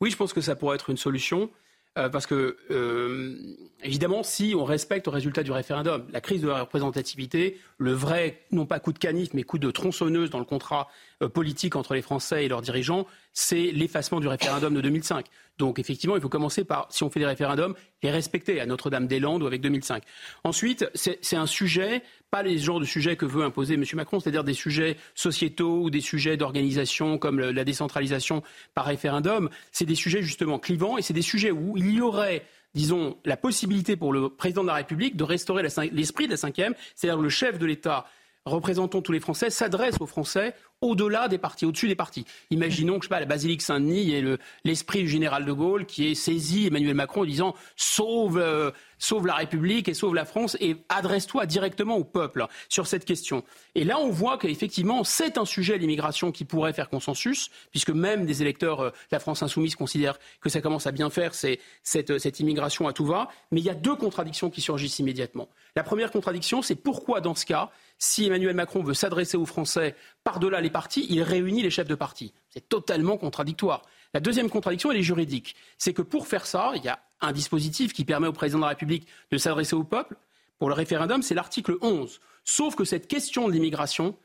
Oui, 0.02 0.12
je 0.12 0.18
pense 0.18 0.34
que 0.34 0.42
ça 0.42 0.56
pourrait 0.56 0.76
être 0.76 0.90
une 0.90 0.98
solution. 0.98 1.50
Euh, 1.98 2.10
parce 2.10 2.28
que, 2.28 2.58
euh, 2.72 3.36
évidemment, 3.82 4.22
si 4.22 4.54
on 4.58 4.66
respecte 4.66 5.08
le 5.08 5.14
résultat 5.14 5.44
du 5.44 5.52
référendum, 5.52 6.06
la 6.12 6.20
crise 6.20 6.42
de 6.42 6.48
la 6.50 6.62
représentativité, 6.62 7.58
le 7.78 7.94
vrai, 7.94 8.42
non 8.52 8.66
pas 8.66 8.80
coup 8.80 8.92
de 8.92 9.00
canif, 9.00 9.34
mais 9.34 9.44
coup 9.44 9.60
de 9.60 9.72
tronçonneuse 9.72 10.30
dans 10.30 10.40
le 10.40 10.46
contrat 10.46 10.90
euh, 11.24 11.30
politique 11.30 11.78
entre 11.78 11.94
les 11.94 12.02
Français 12.02 12.44
et 12.44 12.48
leurs 12.50 12.62
dirigeants, 12.62 13.08
c'est 13.32 13.72
l'effacement 13.72 14.20
du 14.20 14.28
référendum 14.28 14.74
de 14.74 14.82
2005. 14.82 15.26
Donc 15.58 15.80
effectivement, 15.80 16.16
il 16.16 16.22
faut 16.22 16.30
commencer 16.30 16.66
par, 16.66 16.88
si 16.90 17.04
on 17.04 17.10
fait 17.10 17.20
des 17.20 17.26
référendums, 17.26 17.76
les 18.04 18.12
respecter 18.12 18.60
à 18.60 18.66
Notre-Dame-des-Landes 18.66 19.44
ou 19.44 19.48
avec 19.48 19.62
2005. 19.62 20.04
Ensuite, 20.44 20.86
c'est 20.94 21.36
un 21.36 21.46
sujet, 21.46 22.04
pas 22.30 22.44
les 22.44 22.58
genres 22.58 22.80
de 22.80 22.86
sujets 22.86 23.16
que 23.16 23.26
veut 23.26 23.44
imposer 23.44 23.76
M. 23.76 23.84
Macron, 23.94 24.20
c'est-à-dire 24.20 24.44
des 24.44 24.54
sujets 24.54 24.98
sociétaux 25.14 25.84
ou 25.84 25.90
des 25.90 26.02
sujets 26.02 26.36
d'organisation 26.36 27.18
comme 27.18 27.40
la 27.40 27.64
décentralisation 27.64 28.44
par 28.74 28.86
référendum. 28.86 29.50
C'est 29.72 29.86
des 29.86 29.96
sujets 29.96 30.22
justement 30.22 30.60
clivants 30.60 30.98
et 30.98 31.02
c'est 31.02 31.14
des 31.14 31.22
sujets 31.22 31.52
où 31.52 31.78
il 31.78 31.92
y 31.92 32.02
aurait 32.02 32.44
disons, 32.74 33.18
la 33.24 33.38
possibilité 33.38 33.96
pour 33.96 34.12
le 34.12 34.28
président 34.28 34.62
de 34.62 34.68
la 34.68 34.74
République 34.74 35.16
de 35.16 35.24
restaurer 35.24 35.64
l'esprit 35.94 36.26
de 36.26 36.32
la 36.32 36.38
cinquième, 36.38 36.76
c'est-à-dire 36.94 37.22
le 37.22 37.30
chef 37.30 37.58
de 37.58 37.66
l'État 37.66 38.06
représentant 38.46 39.02
tous 39.02 39.12
les 39.12 39.20
Français, 39.20 39.50
s'adresse 39.50 39.96
aux 40.00 40.06
Français 40.06 40.54
au-delà 40.86 41.28
des 41.28 41.38
partis, 41.38 41.66
au-dessus 41.66 41.88
des 41.88 41.96
partis. 41.96 42.26
Imaginons 42.52 43.00
que, 43.00 43.06
je 43.06 43.10
sais 43.10 43.10
pas, 43.10 43.20
la 43.20 43.26
basilique 43.26 43.62
Saint-Denis, 43.62 44.14
ait 44.14 44.38
l'esprit 44.64 45.04
du 45.04 45.10
général 45.10 45.46
de 45.46 45.52
Gaulle 45.52 45.86
qui 45.86 46.08
ait 46.08 46.16
saisi 46.16 46.68
Emmanuel 46.68 46.96
Macron 46.96 47.22
en 47.22 47.26
disant 47.26 47.56
sauve, 47.76 48.38
euh, 48.38 48.72
sauve 48.98 49.28
la 49.28 49.36
République 49.36 49.88
et 49.88 49.94
sauve 49.94 50.16
la 50.16 50.26
France 50.26 50.58
et 50.60 50.78
adresse-toi 50.90 51.46
directement 51.46 51.98
au 51.98 52.04
peuple 52.04 52.46
sur 52.70 52.88
cette 52.88 53.06
question. 53.06 53.44
Et 53.76 53.84
là, 53.84 54.00
on 54.00 54.10
voit 54.10 54.38
qu'effectivement, 54.38 55.04
c'est 55.04 55.38
un 55.38 55.46
sujet, 55.46 55.78
l'immigration, 55.78 56.32
qui 56.32 56.46
pourrait 56.46 56.74
faire 56.74 56.90
consensus, 56.90 57.50
puisque 57.72 57.90
même 57.90 58.26
des 58.26 58.42
électeurs 58.42 58.82
de 58.82 58.86
euh, 58.86 58.92
la 59.12 59.20
France 59.20 59.44
insoumise 59.44 59.76
considèrent 59.76 60.20
que 60.42 60.50
ça 60.50 60.62
commence 60.62 60.88
à 60.88 60.92
bien 60.92 61.10
faire, 61.10 61.34
c'est 61.34 61.60
cette, 61.84 62.18
cette 62.20 62.40
immigration 62.40 62.88
à 62.88 62.94
tout 62.94 63.06
va. 63.06 63.30
Mais 63.52 63.60
il 63.60 63.66
y 63.66 63.70
a 63.70 63.76
deux 63.76 63.96
contradictions 63.96 64.50
qui 64.50 64.62
surgissent 64.62 65.00
immédiatement. 65.00 65.50
La 65.76 65.84
première 65.84 66.12
contradiction, 66.12 66.62
c'est 66.62 66.76
pourquoi, 66.76 67.22
dans 67.22 67.36
ce 67.36 67.46
cas, 67.46 67.72
si 67.98 68.26
Emmanuel 68.26 68.56
Macron 68.56 68.84
veut 68.84 68.94
s'adresser 68.94 69.38
aux 69.38 69.46
Français 69.46 69.96
par-delà 70.26 70.60
les 70.60 70.72
partis, 70.72 71.06
il 71.10 71.22
réunit 71.22 71.62
les 71.62 71.70
chefs 71.70 71.88
de 71.88 71.96
parti. 71.96 72.34
C'est 72.50 72.68
totalement 72.68 73.16
contradictoire. 73.16 73.84
La 74.14 74.20
deuxième 74.20 74.50
contradiction, 74.50 74.92
elle 74.92 74.98
est 74.98 75.04
juridique. 75.04 75.56
C'est 75.78 75.94
que 75.94 76.02
pour 76.02 76.28
faire 76.28 76.48
ça, 76.48 76.74
il 76.76 76.84
y 76.84 76.90
a 76.90 77.00
un 77.22 77.32
dispositif 77.32 77.94
qui 77.94 78.04
permet 78.06 78.28
au 78.28 78.34
président 78.34 78.58
de 78.58 78.64
la 78.64 78.70
République 78.70 79.08
de 79.32 79.38
s'adresser 79.38 79.76
au 79.76 79.84
peuple. 79.84 80.16
Pour 80.58 80.68
le 80.68 80.74
référendum, 80.74 81.22
c'est 81.22 81.36
l'article 81.36 81.78
11. 81.82 82.20
Sauf 82.44 82.76
que 82.76 82.86
cette 82.86 83.08
question 83.08 83.48
de 83.48 83.54
l'immigration, 83.54 84.18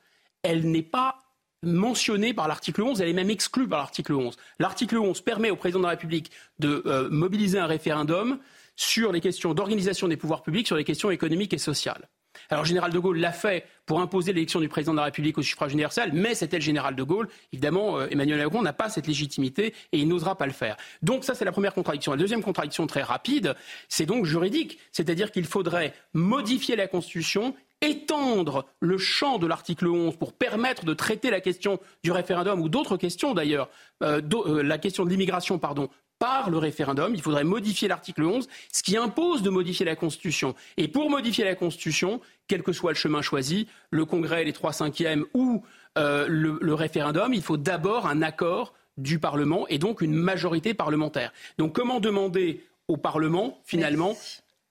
elle 0.42 0.70
n'est 0.70 0.82
pas 0.82 1.18
mentionnée 1.62 2.32
par 2.32 2.48
l'article 2.48 2.80
11, 2.80 3.02
elle 3.02 3.08
est 3.10 3.12
même 3.12 3.28
exclue 3.28 3.68
par 3.68 3.80
l'article 3.80 4.14
11. 4.14 4.38
L'article 4.58 4.96
11 4.96 5.20
permet 5.20 5.50
au 5.50 5.56
président 5.56 5.80
de 5.80 5.84
la 5.84 5.90
République 5.90 6.30
de 6.58 6.82
euh, 6.86 7.10
mobiliser 7.10 7.58
un 7.58 7.66
référendum 7.66 8.38
sur 8.74 9.12
les 9.12 9.20
questions 9.20 9.52
d'organisation 9.52 10.08
des 10.08 10.16
pouvoirs 10.16 10.42
publics, 10.42 10.66
sur 10.66 10.76
les 10.76 10.84
questions 10.84 11.10
économiques 11.10 11.52
et 11.52 11.58
sociales. 11.58 12.08
Alors, 12.48 12.64
général 12.64 12.92
de 12.92 12.98
Gaulle 12.98 13.18
l'a 13.18 13.32
fait 13.32 13.66
pour 13.86 14.00
imposer 14.00 14.32
l'élection 14.32 14.60
du 14.60 14.68
président 14.68 14.92
de 14.92 14.98
la 14.98 15.04
République 15.04 15.38
au 15.38 15.42
suffrage 15.42 15.72
universel, 15.72 16.10
mais 16.12 16.34
c'était 16.34 16.58
le 16.58 16.62
général 16.62 16.94
de 16.94 17.02
Gaulle. 17.02 17.28
Évidemment, 17.52 17.98
euh, 17.98 18.06
Emmanuel 18.10 18.38
Macron 18.38 18.62
n'a 18.62 18.72
pas 18.72 18.88
cette 18.88 19.06
légitimité 19.06 19.74
et 19.92 19.98
il 19.98 20.08
n'osera 20.08 20.36
pas 20.36 20.46
le 20.46 20.52
faire. 20.52 20.76
Donc, 21.02 21.24
ça, 21.24 21.34
c'est 21.34 21.44
la 21.44 21.52
première 21.52 21.74
contradiction. 21.74 22.12
La 22.12 22.18
deuxième 22.18 22.42
contradiction 22.42 22.86
très 22.86 23.02
rapide, 23.02 23.54
c'est 23.88 24.06
donc 24.06 24.24
juridique. 24.24 24.78
C'est-à-dire 24.92 25.30
qu'il 25.30 25.44
faudrait 25.44 25.94
modifier 26.12 26.76
la 26.76 26.86
Constitution 26.86 27.54
étendre 27.82 28.66
le 28.80 28.98
champ 28.98 29.38
de 29.38 29.46
l'article 29.46 29.86
11 29.86 30.16
pour 30.16 30.34
permettre 30.34 30.84
de 30.84 30.92
traiter 30.92 31.30
la 31.30 31.40
question 31.40 31.80
du 32.04 32.12
référendum 32.12 32.60
ou 32.60 32.68
d'autres 32.68 32.96
questions 32.96 33.32
d'ailleurs, 33.32 33.70
euh, 34.02 34.20
euh, 34.46 34.62
la 34.62 34.78
question 34.78 35.04
de 35.04 35.10
l'immigration, 35.10 35.58
pardon, 35.58 35.88
par 36.20 36.50
le 36.50 36.58
référendum. 36.58 37.12
Il 37.14 37.22
faudrait 37.22 37.44
modifier 37.44 37.88
l'article 37.88 38.22
11, 38.22 38.46
ce 38.72 38.82
qui 38.84 38.96
impose 38.96 39.42
de 39.42 39.50
modifier 39.50 39.84
la 39.84 39.96
Constitution. 39.96 40.54
Et 40.76 40.86
pour 40.86 41.10
modifier 41.10 41.44
la 41.44 41.56
Constitution, 41.56 42.20
quel 42.46 42.62
que 42.62 42.72
soit 42.72 42.92
le 42.92 42.96
chemin 42.96 43.22
choisi, 43.22 43.66
le 43.90 44.04
Congrès, 44.04 44.44
les 44.44 44.52
trois 44.52 44.72
cinquièmes 44.72 45.24
ou 45.34 45.64
euh, 45.98 46.26
le, 46.28 46.74
référendum, 46.74 47.34
il 47.34 47.42
faut 47.42 47.56
d'abord 47.56 48.06
un 48.06 48.22
accord 48.22 48.74
du 48.98 49.18
Parlement 49.18 49.66
et 49.68 49.78
donc 49.78 50.02
une 50.02 50.14
majorité 50.14 50.74
parlementaire. 50.74 51.32
Donc 51.58 51.74
comment 51.74 52.00
demander 52.00 52.64
au 52.86 52.98
Parlement, 52.98 53.58
finalement, 53.64 54.16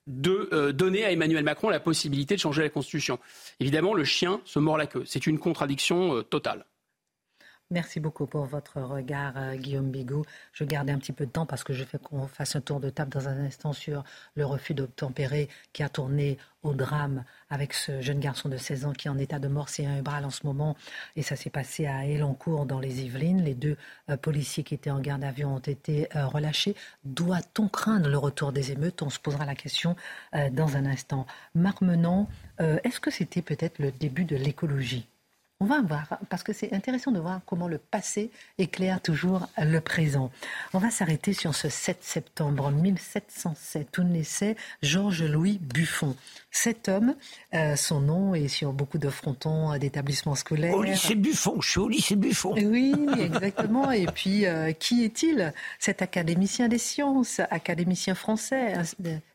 de 0.05 0.49
euh, 0.53 0.71
donner 0.71 1.03
à 1.03 1.11
Emmanuel 1.11 1.43
Macron 1.43 1.69
la 1.69 1.79
possibilité 1.79 2.35
de 2.35 2.39
changer 2.39 2.61
la 2.61 2.69
Constitution? 2.69 3.17
Évidemment, 3.59 3.95
le 3.95 4.03
chien 4.03 4.39
se 4.45 4.59
mord 4.59 4.77
la 4.77 4.85
queue. 4.85 5.03
C'est 5.05 5.25
une 5.25 5.39
contradiction 5.39 6.17
euh, 6.17 6.21
totale. 6.21 6.65
Merci 7.71 7.99
beaucoup 7.99 8.25
pour 8.25 8.45
votre 8.45 8.81
regard, 8.81 9.33
euh, 9.37 9.55
Guillaume 9.55 9.91
Bigot. 9.91 10.25
Je 10.53 10.63
gardais 10.63 10.91
un 10.91 10.97
petit 10.97 11.11
peu 11.11 11.27
de 11.27 11.31
temps 11.31 11.45
parce 11.45 11.63
que 11.63 11.71
je 11.71 11.83
fais 11.83 11.99
qu'on 11.99 12.25
fasse 12.25 12.55
un 12.55 12.61
tour 12.61 12.79
de 12.79 12.89
table 12.89 13.11
dans 13.11 13.27
un 13.27 13.45
instant 13.45 13.73
sur 13.73 14.03
le 14.33 14.43
refus 14.43 14.73
d'obtempérer 14.73 15.49
qui 15.71 15.83
a 15.83 15.89
tourné 15.89 16.39
au 16.63 16.73
drame 16.73 17.25
avec 17.51 17.75
ce 17.75 18.01
jeune 18.01 18.19
garçon 18.19 18.49
de 18.49 18.57
16 18.57 18.85
ans 18.85 18.91
qui 18.91 19.07
est 19.07 19.11
en 19.11 19.19
état 19.19 19.37
de 19.37 19.47
mort 19.47 19.69
cérébrale 19.69 20.25
en 20.25 20.31
ce 20.31 20.47
moment. 20.47 20.75
Et 21.15 21.21
ça 21.21 21.35
s'est 21.35 21.51
passé 21.51 21.85
à 21.85 22.07
Elancourt, 22.07 22.65
dans 22.65 22.79
les 22.79 23.03
Yvelines. 23.03 23.43
Les 23.43 23.53
deux 23.53 23.77
euh, 24.09 24.17
policiers 24.17 24.63
qui 24.63 24.73
étaient 24.73 24.89
en 24.89 24.99
garde 24.99 25.23
à 25.23 25.31
vue 25.31 25.45
ont 25.45 25.59
été 25.59 26.07
euh, 26.15 26.25
relâchés. 26.25 26.75
Doit-on 27.03 27.67
craindre 27.67 28.09
le 28.09 28.17
retour 28.17 28.51
des 28.51 28.71
émeutes? 28.71 29.03
On 29.03 29.11
se 29.11 29.19
posera 29.19 29.45
la 29.45 29.53
question 29.53 29.95
dans 30.53 30.75
un 30.75 30.85
instant. 30.87 31.27
Marc 31.53 31.83
est-ce 32.57 32.99
que 32.99 33.11
c'était 33.11 33.43
peut-être 33.43 33.77
le 33.77 33.91
début 33.91 34.25
de 34.25 34.35
l'écologie? 34.35 35.07
On 35.61 35.65
va 35.65 35.81
voir, 35.81 36.19
parce 36.29 36.43
que 36.43 36.53
c'est 36.53 36.71
intéressant 36.71 37.11
de 37.11 37.19
voir 37.19 37.41
comment 37.45 37.67
le 37.67 37.79
passé 37.79 38.31
éclaire 38.57 39.01
toujours 39.01 39.49
le 39.57 39.79
présent. 39.81 40.31
On 40.73 40.79
va 40.79 40.89
s'arrêter 40.89 41.33
sur 41.33 41.53
ce 41.53 41.67
7 41.67 41.97
septembre 42.01 42.71
1707 42.71 43.97
où 43.97 44.03
naissait 44.03 44.55
Georges-Louis 44.81 45.59
Buffon. 45.61 46.15
Cet 46.49 46.87
homme, 46.87 47.13
euh, 47.53 47.75
son 47.75 47.99
nom 47.99 48.33
est 48.35 48.47
sur 48.47 48.71
beaucoup 48.71 48.99
de 48.99 49.09
frontons 49.09 49.77
d'établissements 49.77 50.35
scolaires. 50.35 50.75
Au 50.75 50.81
lycée 50.81 51.15
Buffon, 51.15 51.59
je 51.59 51.69
suis 51.69 51.79
au 51.79 51.89
lycée 51.89 52.15
Buffon. 52.15 52.53
Oui, 52.55 52.95
exactement. 53.19 53.91
Et 53.91 54.05
puis, 54.05 54.45
euh, 54.45 54.71
qui 54.71 55.03
est-il? 55.03 55.53
Cet 55.77 56.01
académicien 56.01 56.69
des 56.69 56.77
sciences, 56.77 57.41
académicien 57.51 58.15
français, 58.15 58.75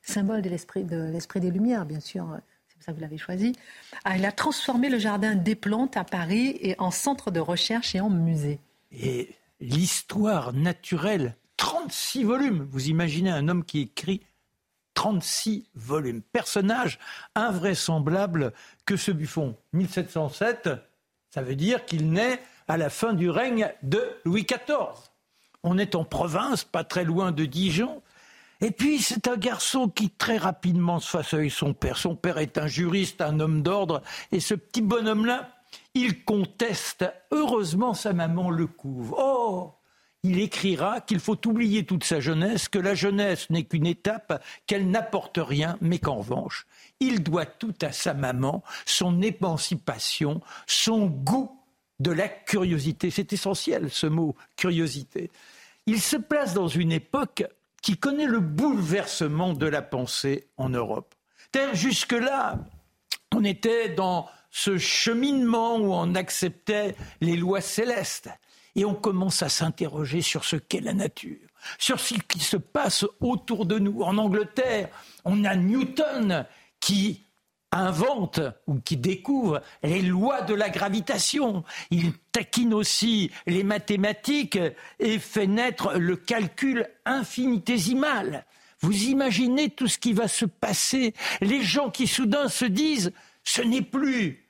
symbole 0.00 0.40
de 0.40 0.48
l'esprit 0.48 0.84
des 1.40 1.50
Lumières, 1.50 1.84
bien 1.84 2.00
sûr 2.00 2.26
ça 2.84 2.92
vous 2.92 3.00
l'avez 3.00 3.16
choisi. 3.16 3.54
Ah, 4.04 4.16
il 4.16 4.24
a 4.26 4.32
transformé 4.32 4.90
le 4.90 4.98
jardin 4.98 5.34
des 5.34 5.54
plantes 5.54 5.96
à 5.96 6.04
Paris 6.04 6.58
et 6.60 6.74
en 6.78 6.90
centre 6.90 7.30
de 7.30 7.40
recherche 7.40 7.94
et 7.94 8.00
en 8.00 8.10
musée. 8.10 8.60
Et 8.92 9.30
l'histoire 9.60 10.52
naturelle, 10.52 11.34
36 11.56 12.24
volumes. 12.24 12.68
Vous 12.70 12.88
imaginez 12.88 13.30
un 13.30 13.48
homme 13.48 13.64
qui 13.64 13.80
écrit 13.80 14.20
36 14.92 15.64
volumes. 15.74 16.20
Personnage 16.20 16.98
invraisemblable 17.34 18.52
que 18.84 18.96
ce 18.96 19.12
Buffon. 19.12 19.56
1707, 19.72 20.68
ça 21.30 21.42
veut 21.42 21.56
dire 21.56 21.86
qu'il 21.86 22.10
naît 22.10 22.40
à 22.68 22.76
la 22.76 22.90
fin 22.90 23.14
du 23.14 23.30
règne 23.30 23.72
de 23.82 24.02
Louis 24.26 24.44
XIV. 24.44 25.10
On 25.62 25.78
est 25.78 25.94
en 25.94 26.04
province, 26.04 26.64
pas 26.64 26.84
très 26.84 27.04
loin 27.04 27.32
de 27.32 27.46
Dijon. 27.46 28.02
Et 28.64 28.70
puis, 28.70 28.98
c'est 28.98 29.28
un 29.28 29.36
garçon 29.36 29.90
qui 29.90 30.08
très 30.08 30.38
rapidement 30.38 30.98
se 30.98 31.10
fasse 31.10 31.34
avec 31.34 31.52
son 31.52 31.74
père. 31.74 31.98
Son 31.98 32.16
père 32.16 32.38
est 32.38 32.56
un 32.56 32.66
juriste, 32.66 33.20
un 33.20 33.38
homme 33.38 33.60
d'ordre. 33.60 34.00
Et 34.32 34.40
ce 34.40 34.54
petit 34.54 34.80
bonhomme-là, 34.80 35.50
il 35.92 36.24
conteste. 36.24 37.04
Heureusement, 37.30 37.92
sa 37.92 38.14
maman 38.14 38.48
le 38.48 38.66
couvre. 38.66 39.16
Oh 39.18 39.74
il 40.22 40.40
écrira 40.40 41.02
qu'il 41.02 41.20
faut 41.20 41.46
oublier 41.46 41.84
toute 41.84 42.04
sa 42.04 42.20
jeunesse, 42.20 42.70
que 42.70 42.78
la 42.78 42.94
jeunesse 42.94 43.50
n'est 43.50 43.64
qu'une 43.64 43.84
étape, 43.84 44.42
qu'elle 44.66 44.88
n'apporte 44.90 45.36
rien, 45.36 45.76
mais 45.82 45.98
qu'en 45.98 46.14
revanche, 46.14 46.66
il 47.00 47.22
doit 47.22 47.44
tout 47.44 47.74
à 47.82 47.92
sa 47.92 48.14
maman, 48.14 48.64
son 48.86 49.20
émancipation, 49.20 50.40
son 50.66 51.04
goût 51.04 51.54
de 52.00 52.12
la 52.12 52.28
curiosité. 52.28 53.10
C'est 53.10 53.34
essentiel 53.34 53.90
ce 53.90 54.06
mot, 54.06 54.34
curiosité. 54.56 55.30
Il 55.84 56.00
se 56.00 56.16
place 56.16 56.54
dans 56.54 56.68
une 56.68 56.92
époque 56.92 57.44
qui 57.84 57.98
connaît 57.98 58.24
le 58.24 58.40
bouleversement 58.40 59.52
de 59.52 59.66
la 59.66 59.82
pensée 59.82 60.48
en 60.56 60.70
Europe. 60.70 61.14
Jusque-là, 61.74 62.58
on 63.30 63.44
était 63.44 63.90
dans 63.90 64.26
ce 64.50 64.78
cheminement 64.78 65.76
où 65.76 65.92
on 65.92 66.14
acceptait 66.14 66.96
les 67.20 67.36
lois 67.36 67.60
célestes. 67.60 68.30
Et 68.74 68.86
on 68.86 68.94
commence 68.94 69.42
à 69.42 69.50
s'interroger 69.50 70.22
sur 70.22 70.44
ce 70.44 70.56
qu'est 70.56 70.80
la 70.80 70.94
nature, 70.94 71.46
sur 71.78 72.00
ce 72.00 72.14
qui 72.14 72.40
se 72.40 72.56
passe 72.56 73.04
autour 73.20 73.66
de 73.66 73.78
nous. 73.78 74.00
En 74.00 74.16
Angleterre, 74.16 74.88
on 75.26 75.44
a 75.44 75.54
Newton 75.54 76.46
qui 76.80 77.23
invente 77.74 78.40
ou 78.66 78.80
qui 78.80 78.96
découvre 78.96 79.60
les 79.82 80.02
lois 80.02 80.42
de 80.42 80.54
la 80.54 80.70
gravitation. 80.70 81.64
Il 81.90 82.12
taquine 82.32 82.72
aussi 82.72 83.30
les 83.46 83.64
mathématiques 83.64 84.58
et 84.98 85.18
fait 85.18 85.46
naître 85.46 85.94
le 85.98 86.16
calcul 86.16 86.88
infinitésimal. 87.04 88.46
Vous 88.80 89.04
imaginez 89.04 89.70
tout 89.70 89.88
ce 89.88 89.98
qui 89.98 90.12
va 90.12 90.28
se 90.28 90.44
passer 90.44 91.14
Les 91.40 91.62
gens 91.62 91.90
qui 91.90 92.06
soudain 92.06 92.48
se 92.48 92.64
disent 92.64 93.12
ce 93.42 93.62
n'est 93.62 93.82
plus 93.82 94.48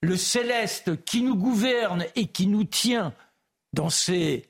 le 0.00 0.16
céleste 0.16 1.04
qui 1.04 1.22
nous 1.22 1.36
gouverne 1.36 2.04
et 2.16 2.26
qui 2.26 2.46
nous 2.46 2.64
tient 2.64 3.14
dans 3.72 3.90
ses 3.90 4.48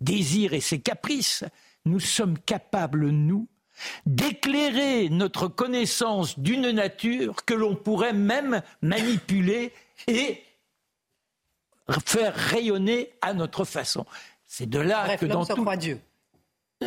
désirs 0.00 0.52
et 0.52 0.60
ses 0.60 0.80
caprices. 0.80 1.44
Nous 1.84 2.00
sommes 2.00 2.38
capables, 2.38 3.08
nous, 3.08 3.48
d'éclairer 4.06 5.08
notre 5.08 5.48
connaissance 5.48 6.38
d'une 6.38 6.70
nature 6.70 7.44
que 7.44 7.54
l'on 7.54 7.74
pourrait 7.74 8.12
même 8.12 8.62
manipuler 8.82 9.72
et 10.06 10.42
faire 12.06 12.34
rayonner 12.34 13.12
à 13.20 13.34
notre 13.34 13.64
façon. 13.64 14.06
C'est 14.46 14.68
de 14.68 14.78
là 14.78 15.16
que 15.16 15.26
dans 15.26 15.44
tout... 15.44 15.64
Dieu 15.76 16.00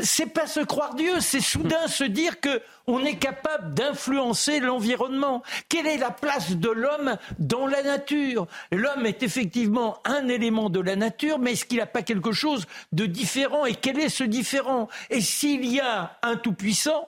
c'est 0.02 0.34
pas 0.34 0.48
se 0.48 0.60
croire 0.60 0.96
Dieu, 0.96 1.20
c'est 1.20 1.42
soudain 1.42 1.88
se 1.88 2.04
dire 2.04 2.40
que 2.40 2.62
on 2.88 3.06
est 3.06 3.18
capable 3.18 3.74
d'influencer 3.74 4.60
l'environnement. 4.60 5.44
Quelle 5.70 5.88
est 5.88 5.98
la 5.98 6.12
place 6.12 6.52
de 6.52 6.70
l'homme 6.70 7.18
dans 7.40 7.68
la 7.68 7.84
nature? 7.84 8.48
L'homme 8.72 9.06
est 9.06 9.24
effectivement 9.24 10.00
un 10.04 10.28
élément 10.28 10.70
de 10.70 10.80
la 10.80 10.96
nature, 10.96 11.40
mais 11.40 11.54
est-ce 11.54 11.66
qu'il 11.66 11.78
n'a 11.78 11.86
pas 11.86 12.02
quelque 12.02 12.32
chose 12.32 12.66
de 12.92 13.06
différent? 13.06 13.66
Et 13.66 13.76
quel 13.76 14.00
est 14.00 14.10
ce 14.10 14.24
différent? 14.24 14.90
Et 15.10 15.22
s'il 15.22 15.66
y 15.66 15.80
a 15.80 16.18
un 16.24 16.36
tout-puissant, 16.36 17.08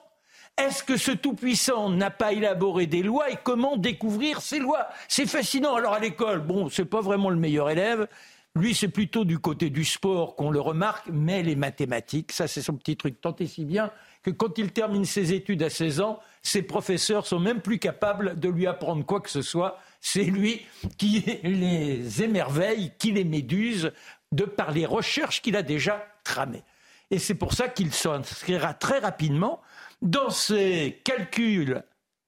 est-ce 0.56 0.82
que 0.82 0.96
ce 0.96 1.10
tout-puissant 1.10 1.90
n'a 1.90 2.10
pas 2.10 2.32
élaboré 2.32 2.86
des 2.86 3.02
lois? 3.02 3.30
Et 3.30 3.36
comment 3.42 3.76
découvrir 3.76 4.40
ces 4.40 4.58
lois? 4.58 4.88
C'est 5.08 5.26
fascinant. 5.26 5.74
Alors 5.74 5.92
à 5.92 5.98
l'école, 5.98 6.40
bon, 6.40 6.70
c'est 6.70 6.86
pas 6.86 7.02
vraiment 7.02 7.28
le 7.28 7.36
meilleur 7.36 7.68
élève. 7.68 8.08
Lui, 8.56 8.74
c'est 8.74 8.88
plutôt 8.88 9.26
du 9.26 9.38
côté 9.38 9.68
du 9.68 9.84
sport 9.84 10.34
qu'on 10.34 10.50
le 10.50 10.60
remarque, 10.60 11.08
mais 11.12 11.42
les 11.42 11.56
mathématiques, 11.56 12.32
ça 12.32 12.48
c'est 12.48 12.62
son 12.62 12.74
petit 12.74 12.96
truc, 12.96 13.20
tant 13.20 13.36
et 13.36 13.46
si 13.46 13.66
bien 13.66 13.90
que 14.22 14.30
quand 14.30 14.56
il 14.56 14.72
termine 14.72 15.04
ses 15.04 15.34
études 15.34 15.62
à 15.62 15.68
16 15.68 16.00
ans, 16.00 16.20
ses 16.40 16.62
professeurs 16.62 17.26
sont 17.26 17.38
même 17.38 17.60
plus 17.60 17.78
capables 17.78 18.40
de 18.40 18.48
lui 18.48 18.66
apprendre 18.66 19.04
quoi 19.04 19.20
que 19.20 19.28
ce 19.28 19.42
soit. 19.42 19.78
C'est 20.00 20.24
lui 20.24 20.64
qui 20.96 21.20
les 21.42 22.22
émerveille, 22.22 22.92
qui 22.98 23.12
les 23.12 23.24
méduse, 23.24 23.92
de 24.32 24.44
par 24.44 24.70
les 24.70 24.86
recherches 24.86 25.42
qu'il 25.42 25.54
a 25.54 25.62
déjà 25.62 26.06
tramées. 26.24 26.64
Et 27.10 27.18
c'est 27.18 27.34
pour 27.34 27.52
ça 27.52 27.68
qu'il 27.68 27.92
s'inscrira 27.92 28.72
très 28.72 29.00
rapidement 29.00 29.60
dans 30.00 30.30
ces 30.30 31.02
calculs 31.04 31.82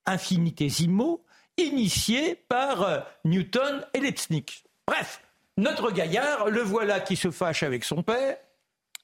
infinitésimaux 0.05 1.25
initiés 1.57 2.35
par 2.49 2.83
euh, 2.83 3.01
Newton 3.25 3.87
et 3.95 4.01
Leibniz. 4.01 4.43
Bref, 4.87 5.23
notre 5.59 5.91
gaillard, 5.91 6.49
le 6.49 6.63
voilà 6.63 7.01
qui 7.01 7.17
se 7.17 7.31
fâche 7.31 7.63
avec 7.63 7.85
son 7.85 8.03
père. 8.03 8.37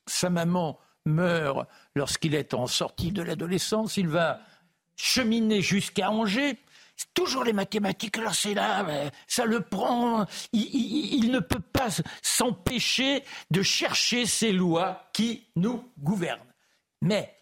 Sa 0.06 0.30
maman 0.30 0.78
meurt 1.04 1.68
lorsqu'il 1.94 2.34
est 2.34 2.54
en 2.54 2.66
sortie 2.66 3.12
de 3.12 3.22
l'adolescence. 3.22 3.96
Il 3.96 4.08
va 4.08 4.40
cheminer 4.96 5.60
jusqu'à 5.60 6.10
Angers. 6.10 6.56
toujours 7.12 7.42
les 7.42 7.52
mathématiques, 7.52 8.16
alors 8.18 8.34
c'est 8.36 8.54
là, 8.54 8.86
ça 9.26 9.44
le 9.44 9.60
prend, 9.60 10.26
il, 10.52 11.30
ne 11.32 11.40
peut 11.40 11.58
pas 11.58 11.88
s'empêcher 12.22 13.24
de 13.50 13.62
chercher 13.62 14.24
ces 14.24 14.52
lois 14.52 15.10
qui 15.12 15.48
nous 15.56 15.90
gouvernent. 15.98 16.40
Mais 17.02 17.34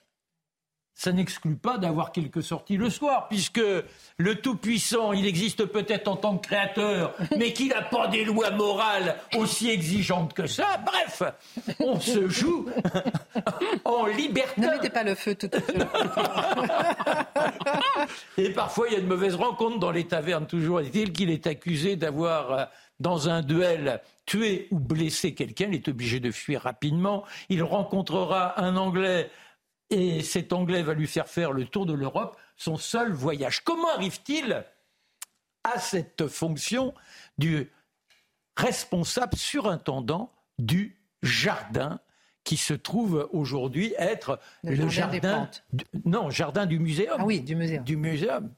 ça 0.94 1.12
n'exclut 1.12 1.56
pas 1.56 1.78
d'avoir 1.78 2.12
quelques 2.12 2.42
sorties 2.42 2.76
le 2.76 2.90
soir, 2.90 3.28
puisque 3.28 3.60
le 4.18 4.34
Tout-Puissant, 4.36 5.12
il 5.12 5.26
existe 5.26 5.64
peut-être 5.64 6.08
en 6.08 6.16
tant 6.16 6.36
que 6.36 6.46
créateur, 6.46 7.14
mais 7.38 7.52
qu'il 7.52 7.68
n'a 7.68 7.82
pas 7.82 8.08
des 8.08 8.24
lois 8.24 8.50
morales 8.50 9.16
aussi 9.36 9.70
exigeantes 9.70 10.34
que 10.34 10.46
ça. 10.46 10.78
Bref, 10.84 11.22
on 11.80 11.98
se 11.98 12.28
joue 12.28 12.68
en 13.84 14.06
liberté. 14.06 14.60
Ne 14.60 14.68
mettez 14.68 14.90
pas 14.90 15.02
le 15.02 15.14
feu 15.14 15.34
tout 15.34 15.50
à 15.52 15.60
fait. 15.60 15.78
Et 18.38 18.50
parfois, 18.50 18.88
il 18.88 18.94
y 18.94 18.96
a 18.96 19.00
de 19.00 19.06
mauvaises 19.06 19.34
rencontres 19.34 19.78
dans 19.78 19.90
les 19.90 20.06
tavernes. 20.06 20.46
Toujours 20.46 20.80
est-il 20.80 21.12
qu'il 21.12 21.30
est 21.30 21.46
accusé 21.46 21.96
d'avoir, 21.96 22.52
euh, 22.52 22.64
dans 23.00 23.28
un 23.28 23.42
duel, 23.42 24.00
tué 24.26 24.68
ou 24.70 24.78
blessé 24.78 25.34
quelqu'un. 25.34 25.66
Il 25.68 25.74
est 25.74 25.88
obligé 25.88 26.20
de 26.20 26.30
fuir 26.30 26.62
rapidement. 26.62 27.24
Il 27.48 27.62
rencontrera 27.62 28.60
un 28.60 28.76
Anglais 28.76 29.30
et 29.92 30.22
cet 30.22 30.52
Anglais 30.52 30.82
va 30.82 30.94
lui 30.94 31.06
faire 31.06 31.28
faire 31.28 31.52
le 31.52 31.64
tour 31.64 31.86
de 31.86 31.92
l'Europe, 31.92 32.36
son 32.56 32.76
seul 32.76 33.12
voyage. 33.12 33.62
Comment 33.62 33.90
arrive-t-il 33.94 34.64
à 35.64 35.78
cette 35.78 36.26
fonction 36.26 36.94
du 37.38 37.70
responsable 38.56 39.36
surintendant 39.36 40.32
du 40.58 40.96
jardin 41.22 42.00
qui 42.44 42.56
se 42.56 42.74
trouve 42.74 43.28
aujourd'hui 43.32 43.94
être 43.98 44.40
le, 44.64 44.88
jardin, 44.88 45.48
non 46.04 46.30
jardin 46.30 46.66
du 46.66 46.80
muséum. 46.80 47.16
Ah 47.20 47.24
oui, 47.24 47.40
du 47.40 47.54
muséum. 47.54 47.84
Du 47.84 47.96
muséum. 47.96 48.52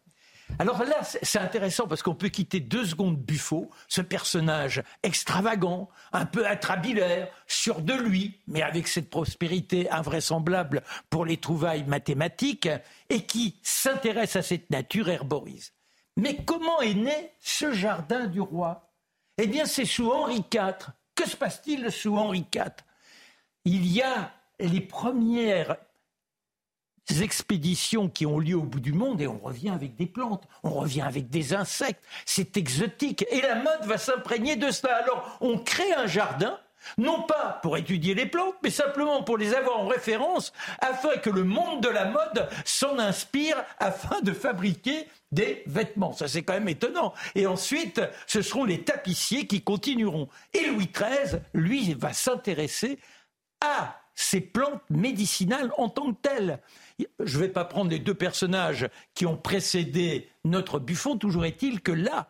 Alors 0.58 0.84
là, 0.84 1.02
c'est 1.02 1.38
intéressant 1.38 1.86
parce 1.88 2.02
qu'on 2.02 2.14
peut 2.14 2.28
quitter 2.28 2.60
deux 2.60 2.84
secondes 2.84 3.16
Buffo, 3.16 3.70
ce 3.88 4.00
personnage 4.00 4.82
extravagant, 5.02 5.88
un 6.12 6.26
peu 6.26 6.46
atrabilaire, 6.46 7.28
sûr 7.46 7.80
de 7.80 7.94
lui, 7.94 8.40
mais 8.46 8.62
avec 8.62 8.86
cette 8.86 9.10
prospérité 9.10 9.90
invraisemblable 9.90 10.82
pour 11.10 11.24
les 11.24 11.38
trouvailles 11.38 11.84
mathématiques, 11.84 12.68
et 13.08 13.24
qui 13.24 13.58
s'intéresse 13.62 14.36
à 14.36 14.42
cette 14.42 14.70
nature 14.70 15.08
herborise. 15.08 15.72
Mais 16.16 16.36
comment 16.44 16.80
est 16.80 16.94
né 16.94 17.32
ce 17.40 17.72
jardin 17.72 18.26
du 18.26 18.40
roi? 18.40 18.92
Eh 19.38 19.46
bien, 19.48 19.64
c'est 19.64 19.84
sous 19.84 20.10
Henri 20.10 20.44
IV. 20.52 20.90
Que 21.14 21.28
se 21.28 21.36
passe-t-il 21.36 21.90
sous 21.90 22.16
Henri 22.16 22.46
IV 22.54 22.70
Il 23.64 23.86
y 23.86 24.02
a 24.02 24.32
les 24.60 24.80
premières 24.80 25.76
expéditions 27.22 28.08
qui 28.08 28.26
ont 28.26 28.38
lieu 28.38 28.56
au 28.56 28.62
bout 28.62 28.80
du 28.80 28.92
monde 28.92 29.20
et 29.20 29.26
on 29.26 29.38
revient 29.38 29.70
avec 29.70 29.96
des 29.96 30.06
plantes, 30.06 30.44
on 30.62 30.70
revient 30.70 31.02
avec 31.02 31.28
des 31.28 31.54
insectes. 31.54 32.02
C'est 32.24 32.56
exotique 32.56 33.24
et 33.30 33.40
la 33.40 33.56
mode 33.56 33.84
va 33.84 33.98
s'imprégner 33.98 34.56
de 34.56 34.70
cela. 34.70 34.96
Alors 34.96 35.38
on 35.40 35.58
crée 35.58 35.92
un 35.92 36.06
jardin 36.06 36.58
non 36.98 37.22
pas 37.22 37.60
pour 37.62 37.76
étudier 37.76 38.14
les 38.14 38.26
plantes, 38.26 38.56
mais 38.62 38.70
simplement 38.70 39.22
pour 39.22 39.38
les 39.38 39.54
avoir 39.54 39.80
en 39.80 39.86
référence, 39.86 40.52
afin 40.80 41.16
que 41.16 41.30
le 41.30 41.44
monde 41.44 41.82
de 41.82 41.88
la 41.88 42.06
mode 42.06 42.48
s'en 42.64 42.98
inspire 42.98 43.56
afin 43.78 44.20
de 44.20 44.32
fabriquer 44.32 45.08
des 45.32 45.62
vêtements. 45.66 46.12
Ça, 46.12 46.28
c'est 46.28 46.42
quand 46.42 46.54
même 46.54 46.68
étonnant. 46.68 47.14
Et 47.34 47.46
ensuite, 47.46 48.00
ce 48.26 48.42
seront 48.42 48.64
les 48.64 48.84
tapissiers 48.84 49.46
qui 49.46 49.62
continueront. 49.62 50.28
Et 50.52 50.66
Louis 50.66 50.90
XIII, 50.92 51.40
lui, 51.54 51.94
va 51.94 52.12
s'intéresser 52.12 52.98
à 53.60 54.03
ces 54.14 54.40
plantes 54.40 54.82
médicinales 54.90 55.72
en 55.78 55.88
tant 55.88 56.12
que 56.12 56.20
telles. 56.20 56.60
Je 57.20 57.38
ne 57.38 57.42
vais 57.42 57.48
pas 57.48 57.64
prendre 57.64 57.90
les 57.90 57.98
deux 57.98 58.14
personnages 58.14 58.88
qui 59.14 59.26
ont 59.26 59.36
précédé 59.36 60.28
notre 60.44 60.78
Buffon, 60.78 61.16
toujours 61.16 61.44
est-il 61.44 61.80
que 61.80 61.92
là, 61.92 62.28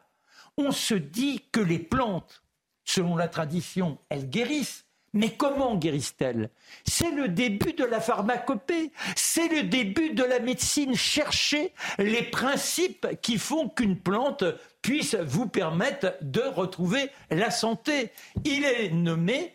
on 0.56 0.70
se 0.70 0.94
dit 0.94 1.42
que 1.52 1.60
les 1.60 1.78
plantes, 1.78 2.42
selon 2.84 3.16
la 3.16 3.28
tradition, 3.28 3.98
elles 4.08 4.28
guérissent. 4.28 4.84
Mais 5.16 5.30
comment 5.30 5.76
guérissent-elles? 5.76 6.50
C'est 6.84 7.12
le 7.12 7.28
début 7.28 7.72
de 7.72 7.84
la 7.84 8.00
pharmacopée, 8.00 8.90
c'est 9.14 9.46
le 9.46 9.62
début 9.62 10.10
de 10.10 10.24
la 10.24 10.40
médecine. 10.40 10.96
Chercher 10.96 11.72
les 11.98 12.24
principes 12.24 13.06
qui 13.22 13.38
font 13.38 13.68
qu'une 13.68 13.96
plante 13.96 14.42
puisse 14.82 15.14
vous 15.14 15.46
permettre 15.46 16.16
de 16.20 16.40
retrouver 16.40 17.10
la 17.30 17.52
santé. 17.52 18.10
Il 18.44 18.64
est 18.64 18.90
nommé 18.90 19.54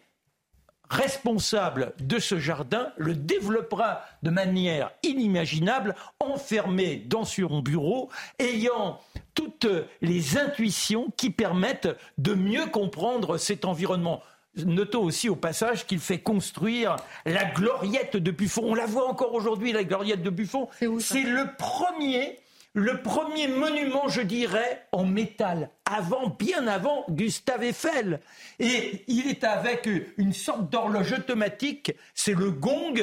responsable 0.89 1.93
de 1.99 2.19
ce 2.19 2.39
jardin 2.39 2.91
le 2.97 3.13
développera 3.13 4.01
de 4.23 4.29
manière 4.29 4.91
inimaginable, 5.03 5.95
enfermé 6.19 6.97
dans 6.97 7.25
son 7.25 7.59
bureau, 7.59 8.09
ayant 8.39 8.99
toutes 9.35 9.67
les 10.01 10.37
intuitions 10.37 11.11
qui 11.15 11.29
permettent 11.29 11.89
de 12.17 12.33
mieux 12.33 12.65
comprendre 12.67 13.37
cet 13.37 13.65
environnement. 13.65 14.21
Notons 14.55 15.03
aussi 15.03 15.29
au 15.29 15.35
passage 15.35 15.85
qu'il 15.85 15.99
fait 15.99 16.19
construire 16.19 16.95
la 17.25 17.45
gloriette 17.45 18.17
de 18.17 18.31
Buffon. 18.31 18.63
On 18.65 18.75
la 18.75 18.87
voit 18.87 19.07
encore 19.07 19.33
aujourd'hui, 19.33 19.71
la 19.71 19.83
gloriette 19.83 20.23
de 20.23 20.29
Buffon. 20.29 20.67
C'est 20.99 21.23
le 21.23 21.55
premier 21.57 22.39
le 22.73 23.01
premier 23.01 23.47
monument, 23.47 24.07
je 24.07 24.21
dirais, 24.21 24.87
en 24.91 25.05
métal, 25.05 25.69
avant, 25.85 26.27
bien 26.27 26.67
avant 26.67 27.05
Gustave 27.09 27.63
Eiffel. 27.63 28.19
Et 28.59 29.03
il 29.07 29.27
est 29.27 29.43
avec 29.43 29.89
une 30.17 30.33
sorte 30.33 30.69
d'horloge 30.69 31.13
automatique, 31.13 31.93
c'est 32.13 32.35
le 32.35 32.51
gong 32.51 32.93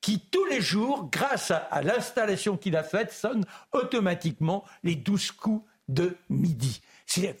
qui 0.00 0.18
tous 0.18 0.44
les 0.46 0.60
jours, 0.60 1.08
grâce 1.10 1.52
à, 1.52 1.80
l'installation 1.82 2.56
qu'il 2.56 2.76
a 2.76 2.82
faite, 2.82 3.12
sonne 3.12 3.44
automatiquement 3.72 4.64
les 4.82 4.96
douze 4.96 5.30
coups 5.30 5.64
de 5.88 6.16
midi. 6.28 6.82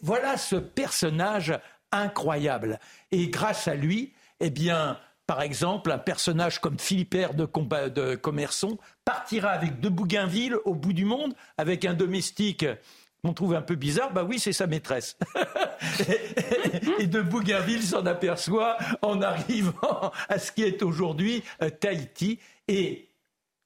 Voilà 0.00 0.36
ce 0.36 0.56
personnage 0.56 1.58
incroyable. 1.90 2.78
Et 3.10 3.28
grâce 3.28 3.66
à 3.66 3.74
lui, 3.74 4.12
eh 4.40 4.50
bien, 4.50 4.98
par 5.32 5.40
exemple, 5.40 5.90
un 5.90 5.96
personnage 5.96 6.60
comme 6.60 6.78
Philippère 6.78 7.32
de, 7.32 7.48
de 7.88 8.16
Commerçon 8.16 8.76
partira 9.02 9.48
avec 9.48 9.80
de 9.80 9.88
Bougainville 9.88 10.58
au 10.66 10.74
bout 10.74 10.92
du 10.92 11.06
monde, 11.06 11.32
avec 11.56 11.86
un 11.86 11.94
domestique 11.94 12.66
qu'on 13.24 13.32
trouve 13.32 13.54
un 13.54 13.62
peu 13.62 13.74
bizarre, 13.74 14.12
bah 14.12 14.24
oui, 14.24 14.38
c'est 14.38 14.52
sa 14.52 14.66
maîtresse. 14.66 15.16
et 16.98 17.06
de 17.06 17.22
Bougainville 17.22 17.82
s'en 17.82 18.04
aperçoit 18.04 18.76
en 19.00 19.22
arrivant 19.22 20.12
à 20.28 20.38
ce 20.38 20.52
qui 20.52 20.64
est 20.64 20.82
aujourd'hui 20.82 21.42
euh, 21.62 21.70
Tahiti. 21.70 22.38
Et 22.68 23.08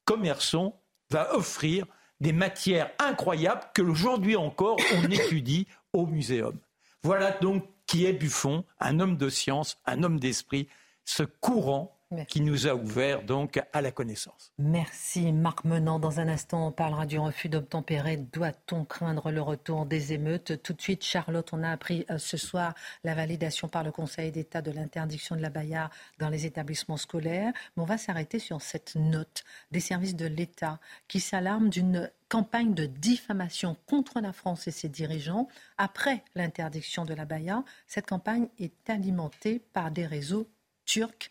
Commerçon 0.04 0.72
va 1.10 1.34
offrir 1.34 1.84
des 2.20 2.32
matières 2.32 2.92
incroyables 3.00 3.62
que 3.74 3.82
aujourd'hui 3.82 4.36
encore 4.36 4.76
on 4.94 5.02
étudie 5.10 5.66
au 5.92 6.06
muséum. 6.06 6.56
Voilà 7.02 7.32
donc 7.32 7.64
qui 7.86 8.06
est 8.06 8.12
Buffon, 8.12 8.64
un 8.78 9.00
homme 9.00 9.16
de 9.16 9.28
science, 9.28 9.78
un 9.84 10.04
homme 10.04 10.20
d'esprit, 10.20 10.68
ce 11.06 11.22
courant 11.22 11.96
qui 12.28 12.40
nous 12.40 12.68
a 12.68 12.74
ouvert 12.74 13.22
donc 13.24 13.60
à 13.72 13.80
la 13.80 13.90
connaissance. 13.90 14.52
Merci 14.58 15.32
Marc 15.32 15.64
Menant. 15.64 15.98
Dans 15.98 16.20
un 16.20 16.28
instant, 16.28 16.68
on 16.68 16.72
parlera 16.72 17.04
du 17.04 17.18
refus 17.18 17.48
d'obtempérer. 17.48 18.16
Doit-on 18.16 18.84
craindre 18.84 19.32
le 19.32 19.42
retour 19.42 19.86
des 19.86 20.12
émeutes? 20.12 20.62
Tout 20.62 20.72
de 20.72 20.80
suite, 20.80 21.04
Charlotte, 21.04 21.48
on 21.52 21.64
a 21.64 21.70
appris 21.70 22.06
euh, 22.10 22.18
ce 22.18 22.36
soir 22.36 22.74
la 23.02 23.14
validation 23.14 23.68
par 23.68 23.82
le 23.82 23.90
Conseil 23.90 24.30
d'État 24.30 24.62
de 24.62 24.70
l'interdiction 24.70 25.34
de 25.34 25.42
la 25.42 25.50
baïa 25.50 25.90
dans 26.18 26.28
les 26.28 26.46
établissements 26.46 26.96
scolaires. 26.96 27.52
Mais 27.76 27.82
on 27.82 27.86
va 27.86 27.98
s'arrêter 27.98 28.38
sur 28.38 28.62
cette 28.62 28.94
note 28.94 29.42
des 29.72 29.80
services 29.80 30.16
de 30.16 30.26
l'État 30.26 30.78
qui 31.08 31.18
s'alarment 31.18 31.70
d'une 31.70 32.10
campagne 32.28 32.74
de 32.74 32.86
diffamation 32.86 33.76
contre 33.86 34.20
la 34.20 34.32
France 34.32 34.68
et 34.68 34.72
ses 34.72 34.88
dirigeants 34.88 35.48
après 35.76 36.22
l'interdiction 36.36 37.04
de 37.04 37.14
la 37.14 37.24
baïa. 37.24 37.64
Cette 37.88 38.06
campagne 38.06 38.48
est 38.58 38.90
alimentée 38.90 39.60
par 39.72 39.90
des 39.90 40.06
réseaux 40.06 40.46
turcs. 40.86 41.30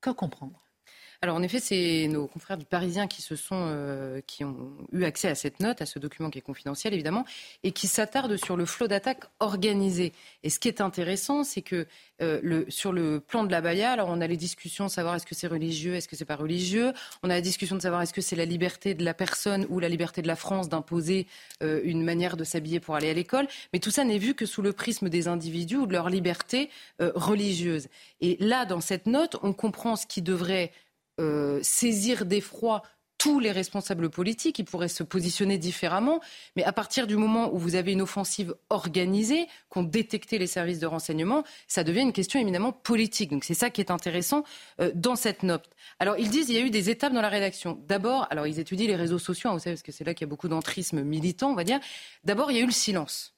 Que 0.00 0.10
comprendre? 0.10 0.63
Alors 1.24 1.36
en 1.36 1.42
effet, 1.42 1.58
c'est 1.58 2.06
nos 2.06 2.26
confrères 2.26 2.58
du 2.58 2.66
Parisien 2.66 3.06
qui 3.06 3.22
se 3.22 3.34
sont, 3.34 3.64
euh, 3.70 4.20
qui 4.26 4.44
ont 4.44 4.76
eu 4.92 5.04
accès 5.04 5.26
à 5.28 5.34
cette 5.34 5.58
note, 5.58 5.80
à 5.80 5.86
ce 5.86 5.98
document 5.98 6.28
qui 6.28 6.36
est 6.36 6.42
confidentiel 6.42 6.92
évidemment, 6.92 7.24
et 7.62 7.72
qui 7.72 7.86
s'attardent 7.86 8.36
sur 8.36 8.58
le 8.58 8.66
flot 8.66 8.88
d'attaques 8.88 9.24
organisées. 9.40 10.12
Et 10.42 10.50
ce 10.50 10.58
qui 10.58 10.68
est 10.68 10.82
intéressant, 10.82 11.42
c'est 11.42 11.62
que 11.62 11.86
euh, 12.20 12.66
sur 12.68 12.92
le 12.92 13.20
plan 13.20 13.44
de 13.44 13.50
la 13.50 13.62
Baïa, 13.62 13.90
alors 13.90 14.10
on 14.10 14.20
a 14.20 14.26
les 14.26 14.36
discussions 14.36 14.84
de 14.84 14.90
savoir 14.90 15.14
est-ce 15.14 15.24
que 15.24 15.34
c'est 15.34 15.46
religieux, 15.46 15.94
est-ce 15.94 16.08
que 16.08 16.14
c'est 16.14 16.26
pas 16.26 16.36
religieux. 16.36 16.92
On 17.22 17.30
a 17.30 17.34
la 17.34 17.40
discussion 17.40 17.76
de 17.76 17.80
savoir 17.80 18.02
est-ce 18.02 18.12
que 18.12 18.20
c'est 18.20 18.36
la 18.36 18.44
liberté 18.44 18.92
de 18.92 19.02
la 19.02 19.14
personne 19.14 19.66
ou 19.70 19.80
la 19.80 19.88
liberté 19.88 20.20
de 20.20 20.28
la 20.28 20.36
France 20.36 20.68
d'imposer 20.68 21.26
euh, 21.62 21.80
une 21.84 22.04
manière 22.04 22.36
de 22.36 22.44
s'habiller 22.44 22.80
pour 22.80 22.96
aller 22.96 23.08
à 23.08 23.14
l'école. 23.14 23.48
Mais 23.72 23.78
tout 23.78 23.90
ça 23.90 24.04
n'est 24.04 24.18
vu 24.18 24.34
que 24.34 24.44
sous 24.44 24.60
le 24.60 24.74
prisme 24.74 25.08
des 25.08 25.26
individus 25.26 25.76
ou 25.76 25.86
de 25.86 25.92
leur 25.92 26.10
liberté 26.10 26.68
religieuse. 26.98 27.88
Et 28.20 28.36
là, 28.40 28.66
dans 28.66 28.82
cette 28.82 29.06
note, 29.06 29.36
on 29.42 29.54
comprend 29.54 29.96
ce 29.96 30.06
qui 30.06 30.20
devrait 30.20 30.70
euh, 31.20 31.60
saisir 31.62 32.26
d'effroi 32.26 32.82
tous 33.24 33.40
les 33.40 33.52
responsables 33.52 34.10
politiques, 34.10 34.58
ils 34.58 34.64
pourraient 34.64 34.88
se 34.88 35.02
positionner 35.02 35.56
différemment, 35.56 36.20
mais 36.56 36.64
à 36.64 36.72
partir 36.72 37.06
du 37.06 37.16
moment 37.16 37.54
où 37.54 37.58
vous 37.58 37.74
avez 37.74 37.92
une 37.92 38.02
offensive 38.02 38.54
organisée, 38.68 39.46
qu'ont 39.70 39.82
détecté 39.82 40.36
les 40.36 40.46
services 40.46 40.78
de 40.78 40.86
renseignement, 40.86 41.42
ça 41.66 41.84
devient 41.84 42.02
une 42.02 42.12
question 42.12 42.38
éminemment 42.38 42.72
politique. 42.72 43.30
Donc 43.30 43.44
c'est 43.44 43.54
ça 43.54 43.70
qui 43.70 43.80
est 43.80 43.90
intéressant 43.90 44.44
euh, 44.80 44.90
dans 44.94 45.16
cette 45.16 45.42
note. 45.42 45.70
Alors 46.00 46.18
ils 46.18 46.28
disent 46.28 46.46
qu'il 46.46 46.56
y 46.56 46.58
a 46.58 46.66
eu 46.66 46.70
des 46.70 46.90
étapes 46.90 47.12
dans 47.12 47.22
la 47.22 47.30
rédaction. 47.30 47.82
D'abord, 47.86 48.26
alors 48.30 48.46
ils 48.46 48.58
étudient 48.58 48.88
les 48.88 48.96
réseaux 48.96 49.18
sociaux, 49.18 49.48
hein, 49.48 49.54
vous 49.54 49.60
savez, 49.60 49.76
parce 49.76 49.82
que 49.82 49.92
c'est 49.92 50.04
là 50.04 50.12
qu'il 50.12 50.26
y 50.26 50.28
a 50.28 50.30
beaucoup 50.30 50.48
d'entrisme 50.48 51.02
militant, 51.02 51.50
on 51.50 51.54
va 51.54 51.64
dire. 51.64 51.80
D'abord, 52.24 52.50
il 52.50 52.56
y 52.56 52.60
a 52.60 52.62
eu 52.62 52.66
le 52.66 52.72
silence. 52.72 53.34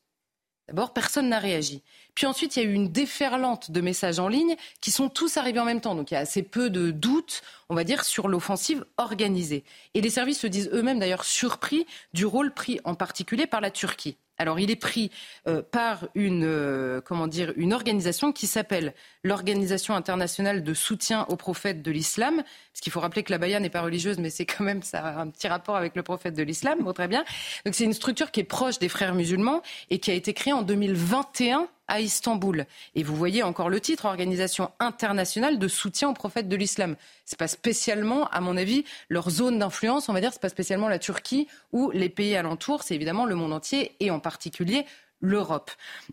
D'abord, 0.69 0.93
personne 0.93 1.29
n'a 1.29 1.39
réagi. 1.39 1.85
Puis 2.17 2.27
ensuite, 2.27 2.57
il 2.57 2.63
y 2.63 2.67
a 2.67 2.69
eu 2.69 2.73
une 2.73 2.91
déferlante 2.91 3.71
de 3.71 3.81
messages 3.81 4.19
en 4.19 4.27
ligne 4.27 4.57
qui 4.81 4.91
sont 4.91 5.11
tous 5.11 5.37
arrivés 5.37 5.61
en 5.61 5.67
même 5.67 5.83
temps. 5.83 5.95
Donc 5.95 6.11
il 6.11 6.15
y 6.15 6.17
a 6.17 6.21
assez 6.21 6.43
peu 6.43 6.71
de 6.71 6.91
doutes, 6.91 7.43
on 7.69 7.75
va 7.75 7.85
dire, 7.85 8.05
sur 8.05 8.27
l'offensive 8.27 8.85
organisée. 8.97 9.65
Et 9.95 10.01
les 10.01 10.11
services 10.11 10.41
se 10.41 10.47
disent 10.47 10.71
eux-mêmes 10.73 10.99
d'ailleurs 10.99 11.25
surpris 11.25 11.87
du 12.15 12.25
rôle 12.25 12.53
pris 12.55 12.81
en 12.85 12.95
particulier 12.95 13.47
par 13.47 13.61
la 13.61 13.71
Turquie. 13.71 14.17
Alors, 14.39 14.61
il 14.61 14.71
est 14.71 14.77
pris 14.77 15.11
euh, 15.47 15.63
par 15.63 16.09
une, 16.15 16.45
euh, 16.45 17.01
comment 17.01 17.27
dire, 17.27 17.53
une 17.57 17.73
organisation 17.73 18.33
qui 18.33 18.47
s'appelle 18.47 18.93
l'Organisation 19.23 19.95
internationale 19.95 20.63
de 20.63 20.75
soutien 20.75 21.25
aux 21.31 21.37
prophètes 21.37 21.81
de 21.83 21.91
l'islam. 21.91 22.37
Parce 22.37 22.81
qu'il 22.83 22.93
faut 22.93 23.01
rappeler 23.01 23.23
que 23.23 23.33
la 23.33 23.39
Baïa 23.39 23.61
n'est 23.61 23.71
pas 23.71 23.81
religieuse, 23.81 24.19
mais 24.19 24.29
c'est 24.29 24.45
quand 24.45 24.65
même 24.65 24.83
ça 24.83 25.01
a 25.01 25.21
un 25.21 25.29
petit 25.31 25.49
rapport 25.49 25.77
avec 25.77 25.97
le 25.97 26.03
prophète 26.03 26.35
de 26.35 26.43
l'islam. 26.43 26.81
Bon, 26.83 26.93
très 26.93 27.09
bien. 27.09 27.25
Donc, 27.65 27.75
c'est 27.75 27.85
une 27.85 27.95
structure 27.95 28.31
qui 28.31 28.41
est 28.41 28.45
proche 28.45 28.79
des 28.79 28.91
frères 28.91 29.15
musulmans 29.15 29.63
et 29.89 29.99
qui 30.01 30.11
a 30.11 30.15
été 30.15 30.35
créée 30.35 30.53
en 30.53 30.63
2021 30.63 31.67
à 31.89 32.01
Istanbul. 32.01 32.67
Et 32.95 33.03
vous 33.03 33.17
voyez 33.17 33.43
encore 33.43 33.69
le 33.69 33.81
titre, 33.81 34.07
Organisation 34.07 34.71
internationale 34.81 35.59
de 35.59 35.69
soutien 35.69 36.11
aux 36.11 36.15
prophètes 36.15 36.49
de 36.49 36.57
l'islam. 36.57 36.97
C'est 37.25 37.39
pas 37.39 37.49
spécialement, 37.49 38.29
à 38.29 38.41
mon 38.41 38.57
avis, 38.57 38.85
leur 39.09 39.31
zone 39.31 39.59
d'influence, 39.59 40.09
on 40.09 40.13
va 40.13 40.21
dire, 40.21 40.33
c'est 40.33 40.43
pas 40.43 40.49
spécialement 40.49 40.89
la 40.89 40.99
Turquie 40.99 41.49
ou 41.73 41.91
les 41.91 42.09
pays 42.09 42.37
alentours, 42.37 42.83
c'est 42.83 42.95
évidemment 42.95 43.25
le 43.25 43.35
monde 43.35 43.53
entier 43.53 43.93
et 44.01 44.11
en 44.11 44.21
particulier 44.21 44.85
l'Europe. 45.21 45.71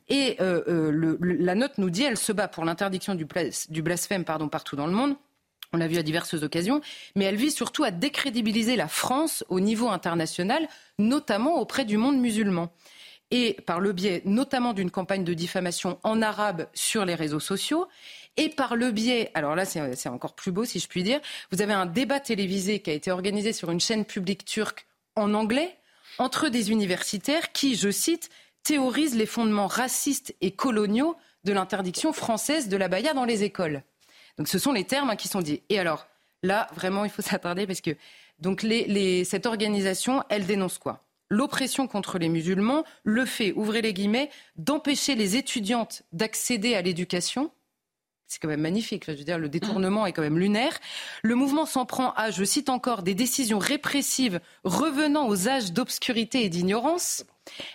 Et 0.09 0.37
euh, 0.39 0.63
euh, 0.67 1.17
la 1.21 1.55
note 1.55 1.77
nous 1.77 1.89
dit, 1.89 2.03
elle 2.03 2.17
se 2.17 2.31
bat 2.31 2.47
pour 2.47 2.65
l'interdiction 2.65 3.15
du, 3.15 3.27
du, 3.69 3.81
blasphème 3.81 4.23
pardon, 4.23 4.47
partout 4.47 4.75
dans 4.75 4.87
le 4.87 4.93
monde. 4.93 5.15
On 5.73 5.77
l'a 5.77 5.87
vu 5.87 5.97
à 5.97 6.03
diverses 6.03 6.35
occasions, 6.35 6.81
mais 7.15 7.25
elle 7.25 7.35
vise 7.35 7.55
surtout 7.55 7.83
à 7.83 7.89
décrédibiliser 7.89 8.75
la 8.75 8.87
France 8.87 9.43
au 9.49 9.59
niveau 9.59 9.89
international, 9.89 10.67
notamment 10.99 11.59
auprès 11.59 11.83
du 11.83 11.97
monde 11.97 12.19
musulman 12.19 12.71
et 13.33 13.55
par 13.65 13.79
le 13.79 13.93
biais 13.93 14.21
notamment 14.25 14.73
d'une 14.73 14.91
campagne 14.91 15.23
de 15.23 15.33
diffamation 15.33 15.99
en 16.03 16.21
arabe 16.21 16.67
sur 16.75 17.03
les 17.03 17.15
réseaux 17.15 17.39
sociaux. 17.39 17.87
Et 18.37 18.49
par 18.49 18.75
le 18.75 18.91
biais, 18.91 19.31
alors 19.33 19.55
là 19.55 19.65
c'est 19.65 20.07
encore 20.07 20.35
plus 20.35 20.51
beau 20.51 20.65
si 20.65 20.79
je 20.79 20.87
puis 20.87 21.01
dire, 21.01 21.19
vous 21.51 21.61
avez 21.61 21.73
un 21.73 21.87
débat 21.87 22.19
télévisé 22.19 22.79
qui 22.79 22.91
a 22.91 22.93
été 22.93 23.11
organisé 23.11 23.51
sur 23.51 23.71
une 23.71 23.79
chaîne 23.79 24.05
publique 24.05 24.45
turque 24.45 24.85
en 25.15 25.33
anglais 25.33 25.75
entre 26.19 26.47
des 26.49 26.71
universitaires 26.71 27.51
qui, 27.51 27.75
je 27.75 27.89
cite, 27.89 28.29
théorisent 28.61 29.15
les 29.15 29.25
fondements 29.25 29.67
racistes 29.67 30.35
et 30.41 30.51
coloniaux 30.51 31.17
de 31.43 31.53
l'interdiction 31.53 32.13
française 32.13 32.69
de 32.69 32.77
la 32.77 32.87
baya 32.87 33.15
dans 33.15 33.25
les 33.25 33.43
écoles. 33.43 33.81
Donc 34.37 34.47
ce 34.47 34.59
sont 34.59 34.73
les 34.73 34.85
termes 34.85 35.09
hein, 35.09 35.15
qui 35.15 35.27
sont 35.27 35.41
dits. 35.41 35.63
Et 35.69 35.79
alors 35.79 36.05
là, 36.43 36.67
vraiment, 36.75 37.03
il 37.03 37.09
faut 37.09 37.21
s'attarder 37.23 37.65
parce 37.65 37.81
que 37.81 37.95
cette 39.25 39.45
organisation, 39.47 40.23
elle 40.29 40.45
dénonce 40.45 40.77
quoi? 40.77 41.03
L'oppression 41.33 41.87
contre 41.87 42.17
les 42.17 42.29
musulmans, 42.29 42.83
le 43.03 43.25
fait, 43.25 43.51
ouvrez 43.53 43.81
les 43.81 43.93
guillemets, 43.93 44.29
d'empêcher 44.55 45.15
les 45.15 45.35
étudiantes 45.35 46.03
d'accéder 46.11 46.75
à 46.75 46.81
l'éducation. 46.81 47.51
C'est 48.27 48.39
quand 48.39 48.47
même 48.47 48.61
magnifique. 48.61 49.05
Je 49.07 49.11
veux 49.11 49.23
dire, 49.23 49.37
le 49.37 49.49
détournement 49.49 50.05
est 50.05 50.13
quand 50.13 50.21
même 50.21 50.39
lunaire. 50.39 50.79
Le 51.21 51.35
mouvement 51.35 51.65
s'en 51.65 51.85
prend 51.85 52.13
à, 52.13 52.31
je 52.31 52.43
cite 52.43 52.69
encore, 52.69 53.03
des 53.03 53.13
décisions 53.13 53.59
répressives 53.59 54.39
revenant 54.63 55.27
aux 55.27 55.47
âges 55.47 55.73
d'obscurité 55.73 56.43
et 56.43 56.49
d'ignorance. 56.49 57.25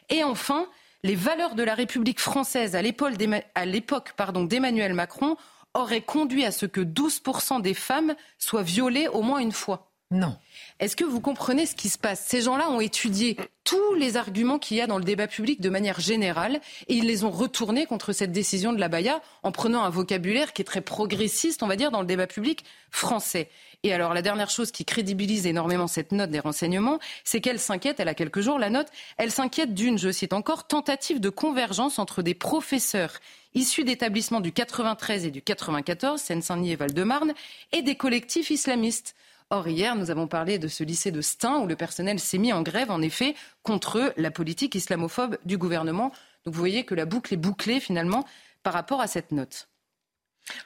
Et 0.09 0.24
enfin, 0.24 0.66
les 1.02 1.14
valeurs 1.14 1.54
de 1.54 1.62
la 1.62 1.74
République 1.74 2.20
française 2.20 2.74
à 2.74 2.82
l'époque 2.82 3.16
d'Emmanuel 3.16 4.94
Macron 4.94 5.36
auraient 5.74 6.00
conduit 6.00 6.44
à 6.44 6.50
ce 6.50 6.66
que 6.66 6.80
12% 6.80 7.61
des 7.61 7.74
femmes 7.74 8.14
soient 8.38 8.62
violées 8.62 9.06
au 9.09 9.22
moins 9.22 9.38
une 9.38 9.52
fois. 9.52 9.92
Non. 10.11 10.34
Est-ce 10.80 10.96
que 10.96 11.04
vous 11.04 11.20
comprenez 11.20 11.66
ce 11.66 11.74
qui 11.74 11.90
se 11.90 11.98
passe? 11.98 12.24
Ces 12.26 12.40
gens-là 12.40 12.70
ont 12.70 12.80
étudié 12.80 13.36
tous 13.64 13.94
les 13.94 14.16
arguments 14.16 14.59
qu'il 14.59 14.78
y 14.78 14.80
a 14.80 14.86
dans 14.86 14.96
le 14.96 15.04
débat 15.04 15.26
public 15.26 15.61
de 15.61 15.68
manière 15.68 16.00
générale 16.00 16.62
et 16.86 16.94
ils 16.94 17.04
les 17.04 17.24
ont 17.24 17.30
retournés 17.30 17.84
contre 17.84 18.14
cette 18.14 18.32
décision 18.32 18.72
de 18.72 18.80
la 18.80 18.88
Baïa 18.88 19.20
en 19.42 19.52
prenant 19.52 19.82
un 19.82 19.90
vocabulaire 19.90 20.54
qui 20.54 20.62
est 20.62 20.64
très 20.64 20.80
progressiste, 20.80 21.62
on 21.62 21.66
va 21.66 21.76
dire, 21.76 21.90
dans 21.90 22.00
le 22.00 22.06
débat 22.06 22.26
public 22.26 22.64
français. 22.90 23.50
Et 23.82 23.92
alors, 23.92 24.14
la 24.14 24.22
dernière 24.22 24.48
chose 24.48 24.70
qui 24.70 24.86
crédibilise 24.86 25.46
énormément 25.46 25.86
cette 25.86 26.12
note 26.12 26.30
des 26.30 26.40
renseignements, 26.40 26.98
c'est 27.22 27.42
qu'elle 27.42 27.61
s'inquiète, 27.61 28.00
elle 28.00 28.09
a 28.09 28.14
quelques 28.14 28.40
jours, 28.40 28.59
la 28.59 28.70
note, 28.70 28.88
elle 29.18 29.30
s'inquiète 29.30 29.74
d'une, 29.74 29.98
je 29.98 30.11
cite 30.11 30.32
encore, 30.32 30.66
tentative 30.66 31.20
de 31.20 31.28
convergence 31.28 31.98
entre 31.98 32.22
des 32.22 32.34
professeurs 32.34 33.12
issus 33.54 33.84
d'établissements 33.84 34.40
du 34.40 34.52
93 34.52 35.26
et 35.26 35.30
du 35.30 35.42
94, 35.42 36.18
Seine-Saint-Denis 36.18 36.72
et 36.72 36.76
Val-de-Marne, 36.76 37.34
et 37.72 37.82
des 37.82 37.94
collectifs 37.94 38.50
islamistes. 38.50 39.14
Or, 39.51 39.66
hier, 39.66 39.96
nous 39.96 40.11
avons 40.11 40.26
parlé 40.26 40.59
de 40.59 40.68
ce 40.68 40.84
lycée 40.84 41.11
de 41.11 41.22
Stein 41.22 41.61
où 41.61 41.66
le 41.66 41.74
personnel 41.74 42.20
s'est 42.20 42.36
mis 42.36 42.53
en 42.53 42.61
grève, 42.61 42.90
en 42.90 43.01
effet, 43.01 43.34
contre 43.62 44.12
la 44.18 44.30
politique 44.30 44.74
islamophobe 44.74 45.38
du 45.46 45.57
gouvernement. 45.57 46.12
Donc 46.44 46.55
vous 46.55 46.61
voyez 46.61 46.84
que 46.84 46.94
la 46.94 47.07
boucle 47.07 47.32
est 47.32 47.38
bouclée 47.38 47.80
finalement 47.80 48.26
par 48.62 48.74
rapport 48.74 49.01
à 49.01 49.07
cette 49.07 49.32
note. 49.32 49.70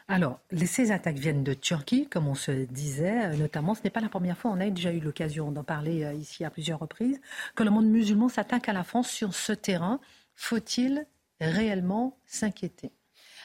Alors, 0.08 0.40
ces 0.66 0.90
attaques 0.90 1.18
viennent 1.18 1.44
de 1.44 1.54
Turquie, 1.54 2.08
comme 2.08 2.26
on 2.26 2.34
se 2.34 2.50
disait, 2.50 3.26
euh, 3.26 3.36
notamment. 3.36 3.74
Ce 3.74 3.82
n'est 3.82 3.90
pas 3.90 4.00
la 4.00 4.08
première 4.08 4.38
fois, 4.38 4.50
on 4.50 4.60
a 4.60 4.70
déjà 4.70 4.92
eu 4.92 5.00
l'occasion 5.00 5.50
d'en 5.52 5.64
parler 5.64 6.04
euh, 6.04 6.14
ici 6.14 6.44
à 6.44 6.50
plusieurs 6.50 6.78
reprises, 6.78 7.20
que 7.54 7.62
le 7.62 7.70
monde 7.70 7.86
musulman 7.86 8.28
s'attaque 8.28 8.68
à 8.68 8.72
la 8.72 8.84
France 8.84 9.10
sur 9.10 9.34
ce 9.34 9.52
terrain. 9.52 10.00
Faut-il 10.34 11.06
réellement 11.40 12.16
s'inquiéter? 12.26 12.92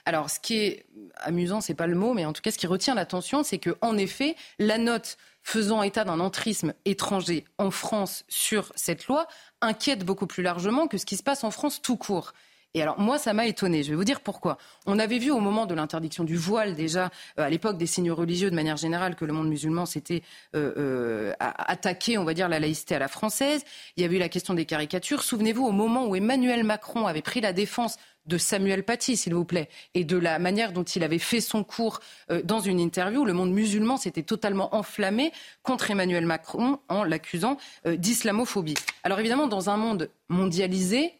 Alors, 0.08 0.30
ce 0.30 0.40
qui 0.40 0.56
est 0.56 0.86
amusant, 1.18 1.60
c'est 1.60 1.74
pas 1.74 1.86
le 1.86 1.96
mot, 1.96 2.14
mais 2.14 2.24
en 2.24 2.32
tout 2.32 2.42
cas, 2.42 2.50
ce 2.50 2.58
qui 2.58 2.66
retient 2.66 2.96
l'attention, 2.96 3.44
c'est 3.44 3.58
que, 3.58 3.76
en 3.82 3.98
effet, 3.98 4.38
la 4.58 4.78
note 4.78 5.18
faisant 5.44 5.84
état 5.84 6.06
d'un 6.06 6.22
entrisme 6.22 6.74
étranger 6.86 7.44
en 7.58 7.72
France 7.72 8.24
sur 8.30 8.72
cette 8.76 9.08
loi 9.08 9.28
inquiète 9.60 10.06
beaucoup 10.06 10.26
plus 10.26 10.44
largement 10.44 10.88
que 10.88 10.98
ce 10.98 11.06
qui 11.06 11.18
se 11.18 11.24
passe 11.24 11.44
en 11.44 11.52
France 11.52 11.82
tout 11.82 11.98
court. 11.98 12.32
Et 12.78 12.82
alors 12.84 13.00
moi, 13.00 13.18
ça 13.18 13.34
m'a 13.34 13.48
étonné. 13.48 13.82
Je 13.82 13.90
vais 13.90 13.96
vous 13.96 14.04
dire 14.04 14.22
pourquoi. 14.22 14.60
On 14.86 15.00
avait 15.00 15.18
vu 15.18 15.32
au 15.32 15.40
moment 15.40 15.66
de 15.66 15.74
l'interdiction 15.74 16.24
du 16.24 16.36
voile 16.36 16.76
déjà, 16.76 17.10
euh, 17.40 17.46
à 17.46 17.50
l'époque 17.50 17.76
des 17.80 17.88
signes 17.88 18.12
religieux 18.12 18.52
de 18.52 18.56
manière 18.56 18.78
générale, 18.78 19.16
que 19.16 19.26
le 19.26 19.34
monde 19.34 19.50
musulman 19.50 19.88
s'était 19.88 20.22
euh, 20.56 20.74
euh, 20.78 21.34
attaqué, 21.40 22.20
on 22.20 22.24
va 22.24 22.36
dire, 22.36 22.48
la 22.48 22.60
laïcité 22.60 22.94
à 22.94 23.00
la 23.00 23.08
française. 23.08 23.64
Il 23.96 24.04
y 24.04 24.06
avait 24.06 24.18
eu 24.18 24.20
la 24.20 24.30
question 24.30 24.54
des 24.54 24.66
caricatures. 24.66 25.24
Souvenez-vous, 25.24 25.66
au 25.66 25.72
moment 25.72 26.06
où 26.06 26.16
Emmanuel 26.16 26.64
Macron 26.64 27.08
avait 27.08 27.24
pris 27.24 27.42
la 27.42 27.52
défense 27.52 27.98
de 28.28 28.38
Samuel 28.38 28.84
Paty, 28.84 29.18
s'il 29.18 29.34
vous 29.34 29.46
plaît, 29.46 29.70
et 29.96 30.04
de 30.04 30.18
la 30.18 30.38
manière 30.38 30.72
dont 30.72 30.84
il 30.84 31.02
avait 31.02 31.18
fait 31.18 31.40
son 31.40 31.64
cours 31.64 32.02
dans 32.44 32.60
une 32.60 32.78
interview, 32.78 33.24
le 33.24 33.32
monde 33.32 33.54
musulman 33.54 33.96
s'était 33.96 34.22
totalement 34.22 34.76
enflammé 34.76 35.32
contre 35.64 35.92
Emmanuel 35.92 36.26
Macron 36.26 36.80
en 36.90 37.06
l'accusant 37.06 37.56
d'islamophobie. 37.86 38.74
Alors 39.04 39.22
évidemment, 39.22 39.48
dans 39.48 39.70
un 39.70 39.78
monde 39.78 40.10
mondialisé, 40.28 41.17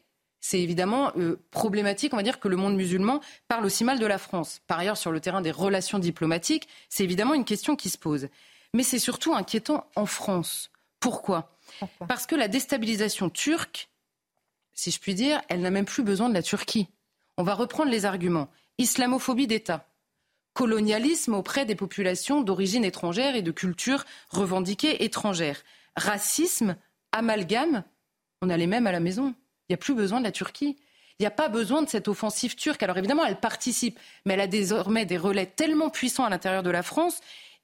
c'est 0.48 0.62
évidemment 0.62 1.12
euh, 1.18 1.42
problématique, 1.52 2.14
on 2.14 2.18
va 2.18 2.24
dire, 2.24 2.40
que 2.40 2.48
le 2.48 2.56
monde 2.56 2.78
musulman 2.78 3.20
parle 3.50 3.66
aussi 3.66 3.84
mal 3.84 4.00
de 4.00 4.06
la 4.06 4.18
France. 4.18 4.62
Par 4.66 4.80
ailleurs, 4.80 4.96
sur 4.96 5.12
le 5.12 5.20
terrain 5.20 5.42
des 5.42 5.52
relations 5.52 6.00
diplomatiques, 6.00 6.70
c'est 6.88 7.04
évidemment 7.04 7.34
une 7.34 7.44
question 7.44 7.76
qui 7.76 7.90
se 7.90 7.98
pose. 7.98 8.30
Mais 8.74 8.84
c'est 8.84 8.98
surtout 8.98 9.34
inquiétant 9.34 9.86
en 9.98 10.06
France. 10.06 10.72
Pourquoi, 11.02 11.52
Parce 12.08 12.26
que 12.26 12.36
la 12.36 12.48
déstabilisation 12.48 13.30
turque, 13.30 13.90
si 14.72 14.90
je 14.90 15.02
puis 15.02 15.16
dire, 15.16 15.42
elle 15.50 15.60
n'a 15.60 15.70
même 15.70 15.84
plus 15.84 16.04
besoin 16.04 16.30
de 16.30 16.34
la 16.34 16.42
Turquie. 16.42 16.88
On 17.36 17.44
va 17.44 17.54
reprendre 17.54 17.92
les 17.92 18.06
arguments. 18.06 18.48
Islamophobie 18.78 19.48
d'État, 19.48 19.86
colonialisme 20.54 21.34
auprès 21.34 21.66
des 21.66 21.76
populations 21.76 22.40
d'origine 22.40 22.86
étrangère 22.86 23.36
et 23.36 23.42
de 23.42 23.52
culture 23.52 24.06
revendiquée 24.30 25.04
étrangère, 25.04 25.62
racisme, 25.98 26.78
amalgame, 27.12 27.84
on 28.42 28.50
a 28.50 28.56
les 28.56 28.68
mêmes 28.68 28.88
à 28.88 28.94
la 28.94 29.02
maison. 29.02 29.36
Il 29.68 29.74
n'y 29.74 29.76
a 29.76 29.78
plus 29.78 29.96
besoin 29.96 30.20
de 30.20 30.26
la 30.26 30.32
Turquie. 30.32 30.78
Il 31.20 31.24
n'y 31.24 31.28
a 31.28 31.32
pas 31.32 31.50
besoin 31.50 31.82
de 31.82 31.90
cette 31.90 32.08
offensive 32.08 32.56
turque. 32.56 32.84
Alors 32.84 32.98
évidemment, 32.98 33.26
elle 33.26 33.40
participe, 33.40 34.00
mais 34.26 34.36
elle 34.36 34.42
a 34.42 34.48
désormais 34.48 35.06
des 35.06 35.18
relais 35.18 35.48
tellement 35.48 35.90
puissants 35.90 36.26
à 36.26 36.30
l'intérieur 36.30 36.64
de 36.64 36.70
la 36.70 36.84
France. 36.84 37.20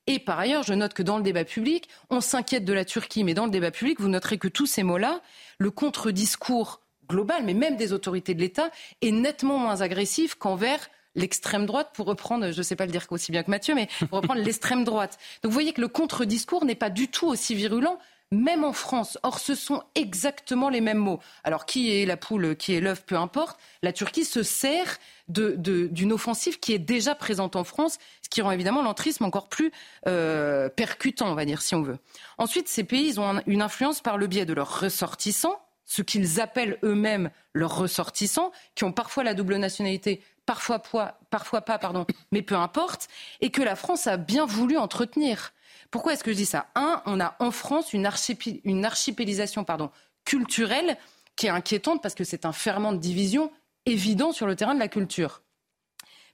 Et 0.07 0.19
par 0.19 0.39
ailleurs, 0.39 0.63
je 0.63 0.73
note 0.73 0.93
que 0.93 1.03
dans 1.03 1.17
le 1.17 1.23
débat 1.23 1.45
public, 1.45 1.87
on 2.09 2.19
s'inquiète 2.19 2.65
de 2.65 2.73
la 2.73 2.83
Turquie, 2.83 3.23
mais 3.23 3.33
dans 3.33 3.45
le 3.45 3.51
débat 3.51 3.71
public, 3.71 3.99
vous 4.01 4.09
noterez 4.09 4.37
que 4.37 4.47
tous 4.47 4.65
ces 4.65 4.83
mots-là, 4.83 5.21
le 5.59 5.71
contre-discours 5.71 6.81
global, 7.07 7.43
mais 7.43 7.53
même 7.53 7.77
des 7.77 7.93
autorités 7.93 8.33
de 8.33 8.41
l'État, 8.41 8.69
est 9.01 9.11
nettement 9.11 9.57
moins 9.57 9.81
agressif 9.81 10.35
qu'envers 10.35 10.89
l'extrême 11.15 11.65
droite, 11.65 11.91
pour 11.93 12.07
reprendre, 12.07 12.51
je 12.51 12.57
ne 12.57 12.63
sais 12.63 12.75
pas 12.75 12.85
le 12.85 12.91
dire 12.91 13.05
aussi 13.11 13.31
bien 13.31 13.43
que 13.43 13.51
Mathieu, 13.51 13.75
mais 13.75 13.87
pour 14.09 14.19
reprendre 14.19 14.41
l'extrême 14.43 14.83
droite. 14.83 15.17
Donc 15.41 15.51
vous 15.51 15.53
voyez 15.53 15.73
que 15.73 15.81
le 15.81 15.87
contre-discours 15.87 16.65
n'est 16.65 16.75
pas 16.75 16.89
du 16.89 17.07
tout 17.07 17.27
aussi 17.27 17.55
virulent 17.55 17.99
même 18.31 18.63
en 18.63 18.73
France. 18.73 19.17
Or, 19.23 19.39
ce 19.39 19.55
sont 19.55 19.83
exactement 19.95 20.69
les 20.69 20.81
mêmes 20.81 20.97
mots. 20.97 21.19
Alors, 21.43 21.65
qui 21.65 21.93
est 21.93 22.05
la 22.05 22.17
poule, 22.17 22.55
qui 22.55 22.73
est 22.73 22.81
l'œuf, 22.81 23.05
peu 23.05 23.15
importe. 23.15 23.59
La 23.81 23.93
Turquie 23.93 24.25
se 24.25 24.43
sert 24.43 24.97
d'une 25.27 26.11
offensive 26.11 26.59
qui 26.59 26.73
est 26.73 26.79
déjà 26.79 27.15
présente 27.15 27.55
en 27.55 27.63
France, 27.63 27.97
ce 28.21 28.29
qui 28.29 28.41
rend 28.41 28.51
évidemment 28.51 28.81
l'entrisme 28.81 29.23
encore 29.23 29.47
plus 29.47 29.71
euh, 30.07 30.69
percutant, 30.69 31.31
on 31.31 31.35
va 31.35 31.45
dire, 31.45 31.61
si 31.61 31.75
on 31.75 31.81
veut. 31.81 31.97
Ensuite, 32.37 32.67
ces 32.67 32.83
pays 32.83 33.17
ont 33.19 33.41
une 33.47 33.61
influence 33.61 34.01
par 34.01 34.17
le 34.17 34.27
biais 34.27 34.45
de 34.45 34.53
leurs 34.53 34.81
ressortissants, 34.81 35.59
ce 35.85 36.01
qu'ils 36.01 36.41
appellent 36.41 36.77
eux-mêmes 36.83 37.29
leurs 37.53 37.77
ressortissants, 37.77 38.51
qui 38.75 38.83
ont 38.83 38.91
parfois 38.91 39.23
la 39.23 39.33
double 39.33 39.55
nationalité, 39.57 40.21
parfois, 40.45 40.81
parfois 41.29 41.61
pas, 41.61 41.77
pardon, 41.77 42.05
mais 42.31 42.41
peu 42.41 42.55
importe, 42.55 43.07
et 43.41 43.51
que 43.51 43.61
la 43.61 43.75
France 43.75 44.07
a 44.07 44.17
bien 44.17 44.45
voulu 44.45 44.77
entretenir. 44.77 45.53
Pourquoi 45.93 46.13
est-ce 46.13 46.23
que 46.23 46.31
je 46.31 46.37
dis 46.37 46.47
ça? 46.47 46.65
Un, 46.73 47.03
on 47.05 47.19
a 47.19 47.35
en 47.37 47.51
France 47.51 47.93
une, 47.93 48.07
archipélisation 48.07 49.63
pardon, 49.63 49.91
culturelle 50.25 50.97
qui 51.35 51.45
est 51.45 51.51
inquiétante 51.51 52.01
parce 52.01 52.15
que 52.15 52.23
c'est 52.23 52.45
un 52.45 52.51
ferment 52.51 52.93
de 52.93 52.97
division 52.97 53.51
évident 53.85 54.31
sur 54.31 54.47
le 54.47 54.55
terrain 54.55 54.73
de 54.73 54.79
la 54.79 54.87
culture. 54.87 55.43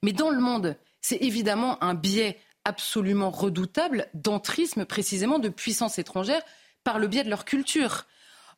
Mais 0.02 0.14
dans 0.14 0.30
le 0.30 0.40
monde, 0.40 0.78
c'est 1.02 1.18
évidemment 1.18 1.84
un 1.84 1.94
biais 1.94 2.40
absolument 2.64 3.32
redoutable 3.32 4.08
d'entrisme 4.14 4.86
précisément 4.86 5.40
de 5.40 5.50
puissances 5.50 6.00
étrangères 6.00 6.44
par 6.86 6.98
le 6.98 7.08
biais 7.08 7.26
de 7.26 7.30
leur 7.30 7.44
culture. 7.44 8.06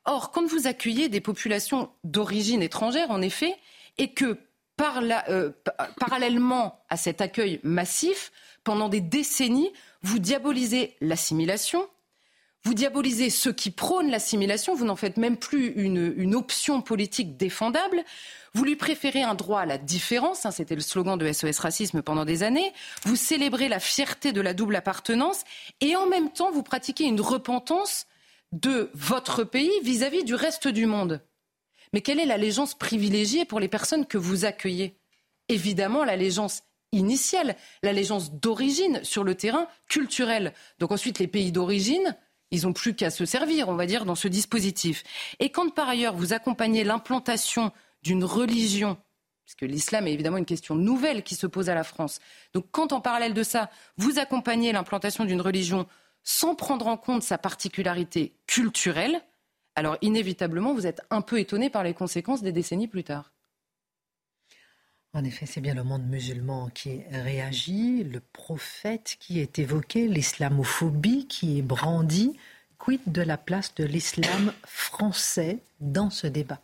Or, 0.05 0.29
quand 0.29 0.45
vous 0.45 0.67
accueillez 0.67 1.09
des 1.09 1.19
populations 1.19 1.89
d'origine 2.03 2.61
étrangère, 2.61 3.09
en 3.09 3.23
effet, 3.23 3.55
et 3.97 4.13
que 4.13 4.37
euh, 4.79 5.51
parallèlement 5.99 6.83
à 6.89 6.97
cet 6.97 7.21
accueil 7.21 7.59
massif, 7.63 8.31
pendant 8.63 8.87
des 8.87 9.01
décennies, 9.01 9.71
vous 10.01 10.19
diabolisez 10.19 10.95
l'assimilation, 11.01 11.87
vous 12.63 12.73
diabolisez 12.75 13.31
ceux 13.31 13.53
qui 13.53 13.71
prônent 13.71 14.11
l'assimilation, 14.11 14.75
vous 14.75 14.85
n'en 14.85 14.95
faites 14.95 15.17
même 15.17 15.37
plus 15.37 15.69
une, 15.69 16.35
option 16.35 16.81
politique 16.81 17.35
défendable. 17.35 18.03
Vous 18.53 18.63
lui 18.63 18.75
préférez 18.75 19.23
un 19.23 19.33
droit 19.33 19.61
à 19.61 19.65
la 19.65 19.79
différence, 19.79 20.45
hein, 20.45 20.51
c'était 20.51 20.75
le 20.75 20.81
slogan 20.81 21.17
de 21.17 21.31
SOS 21.31 21.59
Racisme 21.59 22.01
pendant 22.03 22.25
des 22.25 22.43
années. 22.43 22.71
Vous 23.03 23.15
célébrez 23.15 23.67
la 23.67 23.79
fierté 23.79 24.31
de 24.31 24.41
la 24.41 24.53
double 24.53 24.75
appartenance 24.75 25.43
et 25.79 25.95
en 25.95 26.05
même 26.05 26.31
temps 26.31 26.51
vous 26.51 26.61
pratiquez 26.61 27.05
une 27.05 27.21
repentance 27.21 28.05
de 28.51 28.91
votre 28.93 29.43
pays 29.43 29.71
vis-à-vis 29.81 30.23
du 30.23 30.35
reste 30.35 30.67
du 30.67 30.85
monde. 30.85 31.21
Mais 31.93 32.01
quelle 32.01 32.19
est 32.19 32.25
l'allégeance 32.25 32.75
privilégiée 32.75 33.45
pour 33.45 33.59
les 33.59 33.67
personnes 33.67 34.05
que 34.05 34.17
vous 34.17 34.45
accueillez? 34.45 34.97
Évidemment, 35.49 36.05
l'allégeance 36.05 36.63
initiale, 36.91 37.55
l'allégeance 37.83 38.31
d'origine 38.33 39.03
sur 39.03 39.23
le 39.23 39.35
terrain 39.35 39.67
culturel. 39.87 40.53
Donc 40.79 40.91
ensuite, 40.91 41.19
les 41.19 41.27
pays 41.27 41.51
d'origine, 41.51 42.17
ils 42.51 42.63
n'ont 42.63 42.73
plus 42.73 42.93
qu'à 42.93 43.09
se 43.09 43.25
servir, 43.25 43.69
on 43.69 43.75
va 43.75 43.85
dire, 43.85 44.05
dans 44.05 44.15
ce 44.15 44.27
dispositif. 44.27 45.03
Et 45.39 45.49
quand 45.49 45.73
par 45.73 45.89
ailleurs 45.89 46.15
vous 46.15 46.33
accompagnez 46.33 46.83
l'implantation 46.83 47.71
d'une 48.03 48.23
religion, 48.23 48.97
puisque 49.45 49.61
l'islam 49.61 50.07
est 50.07 50.13
évidemment 50.13 50.37
une 50.37 50.45
question 50.45 50.75
nouvelle 50.75 51.23
qui 51.23 51.35
se 51.35 51.47
pose 51.47 51.69
à 51.69 51.75
la 51.75 51.83
France, 51.83 52.19
donc 52.53 52.65
quand 52.71 52.91
en 52.91 53.01
parallèle 53.01 53.33
de 53.33 53.43
ça, 53.43 53.69
vous 53.97 54.19
accompagnez 54.19 54.71
l'implantation 54.71 55.25
d'une 55.25 55.41
religion 55.41 55.87
sans 56.23 56.55
prendre 56.55 56.87
en 56.87 56.97
compte 56.97 57.23
sa 57.23 57.37
particularité 57.37 58.35
culturelle, 58.47 59.21
alors 59.75 59.97
inévitablement, 60.01 60.73
vous 60.73 60.85
êtes 60.85 61.01
un 61.09 61.21
peu 61.21 61.39
étonné 61.39 61.69
par 61.69 61.83
les 61.83 61.93
conséquences 61.93 62.43
des 62.43 62.51
décennies 62.51 62.87
plus 62.87 63.03
tard. 63.03 63.31
En 65.13 65.25
effet, 65.25 65.45
c'est 65.45 65.59
bien 65.59 65.73
le 65.73 65.83
monde 65.83 66.05
musulman 66.07 66.69
qui 66.73 67.01
réagit, 67.11 68.05
le 68.05 68.21
prophète 68.21 69.17
qui 69.19 69.41
est 69.41 69.59
évoqué, 69.59 70.07
l'islamophobie 70.07 71.27
qui 71.27 71.59
est 71.59 71.61
brandie. 71.61 72.37
Quid 72.77 73.01
de 73.07 73.21
la 73.21 73.37
place 73.37 73.75
de 73.75 73.83
l'islam 73.83 74.53
français 74.65 75.59
dans 75.81 76.09
ce 76.09 76.27
débat? 76.27 76.61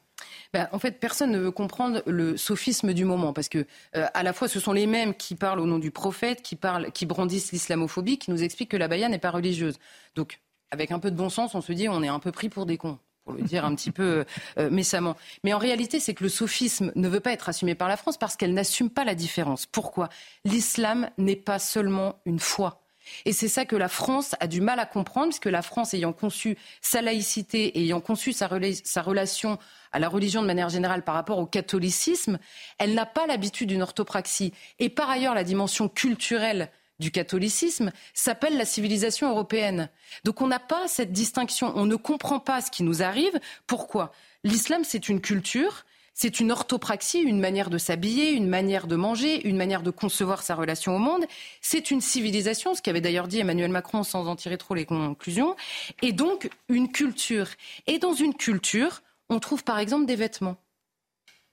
Ben, 0.54 0.70
en 0.72 0.80
fait, 0.80 0.94
personne 0.94 1.32
ne 1.32 1.40
veut 1.40 1.52
comprendre 1.52 2.02
le 2.08 2.38
sophisme 2.38 2.94
du 2.94 3.04
moment, 3.04 3.34
parce 3.34 3.50
que 3.50 3.66
euh, 3.96 4.08
à 4.14 4.24
la 4.24 4.32
fois, 4.32 4.48
ce 4.48 4.62
sont 4.62 4.72
les 4.72 4.88
mêmes 4.88 5.14
qui 5.14 5.36
parlent 5.36 5.60
au 5.60 5.66
nom 5.66 5.78
du 5.78 5.92
prophète, 5.92 6.42
qui 6.42 6.56
parlent, 6.56 6.92
qui 6.94 7.06
brandissent 7.06 7.52
l'islamophobie, 7.52 8.18
qui 8.18 8.32
nous 8.32 8.42
expliquent 8.42 8.72
que 8.72 8.78
la 8.78 8.88
baya 8.88 9.10
n'est 9.10 9.20
pas 9.20 9.32
religieuse. 9.32 9.78
Donc, 10.16 10.40
avec 10.72 10.92
un 10.92 11.00
peu 11.00 11.12
de 11.12 11.18
bon 11.18 11.30
sens, 11.30 11.54
on 11.54 11.62
se 11.62 11.74
dit 11.74 11.90
on 11.90 12.02
est 12.02 12.08
un 12.08 12.20
peu 12.20 12.32
pris 12.32 12.48
pour 12.48 12.66
des 12.66 12.78
cons 12.78 12.98
pour 13.28 13.36
le 13.36 13.44
dire 13.44 13.66
un 13.66 13.76
petit 13.76 13.92
peu 13.92 14.24
euh, 14.58 14.70
méchamment. 14.70 15.18
Mais 15.44 15.54
en 15.54 15.58
réalité, 15.58 16.00
c'est 16.00 16.14
que 16.14 16.24
le 16.24 16.30
sophisme 16.30 16.94
ne 16.96 17.10
veut 17.10 17.20
pas 17.20 17.34
être 17.34 17.50
assumé 17.50 17.76
par 17.76 17.90
la 17.90 17.98
France 17.98 18.18
parce 18.18 18.38
qu'elle 18.38 18.54
n'assume 18.54 18.90
pas 18.90 19.04
la 19.04 19.16
différence. 19.16 19.66
Pourquoi? 19.66 20.08
L'islam 20.46 21.10
n'est 21.18 21.36
pas 21.36 21.60
seulement 21.60 22.22
une 22.26 22.40
foi. 22.40 22.82
Et 23.26 23.34
c'est 23.34 23.50
ça 23.50 23.66
que 23.66 23.76
la 23.76 23.90
France 23.90 24.36
a 24.40 24.48
du 24.48 24.62
mal 24.62 24.80
à 24.80 24.86
comprendre, 24.86 25.28
puisque 25.28 25.46
la 25.46 25.62
France, 25.62 25.94
ayant 25.94 26.14
conçu 26.14 26.58
sa 26.82 27.02
laïcité 27.02 27.78
ayant 27.80 28.00
conçu 28.00 28.32
sa 28.32 28.48
relation 28.48 29.60
à 29.92 30.00
la 30.00 30.08
religion 30.08 30.42
de 30.42 30.48
manière 30.48 30.70
générale 30.70 31.04
par 31.04 31.16
rapport 31.16 31.40
au 31.40 31.46
catholicisme, 31.46 32.40
elle 32.78 32.94
n'a 32.94 33.06
pas 33.06 33.28
l'habitude 33.28 33.70
d'une 33.70 33.82
orthopraxie. 33.82 34.54
Et 34.80 34.90
par 34.90 35.10
ailleurs, 35.10 35.36
la 35.36 35.44
dimension 35.44 35.90
culturelle 35.90 36.70
du 37.00 37.12
catholicisme 37.12 37.92
s'appelle 38.14 38.58
la 38.58 38.66
civilisation 38.66 39.30
européenne. 39.30 39.90
Donc 40.24 40.42
on 40.42 40.48
n'a 40.48 40.60
pas 40.60 40.88
cette 40.88 41.12
distinction, 41.12 41.72
on 41.76 41.86
ne 41.86 41.96
comprend 41.96 42.40
pas 42.40 42.62
ce 42.62 42.72
qui 42.72 42.84
nous 42.84 43.02
arrive. 43.04 43.40
Pourquoi? 43.68 44.12
L'islam, 44.44 44.84
c'est 44.84 45.10
une 45.10 45.22
culture, 45.22 45.86
c'est 46.14 46.40
une 46.40 46.52
orthopraxie, 46.52 47.20
une 47.20 47.40
manière 47.40 47.70
de 47.70 47.78
s'habiller, 47.78 48.32
une 48.32 48.48
manière 48.48 48.88
de 48.88 48.96
manger, 48.96 49.48
une 49.48 49.58
manière 49.58 49.84
de 49.84 49.92
concevoir 49.92 50.42
sa 50.42 50.56
relation 50.56 50.96
au 50.96 51.00
monde. 51.00 51.26
C'est 51.62 51.92
une 51.92 52.02
civilisation, 52.02 52.74
ce 52.74 52.82
qu'avait 52.82 53.02
d'ailleurs 53.02 53.28
dit 53.28 53.40
Emmanuel 53.40 53.70
Macron 53.70 54.02
sans 54.02 54.28
en 54.28 54.36
tirer 54.36 54.58
trop 54.58 54.74
les 54.74 54.86
conclusions, 54.86 55.56
et 56.02 56.14
donc 56.14 56.50
une 56.70 56.92
culture. 56.92 57.48
Et 57.86 58.00
dans 58.00 58.14
une 58.14 58.34
culture, 58.34 59.04
on 59.30 59.40
trouve 59.40 59.64
par 59.64 59.78
exemple 59.78 60.08
des 60.08 60.16
vêtements 60.16 60.58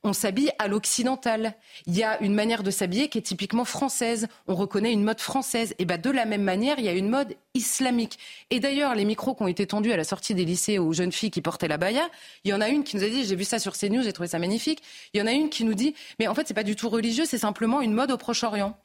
on 0.05 0.12
s'habille 0.12 0.52
à 0.59 0.68
l'occidental. 0.68 1.55
Il 1.86 1.96
y 1.96 2.05
a 2.05 2.22
une 2.22 2.34
manière 2.34 2.62
de 2.62 2.70
s'habiller 2.70 3.09
qui 3.09 3.18
est 3.18 3.22
typiquement 3.22 3.64
française. 3.64 4.28
On 4.46 4.55
reconnaît 4.55 4.92
une 4.92 5.02
mode 5.02 5.20
française. 5.20 5.74
Et 5.78 5.86
ben 5.86 6.00
de 6.00 6.11
la 6.11 6.26
même 6.26 6.42
manière, 6.42 6.78
il 6.78 6.84
y 6.84 6.88
a 6.88 6.92
une 6.92 7.09
mode 7.09 7.34
islamique. 7.55 8.18
Et 8.50 8.61
d'ailleurs, 8.61 8.94
les 8.94 9.07
micros 9.07 9.34
qui 9.34 9.42
ont 9.42 9.48
été 9.48 9.66
tendus 9.66 9.92
à 9.92 9.96
la 9.96 10.05
sortie 10.05 10.34
des 10.34 10.44
lycées 10.44 10.78
aux 10.78 10.92
jeunes 10.92 11.12
filles 11.12 11.30
qui 11.30 11.40
portaient 11.40 11.68
la 11.68 11.78
baya, 11.78 12.07
il 12.44 12.50
y 12.50 12.55
en 12.55 12.61
a 12.61 12.68
une 12.68 12.84
qui 12.84 12.96
nous 12.96 13.02
a 13.02 13.09
dit, 13.09 13.24
j'ai 13.24 13.34
vu 13.34 13.44
ça 13.44 13.59
sur 13.59 13.76
CNews, 13.76 14.02
j'ai 14.02 14.12
trouvé 14.12 14.28
ça 14.28 14.38
magnifique. 14.38 14.82
Il 15.14 15.20
y 15.20 15.22
en 15.22 15.26
a 15.26 15.32
une 15.32 15.48
qui 15.48 15.64
nous 15.64 15.74
dit, 15.74 15.94
mais 16.18 16.28
en 16.28 16.34
fait, 16.34 16.46
c'est 16.46 16.55
pas 16.55 16.62
du 16.62 16.76
tout 16.76 16.90
religieux, 16.90 17.24
c'est 17.24 17.38
simplement 17.38 17.80
une 17.80 17.94
mode 17.94 18.11
au 18.11 18.18
Proche-Orient. 18.18 18.76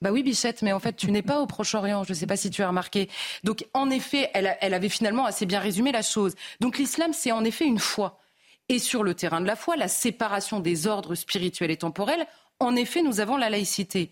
Bah 0.00 0.12
oui, 0.12 0.22
Bichette, 0.22 0.62
mais 0.62 0.72
en 0.72 0.80
fait, 0.80 0.94
tu 0.94 1.10
n'es 1.10 1.22
pas 1.22 1.40
au 1.40 1.46
Proche-Orient. 1.46 2.04
Je 2.04 2.10
ne 2.10 2.14
sais 2.14 2.26
pas 2.26 2.36
si 2.36 2.50
tu 2.50 2.62
as 2.62 2.68
remarqué. 2.68 3.08
Donc, 3.42 3.66
en 3.74 3.90
effet, 3.90 4.30
elle, 4.34 4.56
elle 4.60 4.74
avait 4.74 4.88
finalement 4.88 5.24
assez 5.24 5.46
bien 5.46 5.58
résumé 5.58 5.90
la 5.90 6.02
chose. 6.02 6.34
Donc, 6.60 6.78
l'islam, 6.78 7.12
c'est 7.12 7.32
en 7.32 7.42
effet 7.42 7.64
une 7.64 7.80
foi 7.80 8.21
et 8.68 8.78
sur 8.78 9.02
le 9.02 9.14
terrain 9.14 9.40
de 9.40 9.46
la 9.46 9.56
foi, 9.56 9.76
la 9.76 9.88
séparation 9.88 10.60
des 10.60 10.86
ordres 10.86 11.14
spirituels 11.14 11.70
et 11.70 11.76
temporels, 11.76 12.26
en 12.60 12.76
effet, 12.76 13.02
nous 13.02 13.20
avons 13.20 13.36
la 13.36 13.50
laïcité. 13.50 14.10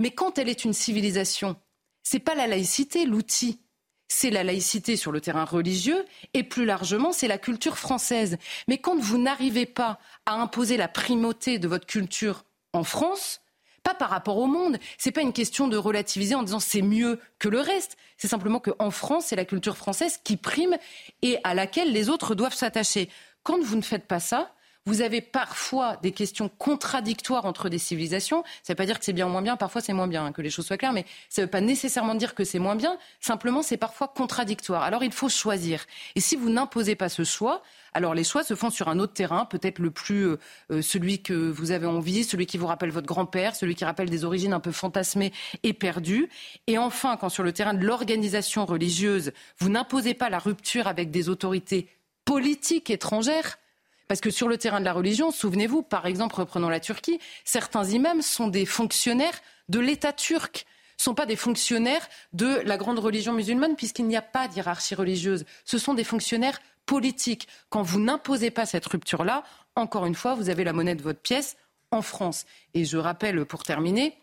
Mais 0.00 0.10
quand 0.10 0.38
elle 0.38 0.48
est 0.48 0.64
une 0.64 0.72
civilisation, 0.72 1.56
c'est 2.02 2.18
pas 2.18 2.34
la 2.34 2.46
laïcité 2.46 3.04
l'outil, 3.04 3.60
c'est 4.08 4.30
la 4.30 4.44
laïcité 4.44 4.96
sur 4.96 5.12
le 5.12 5.20
terrain 5.20 5.44
religieux 5.44 6.04
et 6.34 6.42
plus 6.42 6.64
largement, 6.64 7.12
c'est 7.12 7.28
la 7.28 7.38
culture 7.38 7.78
française. 7.78 8.36
Mais 8.68 8.78
quand 8.78 8.98
vous 8.98 9.18
n'arrivez 9.18 9.66
pas 9.66 9.98
à 10.26 10.34
imposer 10.34 10.76
la 10.76 10.88
primauté 10.88 11.58
de 11.58 11.68
votre 11.68 11.86
culture 11.86 12.44
en 12.72 12.84
France, 12.84 13.40
pas 13.82 13.94
par 13.94 14.10
rapport 14.10 14.38
au 14.38 14.46
monde. 14.46 14.78
C'est 14.98 15.10
pas 15.10 15.22
une 15.22 15.32
question 15.32 15.68
de 15.68 15.76
relativiser 15.76 16.34
en 16.34 16.42
disant 16.42 16.60
c'est 16.60 16.82
mieux 16.82 17.18
que 17.38 17.48
le 17.48 17.60
reste. 17.60 17.96
C'est 18.16 18.28
simplement 18.28 18.60
qu'en 18.60 18.90
France, 18.90 19.26
c'est 19.26 19.36
la 19.36 19.44
culture 19.44 19.76
française 19.76 20.20
qui 20.22 20.36
prime 20.36 20.76
et 21.22 21.38
à 21.44 21.54
laquelle 21.54 21.92
les 21.92 22.08
autres 22.08 22.34
doivent 22.34 22.54
s'attacher. 22.54 23.08
Quand 23.42 23.60
vous 23.60 23.76
ne 23.76 23.82
faites 23.82 24.06
pas 24.06 24.20
ça, 24.20 24.52
vous 24.84 25.00
avez 25.00 25.20
parfois 25.20 25.96
des 26.02 26.10
questions 26.10 26.48
contradictoires 26.48 27.44
entre 27.44 27.68
des 27.68 27.78
civilisations. 27.78 28.42
Ça 28.62 28.72
ne 28.72 28.74
veut 28.74 28.76
pas 28.76 28.86
dire 28.86 28.98
que 28.98 29.04
c'est 29.04 29.12
bien 29.12 29.26
ou 29.26 29.30
moins 29.30 29.42
bien, 29.42 29.56
parfois 29.56 29.80
c'est 29.80 29.92
moins 29.92 30.08
bien, 30.08 30.26
hein, 30.26 30.32
que 30.32 30.42
les 30.42 30.50
choses 30.50 30.66
soient 30.66 30.76
claires, 30.76 30.92
mais 30.92 31.04
ça 31.28 31.42
ne 31.42 31.46
veut 31.46 31.50
pas 31.50 31.60
nécessairement 31.60 32.16
dire 32.16 32.34
que 32.34 32.42
c'est 32.42 32.58
moins 32.58 32.74
bien, 32.74 32.98
simplement 33.20 33.62
c'est 33.62 33.76
parfois 33.76 34.08
contradictoire. 34.08 34.82
Alors 34.82 35.04
il 35.04 35.12
faut 35.12 35.28
choisir. 35.28 35.84
Et 36.16 36.20
si 36.20 36.34
vous 36.34 36.50
n'imposez 36.50 36.96
pas 36.96 37.08
ce 37.08 37.22
choix, 37.22 37.62
alors 37.94 38.14
les 38.14 38.24
choix 38.24 38.42
se 38.42 38.56
font 38.56 38.70
sur 38.70 38.88
un 38.88 38.98
autre 38.98 39.12
terrain, 39.12 39.44
peut-être 39.44 39.78
le 39.78 39.92
plus 39.92 40.26
euh, 40.26 40.38
euh, 40.72 40.82
celui 40.82 41.22
que 41.22 41.32
vous 41.32 41.70
avez 41.70 41.86
envie, 41.86 42.24
celui 42.24 42.46
qui 42.46 42.58
vous 42.58 42.66
rappelle 42.66 42.90
votre 42.90 43.06
grand-père, 43.06 43.54
celui 43.54 43.76
qui 43.76 43.84
rappelle 43.84 44.10
des 44.10 44.24
origines 44.24 44.52
un 44.52 44.60
peu 44.60 44.72
fantasmées 44.72 45.32
et 45.62 45.74
perdues. 45.74 46.28
Et 46.66 46.78
enfin, 46.78 47.16
quand 47.16 47.28
sur 47.28 47.44
le 47.44 47.52
terrain 47.52 47.74
de 47.74 47.84
l'organisation 47.84 48.66
religieuse, 48.66 49.32
vous 49.58 49.68
n'imposez 49.68 50.14
pas 50.14 50.28
la 50.28 50.40
rupture 50.40 50.88
avec 50.88 51.12
des 51.12 51.28
autorités 51.28 51.88
politique 52.24 52.90
étrangère. 52.90 53.58
Parce 54.08 54.20
que 54.20 54.30
sur 54.30 54.48
le 54.48 54.58
terrain 54.58 54.80
de 54.80 54.84
la 54.84 54.92
religion, 54.92 55.30
souvenez-vous, 55.30 55.82
par 55.82 56.06
exemple, 56.06 56.36
reprenons 56.36 56.68
la 56.68 56.80
Turquie, 56.80 57.18
certains 57.44 57.84
imams 57.84 58.22
sont 58.22 58.48
des 58.48 58.66
fonctionnaires 58.66 59.40
de 59.68 59.80
l'État 59.80 60.12
turc 60.12 60.66
ne 61.02 61.10
sont 61.10 61.14
pas 61.14 61.26
des 61.26 61.36
fonctionnaires 61.36 62.08
de 62.32 62.60
la 62.64 62.76
grande 62.76 63.00
religion 63.00 63.32
musulmane, 63.32 63.74
puisqu'il 63.74 64.06
n'y 64.06 64.16
a 64.16 64.22
pas 64.22 64.46
d'hierarchie 64.46 64.94
religieuse. 64.94 65.44
Ce 65.64 65.78
sont 65.78 65.94
des 65.94 66.04
fonctionnaires 66.04 66.60
politiques. 66.86 67.48
Quand 67.70 67.82
vous 67.82 68.00
n'imposez 68.00 68.52
pas 68.52 68.66
cette 68.66 68.86
rupture-là, 68.86 69.42
encore 69.74 70.06
une 70.06 70.14
fois, 70.14 70.34
vous 70.34 70.48
avez 70.48 70.62
la 70.62 70.72
monnaie 70.72 70.94
de 70.94 71.02
votre 71.02 71.20
pièce 71.20 71.56
en 71.90 72.02
France. 72.02 72.44
Et 72.74 72.84
je 72.84 72.98
rappelle, 72.98 73.44
pour 73.46 73.64
terminer, 73.64 74.16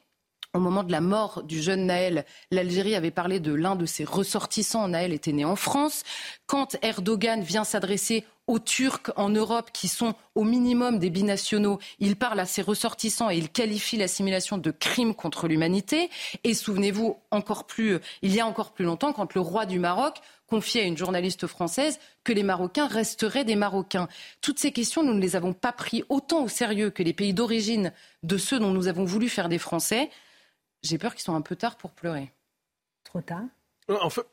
au 0.54 0.60
moment 0.60 0.84
de 0.84 0.91
la 0.91 1.02
mort 1.02 1.43
du 1.43 1.62
jeune 1.62 1.86
Naël, 1.86 2.26
l'Algérie 2.52 2.95
avait 2.95 3.12
parlé 3.12 3.39
de 3.39 3.54
l'un 3.54 3.76
de 3.76 3.86
ses 3.86 4.04
ressortissants. 4.04 4.88
Naël 4.88 5.14
était 5.14 5.32
né 5.32 5.45
en 5.45 5.56
France. 5.56 6.04
Quand 6.47 6.76
Erdogan 6.82 7.41
vient 7.41 7.64
s'adresser 7.64 8.26
aux 8.47 8.58
Turcs 8.58 9.12
en 9.16 9.30
Europe 9.30 9.70
qui 9.72 9.88
sont 9.88 10.16
au 10.34 10.43
minimum 10.43 10.97
des 10.97 11.12
binationaux, 11.12 11.78
il 12.00 12.16
parle 12.16 12.39
à 12.39 12.47
ses 12.47 12.64
ressortissants 12.64 13.30
et 13.30 13.38
il 13.38 13.50
qualifie 13.50 13.95
l'assimilation 13.95 14.58
de 14.58 14.72
crime 14.72 15.14
contre 15.14 15.47
l'humanité. 15.47 16.10
Et 16.43 16.56
souvenez-vous, 16.56 17.18
encore 17.30 17.66
plus, 17.66 18.00
il 18.24 18.34
y 18.34 18.39
a 18.39 18.47
encore 18.47 18.72
plus 18.72 18.86
longtemps, 18.86 19.14
quand 19.14 19.36
le 19.36 19.41
roi 19.41 19.68
du 19.68 19.78
Maroc 19.78 20.18
confiait 20.47 20.82
à 20.82 20.86
une 20.86 20.97
journaliste 20.97 21.45
française 21.45 22.00
que 22.24 22.34
les 22.34 22.41
Marocains 22.41 22.88
resteraient 22.88 23.45
des 23.45 23.56
Marocains. 23.56 24.08
Toutes 24.41 24.58
ces 24.58 24.72
questions, 24.72 25.04
nous 25.04 25.14
ne 25.14 25.22
les 25.22 25.36
avons 25.36 25.54
pas 25.54 25.72
pris 25.72 26.04
autant 26.10 26.43
au 26.43 26.47
sérieux 26.47 26.89
que 26.89 27.04
les 27.04 27.14
pays 27.14 27.36
d'origine 27.36 27.93
de 28.24 28.38
ceux 28.38 28.58
dont 28.58 28.72
nous 28.72 28.88
avons 28.88 29.06
voulu 29.06 29.30
faire 29.30 29.47
des 29.47 29.60
Français 29.60 30.10
j'ai 30.82 30.98
peur 30.98 31.14
qu'ils 31.14 31.24
soient 31.24 31.36
un 31.36 31.42
peu 31.42 31.56
tard 31.56 31.78
pour 31.78 31.92
pleurer. 31.92 32.32
Trop 33.04 33.22
tard? 33.22 33.44
En 33.88 34.10
fait, 34.10 34.26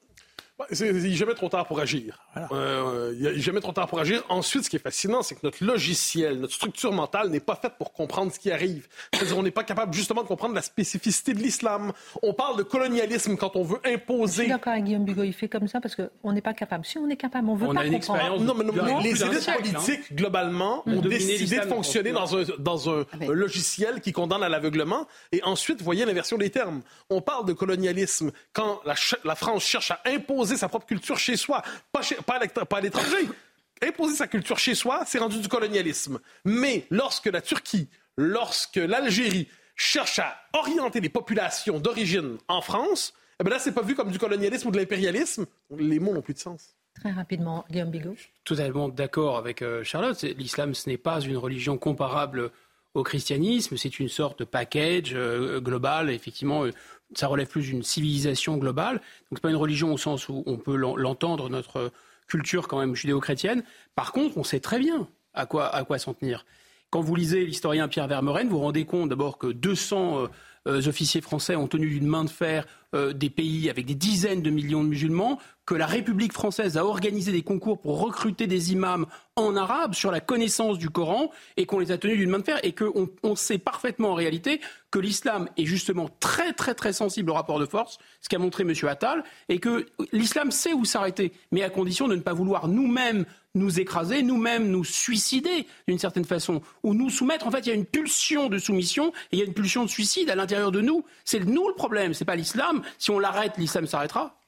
il 0.70 1.02
n'est 1.02 1.10
jamais 1.10 1.34
trop 1.34 1.48
tard 1.50 1.66
pour 1.66 1.80
agir. 1.80 2.18
Euh, 2.50 3.14
il 3.18 3.24
n'est 3.24 3.38
jamais 3.38 3.60
trop 3.60 3.72
tard 3.72 3.86
pour 3.86 4.00
agir. 4.00 4.24
Ensuite, 4.30 4.64
ce 4.64 4.70
qui 4.70 4.76
est 4.76 4.80
fascinant, 4.80 5.22
c'est 5.22 5.34
que 5.34 5.40
notre 5.42 5.62
logiciel, 5.62 6.40
notre 6.40 6.54
structure 6.54 6.92
mentale 6.92 7.28
n'est 7.28 7.40
pas 7.40 7.56
faite 7.56 7.74
pour 7.78 7.92
comprendre 7.92 8.32
ce 8.32 8.38
qui 8.38 8.50
arrive. 8.50 8.88
C'est-à-dire, 9.12 9.36
on 9.36 9.42
n'est 9.42 9.50
pas 9.50 9.64
capable 9.64 9.92
justement 9.92 10.22
de 10.22 10.28
comprendre 10.28 10.54
la 10.54 10.62
spécificité 10.62 11.34
de 11.34 11.40
l'islam. 11.40 11.92
On 12.22 12.32
parle 12.32 12.56
de 12.56 12.62
colonialisme 12.62 13.36
quand 13.36 13.54
on 13.56 13.64
veut 13.64 13.80
imposer. 13.84 14.34
Je 14.34 14.40
suis 14.42 14.48
d'accord 14.48 14.72
avec 14.72 14.84
Guillaume 14.84 15.04
Bigot, 15.04 15.24
il 15.24 15.34
fait 15.34 15.48
comme 15.48 15.68
ça 15.68 15.80
parce 15.80 15.94
qu'on 15.94 16.32
n'est 16.32 16.40
pas 16.40 16.54
capable. 16.54 16.86
Si 16.86 16.96
on 16.96 17.08
est 17.10 17.16
capable, 17.16 17.50
on 17.50 17.54
veut 17.54 17.68
on 17.68 17.74
pas 17.74 17.80
a 17.80 17.84
une 17.84 17.94
expérience. 17.94 18.40
Non, 18.40 18.54
mais, 18.54 18.64
non, 18.64 19.00
les 19.00 19.22
élites 19.22 19.48
hein. 19.48 19.56
politiques, 19.56 20.14
globalement, 20.14 20.82
ont 20.86 21.02
décidé 21.02 21.56
de 21.58 21.66
fonctionner 21.66 22.12
dans 22.12 22.34
un, 22.34 22.44
dans 22.58 22.88
un 22.88 23.04
ah, 23.12 23.26
logiciel 23.28 24.00
qui 24.00 24.12
condamne 24.12 24.42
à 24.42 24.48
l'aveuglement. 24.48 25.06
Et 25.32 25.42
ensuite, 25.42 25.82
voyez 25.82 26.06
l'inversion 26.06 26.38
des 26.38 26.48
termes. 26.48 26.80
On 27.10 27.20
parle 27.20 27.44
de 27.44 27.52
colonialisme 27.52 28.32
quand 28.54 28.80
la, 28.86 28.94
la 29.24 29.34
France 29.34 29.62
cherche 29.62 29.90
à 29.90 30.00
imposer 30.06 30.45
sa 30.54 30.68
propre 30.68 30.86
culture 30.86 31.18
chez 31.18 31.36
soi, 31.36 31.62
pas, 31.90 32.02
pas 32.26 32.76
à 32.76 32.80
l'étranger. 32.80 33.28
Imposer 33.82 34.14
sa 34.14 34.26
culture 34.26 34.58
chez 34.58 34.74
soi, 34.74 35.02
c'est 35.06 35.18
rendu 35.18 35.38
du 35.38 35.48
colonialisme. 35.48 36.20
Mais 36.44 36.86
lorsque 36.90 37.26
la 37.26 37.40
Turquie, 37.40 37.88
lorsque 38.16 38.76
l'Algérie 38.76 39.48
cherche 39.74 40.18
à 40.18 40.36
orienter 40.52 41.00
les 41.00 41.08
populations 41.08 41.78
d'origine 41.80 42.38
en 42.48 42.60
France, 42.60 43.12
eh 43.40 43.44
bien 43.44 43.52
là, 43.54 43.58
c'est 43.58 43.72
pas 43.72 43.82
vu 43.82 43.94
comme 43.94 44.10
du 44.10 44.18
colonialisme 44.18 44.68
ou 44.68 44.70
de 44.70 44.78
l'impérialisme. 44.78 45.46
Les 45.76 45.98
mots 45.98 46.14
n'ont 46.14 46.22
plus 46.22 46.34
de 46.34 46.38
sens. 46.38 46.74
Très 46.94 47.10
rapidement, 47.10 47.64
Guillaume 47.70 47.90
Bigot. 47.90 48.16
Totalement 48.44 48.88
d'accord 48.88 49.36
avec 49.36 49.60
euh, 49.60 49.84
Charlotte. 49.84 50.22
L'islam, 50.22 50.74
ce 50.74 50.88
n'est 50.88 50.96
pas 50.96 51.20
une 51.20 51.36
religion 51.36 51.76
comparable 51.76 52.50
au 52.94 53.02
christianisme. 53.02 53.76
C'est 53.76 54.00
une 54.00 54.08
sorte 54.08 54.38
de 54.38 54.44
package 54.44 55.12
euh, 55.12 55.60
global. 55.60 56.08
Effectivement, 56.08 56.64
euh, 56.64 56.72
ça 57.14 57.26
relève 57.28 57.48
plus 57.48 57.62
d'une 57.62 57.82
civilisation 57.82 58.56
globale. 58.56 58.96
Donc, 59.30 59.38
n'est 59.38 59.40
pas 59.40 59.50
une 59.50 59.56
religion 59.56 59.92
au 59.92 59.98
sens 59.98 60.28
où 60.28 60.42
on 60.46 60.56
peut 60.56 60.76
l'entendre, 60.76 61.48
notre 61.48 61.92
culture 62.26 62.68
quand 62.68 62.80
même 62.80 62.94
judéo-chrétienne. 62.94 63.62
Par 63.94 64.12
contre, 64.12 64.36
on 64.36 64.44
sait 64.44 64.60
très 64.60 64.78
bien 64.78 65.08
à 65.34 65.46
quoi, 65.46 65.74
à 65.74 65.84
quoi 65.84 65.98
s'en 65.98 66.14
tenir. 66.14 66.44
Quand 66.90 67.00
vous 67.00 67.14
lisez 67.14 67.44
l'historien 67.44 67.88
Pierre 67.88 68.08
Vermeuren, 68.08 68.48
vous 68.48 68.56
vous 68.56 68.62
rendez 68.62 68.84
compte 68.84 69.08
d'abord 69.08 69.38
que 69.38 69.48
200 69.48 70.18
euh, 70.18 70.24
euh, 70.24 70.28
officiers 70.66 71.20
français 71.20 71.56
ont 71.56 71.68
tenu 71.68 71.88
d'une 71.88 72.06
main 72.06 72.24
de 72.24 72.30
fer 72.30 72.66
euh, 72.94 73.12
des 73.12 73.30
pays 73.30 73.68
avec 73.68 73.84
des 73.84 73.94
dizaines 73.94 74.42
de 74.42 74.50
millions 74.50 74.84
de 74.84 74.88
musulmans, 74.88 75.38
que 75.66 75.74
la 75.74 75.86
République 75.86 76.32
française 76.32 76.76
a 76.76 76.84
organisé 76.84 77.32
des 77.32 77.42
concours 77.42 77.80
pour 77.80 78.00
recruter 78.00 78.46
des 78.46 78.72
imams 78.72 79.06
en 79.34 79.56
arabe 79.56 79.94
sur 79.94 80.12
la 80.12 80.20
connaissance 80.20 80.78
du 80.78 80.88
Coran 80.88 81.30
et 81.56 81.66
qu'on 81.66 81.80
les 81.80 81.90
a 81.90 81.98
tenus 81.98 82.16
d'une 82.16 82.30
main 82.30 82.38
de 82.38 82.44
fer 82.44 82.60
et 82.62 82.72
qu'on 82.72 83.08
on 83.24 83.34
sait 83.34 83.58
parfaitement 83.58 84.10
en 84.10 84.14
réalité 84.14 84.60
que 84.92 85.00
l'islam 85.00 85.48
est 85.56 85.64
justement 85.66 86.08
très 86.20 86.52
très 86.52 86.74
très 86.74 86.92
sensible 86.92 87.30
au 87.30 87.34
rapport 87.34 87.58
de 87.58 87.66
force, 87.66 87.98
ce 88.20 88.28
qu'a 88.28 88.38
montré 88.38 88.62
M. 88.62 88.72
Attal, 88.88 89.24
et 89.48 89.58
que 89.58 89.86
l'islam 90.12 90.52
sait 90.52 90.72
où 90.72 90.84
s'arrêter, 90.84 91.32
mais 91.50 91.64
à 91.64 91.70
condition 91.70 92.06
de 92.06 92.14
ne 92.14 92.20
pas 92.20 92.32
vouloir 92.32 92.68
nous-mêmes 92.68 93.24
nous 93.56 93.80
écraser, 93.80 94.22
nous-mêmes 94.22 94.68
nous 94.68 94.84
suicider 94.84 95.66
d'une 95.88 95.98
certaine 95.98 96.24
façon, 96.24 96.62
ou 96.82 96.94
nous 96.94 97.10
soumettre. 97.10 97.46
En 97.46 97.50
fait, 97.50 97.60
il 97.60 97.68
y 97.68 97.72
a 97.72 97.74
une 97.74 97.86
pulsion 97.86 98.48
de 98.48 98.58
soumission 98.58 99.08
et 99.08 99.36
il 99.36 99.38
y 99.40 99.42
a 99.42 99.44
une 99.44 99.54
pulsion 99.54 99.84
de 99.84 99.90
suicide 99.90 100.30
à 100.30 100.36
l'intérieur 100.36 100.70
de 100.70 100.80
nous. 100.80 101.04
C'est 101.24 101.40
nous 101.40 101.68
le 101.68 101.74
problème, 101.74 102.14
c'est 102.14 102.24
pas 102.24 102.36
l'islam. 102.36 102.82
Si 102.98 103.10
on 103.10 103.18
l'arrête, 103.18 103.56
l'islam 103.58 103.86
s'arrêtera. 103.86 104.38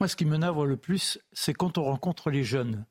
Moi, 0.00 0.06
ce 0.06 0.14
qui 0.14 0.24
me 0.24 0.36
navre 0.36 0.64
le 0.64 0.76
plus, 0.76 1.18
c'est 1.32 1.54
quand 1.54 1.76
on 1.78 1.84
rencontre 1.84 2.30
les 2.30 2.44
jeunes. 2.44 2.84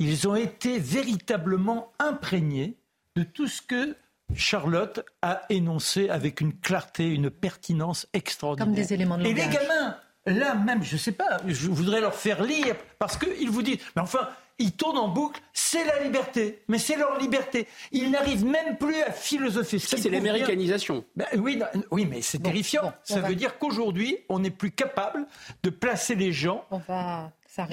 Ils 0.00 0.26
ont 0.26 0.34
été 0.34 0.78
véritablement 0.78 1.92
imprégnés 1.98 2.76
de 3.14 3.22
tout 3.22 3.46
ce 3.46 3.62
que 3.62 3.94
Charlotte 4.34 5.04
a 5.22 5.42
énoncé 5.50 6.08
avec 6.08 6.40
une 6.40 6.58
clarté, 6.58 7.08
une 7.08 7.30
pertinence 7.30 8.06
extraordinaire. 8.12 8.66
Comme 8.66 8.74
des 8.74 8.94
éléments 8.94 9.18
de 9.18 9.24
langage. 9.24 9.38
Et 9.38 9.48
les 9.48 9.54
gamins, 9.54 9.96
là 10.26 10.54
même, 10.54 10.82
je 10.82 10.94
ne 10.94 10.98
sais 10.98 11.12
pas, 11.12 11.38
je 11.46 11.68
voudrais 11.68 12.00
leur 12.00 12.14
faire 12.14 12.42
lire, 12.42 12.76
parce 12.98 13.16
qu'ils 13.16 13.50
vous 13.50 13.62
disent, 13.62 13.78
mais 13.96 14.02
enfin, 14.02 14.28
ils 14.58 14.72
tournent 14.72 14.98
en 14.98 15.08
boucle, 15.08 15.40
c'est 15.54 15.84
la 15.84 16.02
liberté, 16.02 16.62
mais 16.68 16.78
c'est 16.78 16.96
leur 16.96 17.18
liberté. 17.18 17.66
Ils 17.92 18.10
n'arrivent 18.10 18.44
même 18.44 18.76
plus 18.76 19.00
à 19.02 19.10
philosopher. 19.10 19.78
Ça, 19.78 19.96
c'est 19.96 20.10
l'américanisation. 20.10 21.04
Ben, 21.16 21.26
oui, 21.38 21.60
oui, 21.90 22.04
mais 22.04 22.20
c'est 22.20 22.40
terrifiant. 22.40 22.92
Ça 23.02 23.20
veut 23.20 23.34
dire 23.34 23.58
qu'aujourd'hui, 23.58 24.18
on 24.28 24.38
n'est 24.38 24.50
plus 24.50 24.70
capable 24.70 25.26
de 25.62 25.70
placer 25.70 26.14
les 26.14 26.32
gens 26.32 26.66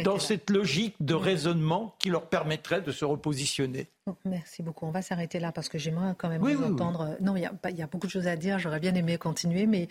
dans 0.03 0.19
cette 0.19 0.49
logique 0.49 0.95
de 0.99 1.13
raisonnement 1.13 1.95
qui 1.99 2.09
leur 2.09 2.27
permettrait 2.27 2.81
de 2.81 2.91
se 2.91 3.05
repositionner. 3.05 3.87
Merci 4.25 4.63
beaucoup. 4.63 4.85
On 4.85 4.91
va 4.91 5.01
s'arrêter 5.01 5.39
là 5.39 5.51
parce 5.51 5.69
que 5.69 5.77
j'aimerais 5.77 6.13
quand 6.17 6.29
même 6.29 6.41
vous 6.41 6.63
entendre. 6.63 7.17
Non, 7.21 7.35
il 7.35 7.41
y, 7.41 7.81
a 7.81 7.87
beaucoup 7.87 8.07
de 8.07 8.11
choses 8.11 8.27
à 8.27 8.35
dire. 8.35 8.57
J'aurais 8.59 8.79
bien 8.79 8.95
aimé 8.95 9.17
continuer, 9.17 9.65
mais 9.65 9.87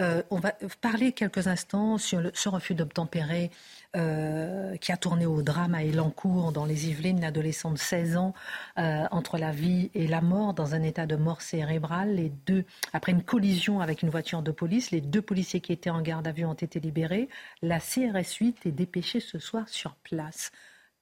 euh, 0.00 0.22
on 0.30 0.38
va 0.38 0.52
parler 0.80 1.12
quelques 1.12 1.46
instants 1.46 1.98
sur 1.98 2.20
le, 2.20 2.30
ce 2.34 2.48
refus 2.48 2.74
d'obtempérer 2.74 3.50
euh, 3.96 4.76
qui 4.76 4.92
a 4.92 4.98
tourné 4.98 5.24
au 5.24 5.40
drame 5.40 5.74
à 5.74 5.82
Elancourt, 5.82 6.52
dans 6.52 6.66
les 6.66 6.90
Yvelines, 6.90 7.16
une 7.16 7.24
adolescente 7.24 7.72
de 7.74 7.78
16 7.78 8.18
ans, 8.18 8.34
euh, 8.78 9.04
entre 9.10 9.38
la 9.38 9.50
vie 9.50 9.90
et 9.94 10.06
la 10.06 10.20
mort, 10.20 10.52
dans 10.52 10.74
un 10.74 10.82
état 10.82 11.06
de 11.06 11.16
mort 11.16 11.40
cérébrale. 11.40 12.16
Les 12.16 12.28
deux, 12.28 12.66
après 12.92 13.12
une 13.12 13.22
collision 13.22 13.80
avec 13.80 14.02
une 14.02 14.10
voiture 14.10 14.42
de 14.42 14.50
police, 14.50 14.90
les 14.90 15.00
deux 15.00 15.22
policiers 15.22 15.60
qui 15.60 15.72
étaient 15.72 15.88
en 15.88 16.02
garde 16.02 16.28
à 16.28 16.32
vue 16.32 16.44
ont 16.44 16.52
été 16.52 16.80
libérés. 16.80 17.30
La 17.62 17.80
CRS 17.80 18.34
8 18.38 18.66
est 18.66 18.72
dépêchée 18.72 19.20
ce 19.20 19.38
soir 19.38 19.66
sur 19.70 19.94
place. 19.94 20.52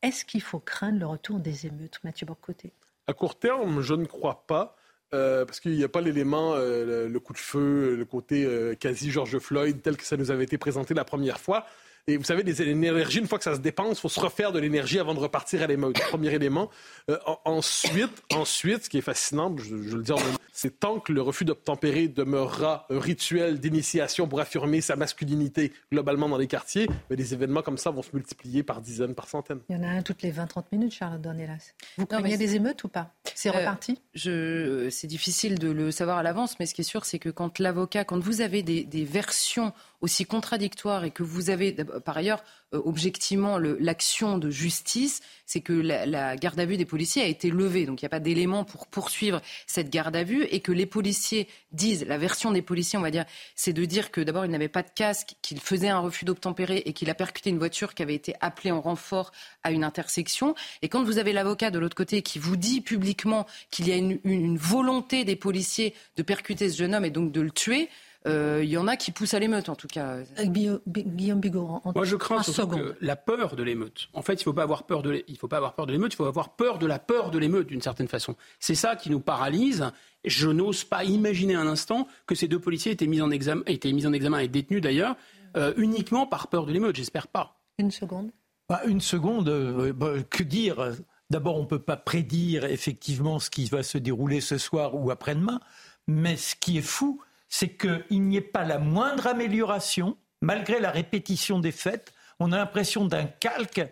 Est-ce 0.03 0.25
qu'il 0.25 0.43
faut 0.43 0.61
craindre 0.61 1.01
le 1.01 1.07
retour 1.07 1.41
des 1.41 1.67
émeutes, 1.67 1.99
Mathieu 2.05 2.25
Bocoté? 2.25 2.73
À 3.09 3.15
court 3.15 3.37
terme, 3.37 3.81
je 3.81 3.95
ne 3.95 4.05
crois 4.05 4.45
pas. 4.47 4.77
Euh, 5.13 5.45
parce 5.45 5.59
qu'il 5.59 5.73
n'y 5.73 5.85
a 5.85 5.89
pas 5.89 6.01
l'élément, 6.01 6.55
le, 6.55 7.19
coup 7.19 7.33
de 7.33 7.39
feu, 7.39 7.97
le 7.97 8.05
côté 8.05 8.49
quasi 8.79 9.11
George 9.11 9.41
Floyd 9.41 9.83
tel 9.83 9.97
que 9.97 10.05
ça 10.05 10.17
nous 10.17 10.31
avait 10.31 10.45
été 10.45 10.57
présenté 10.57 10.95
la 10.95 11.05
première 11.05 11.41
fois. 11.41 11.67
Et 12.09 12.17
vous 12.19 12.25
savez, 12.25 12.45
les 12.45 12.63
énergies, 12.63 13.19
une 13.19 13.27
fois 13.27 13.39
que 13.39 13.43
ça 13.43 13.57
se 13.57 13.61
dépense, 13.61 13.99
il 13.99 14.01
faut 14.01 14.09
se 14.09 14.21
refaire 14.21 14.53
de 14.53 14.61
l'énergie 14.61 15.01
avant 15.01 15.13
de 15.13 15.19
repartir 15.19 15.63
à 15.63 15.67
l'émeute. 15.67 15.99
Premier 16.03 16.33
élément. 16.33 16.71
Euh, 17.11 17.19
ensuite, 17.45 18.23
ensuite, 18.33 18.85
ce 18.85 18.91
qui 18.91 18.99
est 18.99 19.03
fascinant, 19.03 19.57
je, 19.57 19.83
je 19.83 19.97
le 19.97 20.03
dis 20.05 20.13
en 20.13 20.19
c'est 20.57 20.81
tant 20.81 21.01
que 21.01 21.13
le 21.13 21.21
refus 21.21 21.45
d'obtempérer 21.45 22.09
demeurera 22.09 22.87
un 22.89 22.99
rituel 22.99 23.61
d'initiation 23.61 24.27
pour 24.27 24.41
affirmer 24.41 24.81
sa 24.81 24.97
masculinité 24.97 25.71
globalement 25.93 26.31
dans 26.31 26.39
les 26.39 26.47
quartiers, 26.47 26.89
mais 27.11 27.17
des 27.17 27.35
événements 27.35 27.61
comme 27.61 27.77
ça 27.77 27.91
vont 27.91 28.01
se 28.01 28.09
multiplier 28.15 28.63
par 28.63 28.81
dizaines, 28.81 29.15
par 29.15 29.29
centaines. 29.29 29.61
Il 29.69 29.77
y 29.77 29.79
en 29.79 29.83
a 29.83 29.89
un 29.89 30.01
toutes 30.01 30.23
les 30.23 30.33
20-30 30.33 30.65
minutes, 30.73 30.95
Charlotte 30.95 31.21
Dornelas. 31.21 31.75
Vous 31.99 32.07
craignez 32.07 32.39
des 32.39 32.57
émeutes 32.57 32.83
ou 32.85 32.89
pas? 32.89 33.13
C'est 33.35 33.51
euh, 33.51 33.59
reparti? 33.59 34.01
je... 34.15 34.89
C'est 34.91 35.07
difficile 35.07 35.59
de 35.59 35.71
le 35.71 35.91
savoir 35.91 36.17
à 36.17 36.23
l'avance, 36.23 36.59
mais 36.59 36.65
ce 36.65 36.73
qui 36.73 36.81
est 36.81 36.85
sûr, 36.85 37.05
c'est 37.05 37.19
que 37.19 37.29
quand 37.29 37.59
l'avocat, 37.59 38.05
quand 38.05 38.19
vous 38.19 38.41
avez 38.41 38.63
des, 38.63 38.85
des 38.85 39.05
versions 39.05 39.75
aussi 40.01 40.25
contradictoires 40.25 41.05
et 41.05 41.11
que 41.11 41.23
vous 41.23 41.51
avez, 41.51 41.77
par 42.01 42.17
ailleurs, 42.17 42.43
euh, 42.75 42.81
objectivement 42.85 43.59
l'action 43.59 44.39
de 44.39 44.51
justice, 44.51 45.21
c'est 45.47 45.61
que 45.61 45.73
la, 45.73 46.37
garde 46.37 46.59
à 46.59 46.65
vue 46.65 46.77
des 46.77 46.85
policiers 46.85 47.23
a 47.23 47.27
été 47.27 47.51
levée. 47.51 47.87
Donc 47.87 48.03
il 48.03 48.05
n'y 48.05 48.07
a 48.07 48.11
pas 48.11 48.21
d'éléments 48.21 48.65
pour 48.65 48.87
poursuivre 48.87 49.41
cette 49.67 49.91
garde 49.91 50.17
à 50.17 50.25
vue 50.25 50.45
et 50.51 50.61
que 50.61 50.73
les 50.73 50.87
policiers 50.87 51.49
disent, 51.73 52.05
la 52.07 52.19
version 52.19 52.51
des 52.51 52.63
policiers, 52.63 52.99
on 52.99 53.03
va 53.03 53.11
dire, 53.11 53.25
c'est 53.55 53.73
de 53.73 53.85
dire 53.85 54.11
que 54.11 54.21
d'abord 54.21 54.45
il 54.45 54.51
n'avait 54.51 54.69
pas 54.69 54.83
de 54.83 54.91
casque, 54.95 55.35
qu'il 55.43 55.61
faisait 55.61 55.89
un 55.89 56.01
refus 56.01 56.25
d'obtempérer 56.25 56.83
et 56.87 56.93
qu'il 56.93 57.11
a 57.11 57.15
percuté 57.15 57.51
une 57.51 57.59
voiture 57.59 57.95
qui 57.95 58.03
avait 58.03 58.15
été 58.15 58.35
appelée 58.41 58.73
en 58.73 58.81
renfort 58.81 59.33
à 59.63 59.71
une 59.71 59.85
intersection. 59.85 60.55
Et 60.83 60.89
quand 60.89 61.05
vous 61.05 61.19
avez 61.19 61.33
l'avocat 61.33 61.71
de 61.71 61.79
l'autre 61.79 61.97
côté 61.97 62.23
qui 62.23 62.39
vous 62.39 62.57
dit 62.57 62.81
publiquement 62.81 63.47
qu'il 63.71 63.89
y 63.89 63.93
a 63.93 63.97
une 63.97 64.59
volonté 64.59 65.25
des 65.25 65.37
policiers 65.37 65.95
de 66.17 66.23
percuter 66.23 66.69
ce 66.69 66.79
jeune 66.79 66.95
homme 66.95 67.05
et 67.05 67.11
donc 67.11 67.33
de 67.33 67.41
le 67.41 67.51
tuer, 67.51 67.85
euh, 67.85 67.91
il 68.27 68.69
y 68.69 68.77
en 68.77 68.89
a 68.89 68.97
qui 68.97 69.13
poussent 69.13 69.35
à 69.35 69.39
l'émeute, 69.39 69.69
en 69.69 69.77
tout 69.77 69.89
cas. 69.89 70.19
Guillaume 70.45 71.41
Bigot, 71.41 71.81
Moi, 71.95 72.05
je 72.05 72.17
crains 72.17 72.43
surtout 72.43 72.77
que 72.77 72.97
la 73.01 73.17
peur 73.17 73.57
de 73.57 73.63
l'émeute. 73.63 74.09
En 74.13 74.23
fait, 74.23 74.35
il 74.35 74.39
ne 74.39 74.45
faut 74.45 74.53
pas 74.53 74.63
avoir 74.63 74.85
peur 74.85 75.03
de 75.03 75.11
l'émeute, 75.11 76.13
il 76.13 76.17
faut 76.17 76.25
avoir 76.25 76.51
peur 76.51 76.79
de 76.79 76.87
la 76.87 76.99
peur 76.99 77.31
de 77.31 77.39
l'émeute, 77.39 77.69
d'une 77.69 77.83
certaine 77.83 78.09
façon. 78.09 78.37
C'est 78.59 78.75
ça 78.75 78.97
qui 78.97 79.11
nous 79.11 79.21
paralyse. 79.21 79.91
Je 80.25 80.49
n'ose 80.49 80.85
pas 80.85 81.05
imaginer 81.05 81.55
un 81.55 81.67
instant 81.67 82.09
que 82.27 82.35
ces 82.35 82.49
deux 82.49 82.59
policiers 82.59 82.93
étaient 82.93 83.07
mis 83.07 83.21
en 83.21 83.31
examen, 83.31 83.63
étaient 83.67 83.93
mis 83.93 84.07
en 84.07 84.13
examen 84.13 84.41
et 84.41 84.49
détenus 84.49 84.81
d'ailleurs, 84.81 85.17
euh, 85.57 85.73
uniquement 85.77 86.27
par 86.27 86.49
peur 86.49 86.67
de 86.67 86.73
l'émeute. 86.73 86.97
J'espère 86.97 87.29
pas. 87.29 87.61
Une 87.79 87.91
seconde. 87.91 88.31
Bah, 88.69 88.81
une 88.87 89.01
seconde, 89.01 89.49
euh, 89.49 89.93
bah, 89.93 90.15
que 90.29 90.43
dire? 90.43 90.95
D'abord, 91.31 91.57
on 91.57 91.63
ne 91.63 91.67
peut 91.67 91.81
pas 91.81 91.97
prédire 91.97 92.65
effectivement 92.65 93.39
ce 93.39 93.51
qui 93.51 93.67
va 93.67 93.83
se 93.83 93.99
dérouler 93.99 94.41
ce 94.41 94.59
soir 94.59 94.95
ou 94.95 95.11
après-demain, 95.11 95.61
mais 96.07 96.37
ce 96.37 96.55
qui 96.55 96.79
est 96.79 96.83
fou, 96.83 97.21
c'est 97.49 97.77
qu'il 97.77 98.23
n'y 98.23 98.37
ait 98.37 98.41
pas 98.41 98.65
la 98.65 98.79
moindre 98.79 99.27
amélioration, 99.27 100.17
malgré 100.41 100.81
la 100.81 100.91
répétition 100.91 101.59
des 101.59 101.73
faits. 101.73 102.13
On 102.39 102.53
a 102.53 102.59
l'impression 102.59 103.07
d'un 103.07 103.25
calque 103.25 103.87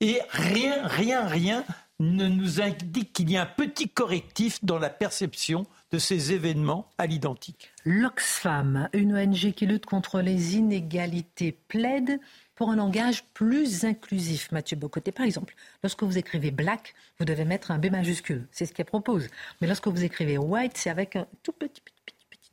et 0.00 0.20
rien, 0.30 0.86
rien, 0.86 1.26
rien 1.26 1.64
ne 2.00 2.28
nous 2.28 2.60
indique 2.60 3.12
qu'il 3.12 3.30
y 3.30 3.36
a 3.36 3.42
un 3.42 3.46
petit 3.46 3.88
correctif 3.88 4.64
dans 4.64 4.78
la 4.78 4.90
perception 4.90 5.66
de 5.90 5.98
ces 5.98 6.32
événements 6.32 6.88
à 6.98 7.06
l'identique. 7.06 7.72
L'Oxfam, 7.84 8.88
une 8.92 9.16
ONG 9.16 9.52
qui 9.52 9.66
lutte 9.66 9.86
contre 9.86 10.20
les 10.20 10.56
inégalités, 10.56 11.52
plaide 11.52 12.20
pour 12.54 12.70
un 12.70 12.76
langage 12.76 13.24
plus 13.34 13.84
inclusif. 13.84 14.52
Mathieu 14.52 14.76
Bocoté, 14.76 15.10
par 15.10 15.26
exemple, 15.26 15.54
lorsque 15.82 16.02
vous 16.02 16.18
écrivez 16.18 16.50
black, 16.50 16.94
vous 17.18 17.24
devez 17.24 17.44
mettre 17.44 17.70
un 17.70 17.78
B 17.78 17.90
majuscule. 17.90 18.46
C'est 18.52 18.66
ce 18.66 18.72
qu'elle 18.72 18.86
propose. 18.86 19.26
Mais 19.60 19.66
lorsque 19.66 19.88
vous 19.88 20.04
écrivez 20.04 20.38
white, 20.38 20.76
c'est 20.76 20.90
avec 20.90 21.16
un 21.16 21.26
tout 21.42 21.52
petit, 21.52 21.82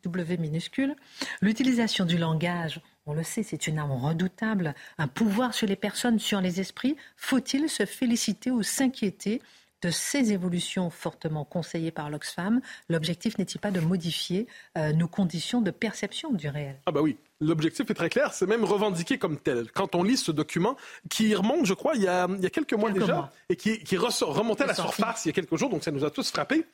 W 0.06 0.38
minuscule. 0.38 0.96
L'utilisation 1.42 2.06
du 2.06 2.18
langage 2.18 2.82
on 3.08 3.14
le 3.14 3.24
sait, 3.24 3.44
c'est 3.44 3.68
une 3.68 3.78
arme 3.78 3.92
redoutable, 3.92 4.74
un 4.98 5.08
pouvoir 5.08 5.54
sur 5.54 5.68
les 5.68 5.76
personnes, 5.76 6.18
sur 6.18 6.42
les 6.42 6.60
esprits. 6.60 6.96
Faut-il 7.18 7.70
se 7.70 7.86
féliciter 7.86 8.50
ou 8.50 8.64
s'inquiéter 8.64 9.44
de 9.84 9.92
ces 9.92 10.32
évolutions 10.34 10.90
fortement 10.90 11.46
conseillées 11.46 11.92
par 11.92 12.10
l'Oxfam? 12.10 12.62
L'objectif 12.90 13.38
n'est-il 13.38 13.60
pas 13.60 13.70
de 13.70 13.80
modifier 13.80 14.48
euh, 14.76 14.92
nos 14.92 15.08
conditions 15.08 15.62
de 15.62 15.70
perception 15.70 16.32
du 16.32 16.50
réel? 16.50 16.80
Ah 16.88 16.92
bah 16.92 17.02
oui, 17.02 17.18
L'objectif 17.42 17.90
est 17.92 17.94
très 17.94 18.10
clair, 18.10 18.34
c'est 18.34 18.48
même 18.48 18.64
revendiqué 18.64 19.18
comme 19.18 19.38
tel. 19.38 19.70
Quand 19.72 19.94
on 19.94 20.04
lit 20.04 20.16
ce 20.16 20.32
document, 20.32 20.78
qui 21.10 21.36
remonte, 21.36 21.66
je 21.66 21.74
crois, 21.74 21.94
il 21.96 22.02
y 22.02 22.08
a, 22.08 22.28
quelques 22.50 22.74
mois 22.74 22.90
déjà, 22.92 23.30
et 23.50 23.58
qui, 23.58 23.98
remontait 23.98 24.64
à 24.64 24.68
la 24.68 24.74
surface 24.74 25.26
il 25.26 25.28
y 25.28 25.32
a 25.32 25.34
quelques 25.34 25.58
jours, 25.58 25.70
donc 25.70 25.84
ça 25.84 25.92
nous 25.92 26.06
a 26.06 26.10
tous 26.10 26.32
frappés, 26.32 26.66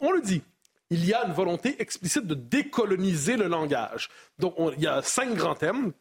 on 0.00 0.10
le 0.10 0.20
dit 0.20 0.42
il 0.90 1.04
y 1.04 1.12
a 1.12 1.26
une 1.26 1.32
volonté 1.32 1.80
explicite 1.80 2.26
de 2.26 2.34
décoloniser 2.34 3.36
le 3.36 3.48
langage. 3.48 4.08
Donc, 4.38 4.54
il 4.76 4.82
y 4.82 4.86
a 4.86 5.02
cinq 5.02 5.34
grands 5.34 5.54
thèmes. 5.54 5.92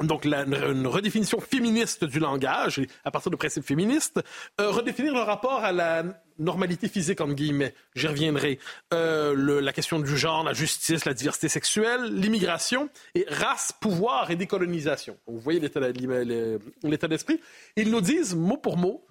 Donc, 0.00 0.24
une 0.24 0.88
redéfinition 0.88 1.40
féministe 1.40 2.04
du 2.04 2.18
langage, 2.18 2.80
à 3.04 3.12
partir 3.12 3.30
de 3.30 3.36
principes 3.36 3.64
féministes, 3.64 4.20
euh, 4.60 4.70
redéfinir 4.70 5.14
le 5.14 5.20
rapport 5.20 5.62
à 5.62 5.70
la 5.70 6.02
normalité 6.36 6.88
physique, 6.88 7.20
entre 7.20 7.34
guillemets, 7.34 7.74
j'y 7.94 8.08
reviendrai, 8.08 8.58
euh, 8.92 9.60
la 9.60 9.72
question 9.72 10.00
du 10.00 10.18
genre, 10.18 10.42
la 10.42 10.52
justice, 10.52 11.04
la 11.04 11.14
diversité 11.14 11.48
sexuelle, 11.48 12.12
l'immigration, 12.12 12.88
et 13.14 13.24
race, 13.28 13.70
pouvoir 13.80 14.32
et 14.32 14.36
décolonisation. 14.36 15.16
vous 15.28 15.38
voyez 15.38 15.60
l'état 15.60 17.08
d'esprit. 17.08 17.40
Ils 17.76 17.92
nous 17.92 18.00
disent, 18.00 18.34
mot 18.34 18.56
pour 18.56 18.76
mot, 18.76 19.06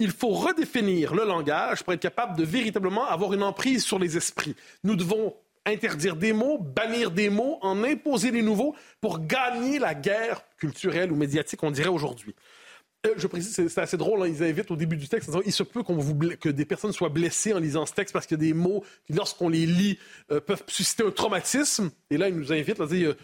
il 0.00 0.10
faut 0.10 0.30
redéfinir 0.30 1.14
le 1.14 1.24
langage 1.24 1.84
pour 1.84 1.92
être 1.92 2.00
capable 2.00 2.36
de 2.36 2.42
véritablement 2.42 3.06
avoir 3.06 3.32
une 3.34 3.42
emprise 3.42 3.84
sur 3.84 3.98
les 3.98 4.16
esprits. 4.16 4.56
Nous 4.82 4.96
devons 4.96 5.34
interdire 5.66 6.16
des 6.16 6.32
mots, 6.32 6.58
bannir 6.58 7.10
des 7.10 7.28
mots, 7.28 7.58
en 7.60 7.84
imposer 7.84 8.30
des 8.30 8.42
nouveaux 8.42 8.74
pour 9.00 9.20
gagner 9.20 9.78
la 9.78 9.94
guerre 9.94 10.42
culturelle 10.56 11.12
ou 11.12 11.16
médiatique, 11.16 11.62
on 11.62 11.70
dirait 11.70 11.90
aujourd'hui. 11.90 12.34
Euh, 13.06 13.14
je 13.16 13.26
précise, 13.26 13.68
c'est 13.68 13.80
assez 13.80 13.96
drôle, 13.96 14.22
hein, 14.22 14.26
ils 14.26 14.42
invitent 14.42 14.70
au 14.70 14.76
début 14.76 14.96
du 14.96 15.08
texte, 15.08 15.30
il 15.46 15.52
se 15.52 15.62
peut 15.62 15.82
que 15.82 16.48
des 16.48 16.64
personnes 16.66 16.92
soient 16.92 17.08
blessées 17.08 17.54
en 17.54 17.58
lisant 17.58 17.86
ce 17.86 17.94
texte 17.94 18.12
parce 18.12 18.26
qu'il 18.26 18.38
y 18.38 18.40
a 18.40 18.46
des 18.48 18.54
mots 18.54 18.84
lorsqu'on 19.08 19.48
les 19.48 19.64
lit, 19.64 19.98
euh, 20.30 20.40
peuvent 20.40 20.64
susciter 20.66 21.04
un 21.04 21.10
traumatisme. 21.10 21.90
Et 22.10 22.18
là, 22.18 22.28
ils 22.28 22.34
nous 22.34 22.52
invitent 22.52 22.80
à 22.80 22.86
dire, 22.86 23.14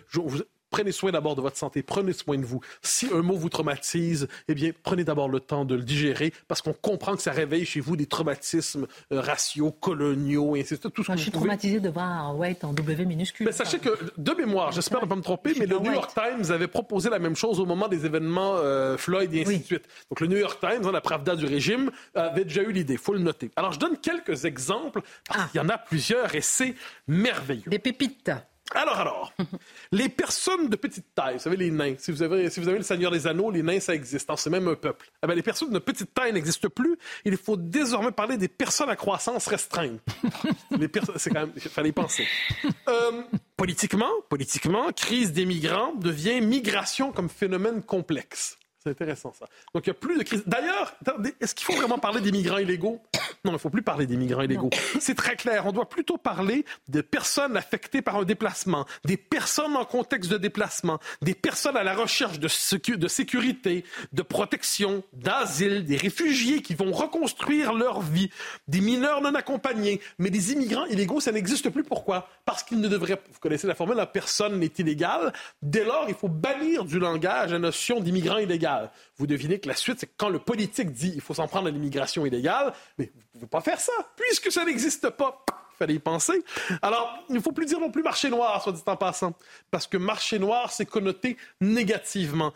prenez 0.70 0.92
soin 0.92 1.10
d'abord 1.10 1.36
de 1.36 1.40
votre 1.40 1.56
santé, 1.56 1.82
prenez 1.82 2.12
soin 2.12 2.38
de 2.38 2.44
vous. 2.44 2.60
Si 2.82 3.08
un 3.12 3.22
mot 3.22 3.36
vous 3.36 3.48
traumatise, 3.48 4.28
eh 4.48 4.54
bien, 4.54 4.70
prenez 4.82 5.04
d'abord 5.04 5.28
le 5.28 5.40
temps 5.40 5.64
de 5.64 5.74
le 5.74 5.82
digérer 5.82 6.32
parce 6.48 6.62
qu'on 6.62 6.72
comprend 6.72 7.16
que 7.16 7.22
ça 7.22 7.32
réveille 7.32 7.64
chez 7.64 7.80
vous 7.80 7.96
des 7.96 8.06
traumatismes 8.06 8.86
euh, 9.12 9.20
raciaux, 9.20 9.70
coloniaux, 9.70 10.56
et 10.56 10.60
ainsi 10.60 10.74
de 10.74 10.80
suite. 10.80 10.94
je 10.96 11.16
suis 11.16 11.30
traumatisé 11.30 11.80
de 11.80 11.88
voir 11.88 12.36
White 12.36 12.64
en 12.64 12.72
W 12.72 13.04
minuscule. 13.04 13.46
Mais 13.46 13.52
sachez 13.52 13.78
que, 13.78 13.90
de 14.16 14.32
mémoire, 14.32 14.72
j'espère 14.72 15.02
ne 15.02 15.06
pas 15.06 15.16
me 15.16 15.22
tromper, 15.22 15.54
mais 15.58 15.66
le 15.66 15.78
New 15.78 15.92
York 15.92 16.12
Times 16.14 16.50
avait 16.50 16.68
proposé 16.68 17.10
la 17.10 17.18
même 17.18 17.36
chose 17.36 17.60
au 17.60 17.66
moment 17.66 17.88
des 17.88 18.06
événements 18.06 18.56
euh, 18.56 18.96
Floyd 18.96 19.32
et 19.34 19.42
ainsi 19.42 19.58
de 19.58 19.64
suite. 19.64 19.88
Donc, 20.10 20.20
le 20.20 20.26
New 20.26 20.38
York 20.38 20.58
Times, 20.60 20.82
dans 20.82 20.92
la 20.92 21.00
Pravda 21.00 21.36
du 21.36 21.46
régime, 21.46 21.90
avait 22.14 22.44
déjà 22.44 22.62
eu 22.62 22.72
l'idée. 22.72 22.94
Il 22.94 22.98
faut 22.98 23.12
le 23.12 23.20
noter. 23.20 23.50
Alors, 23.56 23.72
je 23.72 23.78
donne 23.78 23.96
quelques 23.98 24.44
exemples 24.44 25.02
parce 25.28 25.40
ah. 25.40 25.48
qu'il 25.50 25.60
y 25.60 25.64
en 25.64 25.68
a 25.68 25.78
plusieurs 25.78 26.34
et 26.34 26.40
c'est 26.40 26.74
merveilleux. 27.06 27.68
Des 27.68 27.78
pépites. 27.78 28.30
Alors, 28.74 28.98
alors, 28.98 29.32
les 29.92 30.08
personnes 30.08 30.68
de 30.68 30.76
petite 30.76 31.14
taille, 31.14 31.34
vous 31.34 31.40
savez, 31.40 31.56
les 31.56 31.70
nains, 31.70 31.94
si 31.98 32.10
vous 32.10 32.22
avez, 32.22 32.50
si 32.50 32.60
vous 32.60 32.68
avez 32.68 32.78
le 32.78 32.84
Seigneur 32.84 33.10
des 33.10 33.26
Anneaux, 33.26 33.50
les 33.50 33.62
nains, 33.62 33.80
ça 33.80 33.94
existe, 33.94 34.28
hein, 34.28 34.36
c'est 34.36 34.50
même 34.50 34.68
un 34.68 34.74
peuple. 34.74 35.10
Eh 35.22 35.26
bien, 35.26 35.36
les 35.36 35.42
personnes 35.42 35.70
de 35.70 35.78
petite 35.78 36.12
taille 36.12 36.32
n'existent 36.32 36.68
plus. 36.68 36.96
Il 37.24 37.36
faut 37.36 37.56
désormais 37.56 38.12
parler 38.12 38.36
des 38.36 38.48
personnes 38.48 38.90
à 38.90 38.96
croissance 38.96 39.46
restreinte. 39.46 40.00
les 40.78 40.90
c'est 41.16 41.30
quand 41.30 41.40
même, 41.40 41.52
il 41.54 41.62
fallait 41.62 41.90
y 41.90 41.92
penser. 41.92 42.26
Euh, 42.88 43.22
politiquement, 43.56 44.10
politiquement, 44.28 44.92
crise 44.92 45.32
des 45.32 45.44
migrants 45.44 45.92
devient 45.94 46.40
migration 46.40 47.10
comme 47.10 47.28
phénomène 47.28 47.82
complexe. 47.82 48.58
C'est 48.87 48.91
intéressant, 48.91 49.32
ça. 49.37 49.47
Donc, 49.74 49.84
il 49.84 49.91
n'y 49.91 49.97
a 49.97 49.99
plus 49.99 50.16
de 50.16 50.22
crise. 50.22 50.45
D'ailleurs, 50.47 50.95
est-ce 51.41 51.57
qu'il 51.57 51.64
faut 51.64 51.72
vraiment 51.72 51.99
parler 51.99 52.20
des 52.20 52.30
migrants 52.30 52.59
illégaux? 52.59 53.03
Non, 53.45 53.51
il 53.51 53.55
ne 53.55 53.59
faut 53.59 53.68
plus 53.68 53.82
parler 53.82 54.07
des 54.07 54.16
migrants 54.16 54.43
illégaux. 54.43 54.70
C'est 55.01 55.16
très 55.16 55.34
clair. 55.34 55.66
On 55.66 55.72
doit 55.72 55.89
plutôt 55.89 56.18
parler 56.18 56.64
des 56.87 57.03
personnes 57.03 57.57
affectées 57.57 58.01
par 58.01 58.14
un 58.14 58.22
déplacement, 58.22 58.87
des 59.05 59.16
personnes 59.16 59.74
en 59.74 59.84
contexte 59.84 60.30
de 60.30 60.39
déplacement, 60.39 61.01
des 61.20 61.34
personnes 61.34 61.76
à 61.76 61.82
la 61.82 61.97
recherche 61.97 62.39
de, 62.39 62.47
de 62.95 63.09
sécurité, 63.09 63.84
de 64.12 64.22
protection, 64.22 65.03
d'asile, 65.12 65.84
des 65.84 65.97
réfugiés 65.97 66.62
qui 66.62 66.76
vont 66.76 66.93
reconstruire 66.93 67.72
leur 67.72 68.03
vie, 68.03 68.30
des 68.68 68.80
mineurs 68.80 69.20
non 69.20 69.34
accompagnés. 69.34 70.01
Mais 70.20 70.30
des 70.30 70.53
immigrants 70.53 70.87
illégaux, 70.87 71.18
ça 71.18 71.32
n'existe 71.32 71.70
plus. 71.70 71.82
Pourquoi? 71.82 72.28
Parce 72.45 72.62
qu'ils 72.62 72.80
ne 72.80 72.87
devraient, 72.87 73.20
vous 73.32 73.41
connaissez 73.41 73.66
la 73.66 73.74
formule, 73.74 73.97
la 73.97 74.07
personne 74.07 74.61
n'est 74.61 74.72
illégale. 74.78 75.32
Dès 75.61 75.84
lors, 75.84 76.05
il 76.07 76.14
faut 76.14 76.28
bannir 76.28 76.84
du 76.84 77.01
langage 77.01 77.51
la 77.51 77.59
notion 77.59 77.99
d'immigrant 77.99 78.39
illégal. 78.39 78.75
Vous 79.16 79.26
devinez 79.26 79.58
que 79.58 79.68
la 79.68 79.74
suite, 79.74 80.00
c'est 80.00 80.10
quand 80.16 80.28
le 80.28 80.38
politique 80.38 80.92
dit 80.92 81.12
il 81.14 81.20
faut 81.20 81.34
s'en 81.34 81.48
prendre 81.48 81.68
à 81.68 81.70
l'immigration 81.70 82.26
illégale, 82.26 82.72
mais 82.98 83.10
vous 83.14 83.20
ne 83.20 83.32
pouvez 83.32 83.46
pas 83.46 83.60
faire 83.60 83.80
ça, 83.80 83.92
puisque 84.16 84.50
ça 84.52 84.64
n'existe 84.64 85.10
pas. 85.10 85.44
Il 85.74 85.76
fallait 85.76 85.94
y 85.94 85.98
penser. 85.98 86.42
Alors, 86.80 87.18
il 87.28 87.34
ne 87.34 87.40
faut 87.40 87.52
plus 87.52 87.66
dire 87.66 87.78
non 87.78 87.90
plus 87.90 88.02
marché 88.02 88.30
noir, 88.30 88.62
soit 88.62 88.72
dit 88.72 88.82
en 88.86 88.96
passant, 88.96 89.34
parce 89.70 89.86
que 89.86 89.98
marché 89.98 90.38
noir, 90.38 90.72
c'est 90.72 90.86
connoté 90.86 91.36
négativement 91.60 92.54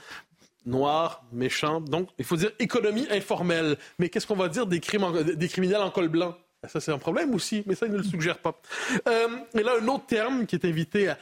noir, 0.64 1.22
méchant. 1.32 1.80
Donc, 1.80 2.08
il 2.18 2.24
faut 2.24 2.36
dire 2.36 2.52
économie 2.58 3.06
informelle. 3.10 3.76
Mais 3.98 4.08
qu'est-ce 4.08 4.26
qu'on 4.26 4.36
va 4.36 4.48
dire 4.48 4.66
des 4.66 4.80
criminels 4.80 5.82
en 5.82 5.90
col 5.90 6.08
blanc? 6.08 6.36
Ça, 6.68 6.78
c'est 6.78 6.92
un 6.92 6.98
problème 6.98 7.34
aussi, 7.34 7.62
mais 7.66 7.74
ça, 7.74 7.86
il 7.86 7.92
ne 7.92 7.96
le 7.96 8.02
suggère 8.02 8.36
pas. 8.38 8.61
Euh, 9.08 9.28
et 9.54 9.62
là, 9.62 9.72
un 9.80 9.88
autre 9.88 10.04
terme 10.04 10.44
qui 10.44 10.56
est 10.56 10.64
invité 10.66 11.08
à, 11.08 11.16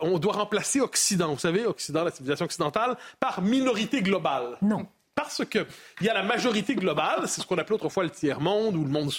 On 0.00 0.18
doit 0.18 0.32
remplacer 0.32 0.80
Occident, 0.80 1.34
vous 1.34 1.38
savez, 1.38 1.66
Occident, 1.66 2.04
la 2.04 2.10
civilisation 2.10 2.46
occidentale, 2.46 2.96
par 3.20 3.42
minorité 3.42 4.00
globale. 4.00 4.56
Non. 4.62 4.86
Parce 5.14 5.44
qu'il 5.46 5.66
y 6.02 6.08
a 6.08 6.14
la 6.14 6.22
majorité 6.22 6.74
globale, 6.74 7.26
c'est 7.26 7.40
ce 7.40 7.46
qu'on 7.46 7.56
appelait 7.56 7.74
autrefois 7.74 8.04
le 8.04 8.10
tiers-monde 8.10 8.76
ou 8.76 8.84
le 8.84 8.90
monde 8.90 9.10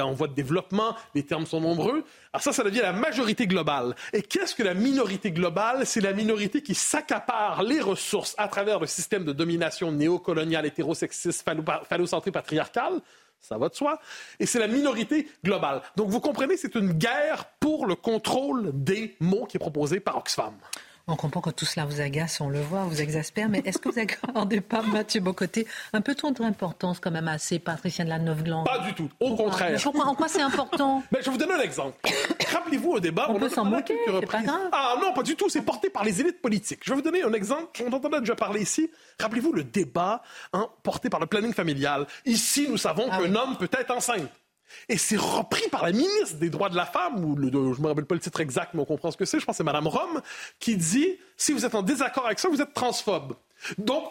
en 0.00 0.12
voie 0.12 0.28
de 0.28 0.34
développement, 0.34 0.96
les 1.14 1.24
termes 1.24 1.46
sont 1.46 1.60
nombreux. 1.60 2.04
Alors 2.32 2.42
ça, 2.42 2.52
ça 2.52 2.62
devient 2.62 2.82
la 2.82 2.92
majorité 2.92 3.48
globale. 3.48 3.96
Et 4.12 4.22
qu'est-ce 4.22 4.54
que 4.54 4.62
la 4.62 4.74
minorité 4.74 5.32
globale? 5.32 5.86
C'est 5.86 6.00
la 6.00 6.12
minorité 6.12 6.62
qui 6.62 6.74
s'accapare 6.74 7.64
les 7.64 7.80
ressources 7.80 8.34
à 8.38 8.46
travers 8.46 8.78
le 8.78 8.86
système 8.86 9.24
de 9.24 9.32
domination 9.32 9.90
néocoloniale, 9.90 10.66
hétérosexiste, 10.66 11.44
phallocentré, 11.88 12.30
patriarcal 12.30 13.00
ça 13.40 13.58
va 13.58 13.68
de 13.68 13.74
soi. 13.74 13.98
Et 14.40 14.46
c'est 14.46 14.58
la 14.58 14.68
minorité 14.68 15.28
globale. 15.44 15.82
Donc 15.96 16.08
vous 16.08 16.20
comprenez, 16.20 16.56
c'est 16.56 16.74
une 16.74 16.92
guerre 16.92 17.46
pour 17.60 17.86
le 17.86 17.94
contrôle 17.94 18.70
des 18.74 19.16
mots 19.20 19.46
qui 19.46 19.56
est 19.56 19.60
proposée 19.60 20.00
par 20.00 20.16
Oxfam. 20.16 20.54
On 21.06 21.16
comprend 21.16 21.42
que 21.42 21.50
tout 21.50 21.66
cela 21.66 21.84
vous 21.84 22.00
agace, 22.00 22.40
on 22.40 22.48
le 22.48 22.60
voit, 22.60 22.84
vous 22.84 23.02
exaspère, 23.02 23.50
mais 23.50 23.60
est-ce 23.66 23.76
que 23.76 23.90
vous 23.90 23.96
n'accordez 23.96 24.62
pas, 24.62 24.80
Mathieu 24.80 25.20
Bocoté, 25.20 25.66
un 25.92 26.00
peu 26.00 26.14
trop 26.14 26.30
d'importance 26.30 26.98
quand 26.98 27.10
même 27.10 27.28
à 27.28 27.36
ces 27.36 27.58
patriciens 27.58 28.06
de 28.06 28.08
la 28.08 28.18
Neuve-Glande 28.18 28.64
Pas 28.64 28.78
du 28.78 28.94
tout, 28.94 29.10
au 29.20 29.36
contraire. 29.36 29.78
en 29.86 30.14
quoi 30.14 30.28
c'est 30.28 30.40
important 30.40 31.02
mais 31.12 31.18
Je 31.20 31.26
vais 31.26 31.32
vous 31.32 31.36
donner 31.36 31.52
un 31.52 31.60
exemple. 31.60 31.98
Rappelez-vous 32.50 32.92
au 32.92 33.00
débat... 33.00 33.26
On, 33.28 33.38
peut 33.38 33.50
s'en 33.50 33.66
moquer, 33.66 33.98
c'est 34.06 34.26
pas 34.26 34.40
grave. 34.40 34.70
Ah 34.72 34.94
non, 34.98 35.12
pas 35.12 35.22
du 35.22 35.36
tout, 35.36 35.50
c'est 35.50 35.60
porté 35.60 35.90
par 35.90 36.04
les 36.04 36.22
élites 36.22 36.40
politiques. 36.40 36.80
Je 36.82 36.90
vais 36.90 36.96
vous 36.96 37.02
donner 37.02 37.22
un 37.22 37.34
exemple, 37.34 37.82
on 37.86 37.92
en 37.92 38.12
a 38.12 38.20
déjà 38.20 38.34
parlé 38.34 38.62
ici. 38.62 38.90
Rappelez-vous 39.20 39.52
le 39.52 39.64
débat 39.64 40.22
hein, 40.54 40.68
porté 40.82 41.10
par 41.10 41.20
le 41.20 41.26
planning 41.26 41.52
familial. 41.52 42.06
Ici, 42.24 42.66
nous 42.70 42.78
savons 42.78 43.08
ah 43.10 43.18
qu'un 43.18 43.34
homme 43.34 43.58
peut 43.58 43.68
être 43.78 43.90
enceinte. 43.90 44.30
Et 44.88 44.98
c'est 44.98 45.16
repris 45.16 45.68
par 45.70 45.84
la 45.84 45.92
ministre 45.92 46.36
des 46.36 46.50
droits 46.50 46.68
de 46.68 46.76
la 46.76 46.86
femme, 46.86 47.24
ou 47.24 47.36
je 47.40 47.48
ne 47.48 47.82
me 47.82 47.86
rappelle 47.86 48.04
pas 48.04 48.14
le 48.14 48.20
titre 48.20 48.40
exact, 48.40 48.74
mais 48.74 48.80
on 48.80 48.84
comprend 48.84 49.10
ce 49.10 49.16
que 49.16 49.24
c'est, 49.24 49.40
je 49.40 49.44
pense 49.44 49.54
que 49.54 49.58
c'est 49.58 49.64
Mme 49.64 49.86
Rome, 49.86 50.20
qui 50.58 50.76
dit, 50.76 51.16
si 51.36 51.52
vous 51.52 51.64
êtes 51.64 51.74
en 51.74 51.82
désaccord 51.82 52.26
avec 52.26 52.38
ça, 52.38 52.48
vous 52.48 52.60
êtes 52.60 52.74
transphobe. 52.74 53.34
Donc, 53.78 54.04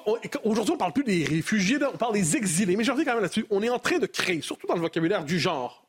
aujourd'hui, 0.43 0.71
on 0.71 0.75
ne 0.75 0.79
parle 0.79 0.93
plus 0.93 1.03
des 1.03 1.25
réfugiés, 1.25 1.77
on 1.93 1.97
parle 1.97 2.13
des 2.13 2.35
exilés. 2.35 2.75
Mais 2.75 2.83
je 2.83 2.91
reviens 2.91 3.05
quand 3.05 3.13
même 3.13 3.21
là-dessus. 3.21 3.45
On 3.49 3.61
est 3.61 3.69
en 3.69 3.79
train 3.79 3.99
de 3.99 4.07
créer, 4.07 4.41
surtout 4.41 4.67
dans 4.67 4.75
le 4.75 4.81
vocabulaire 4.81 5.23
du 5.23 5.39
genre, 5.39 5.82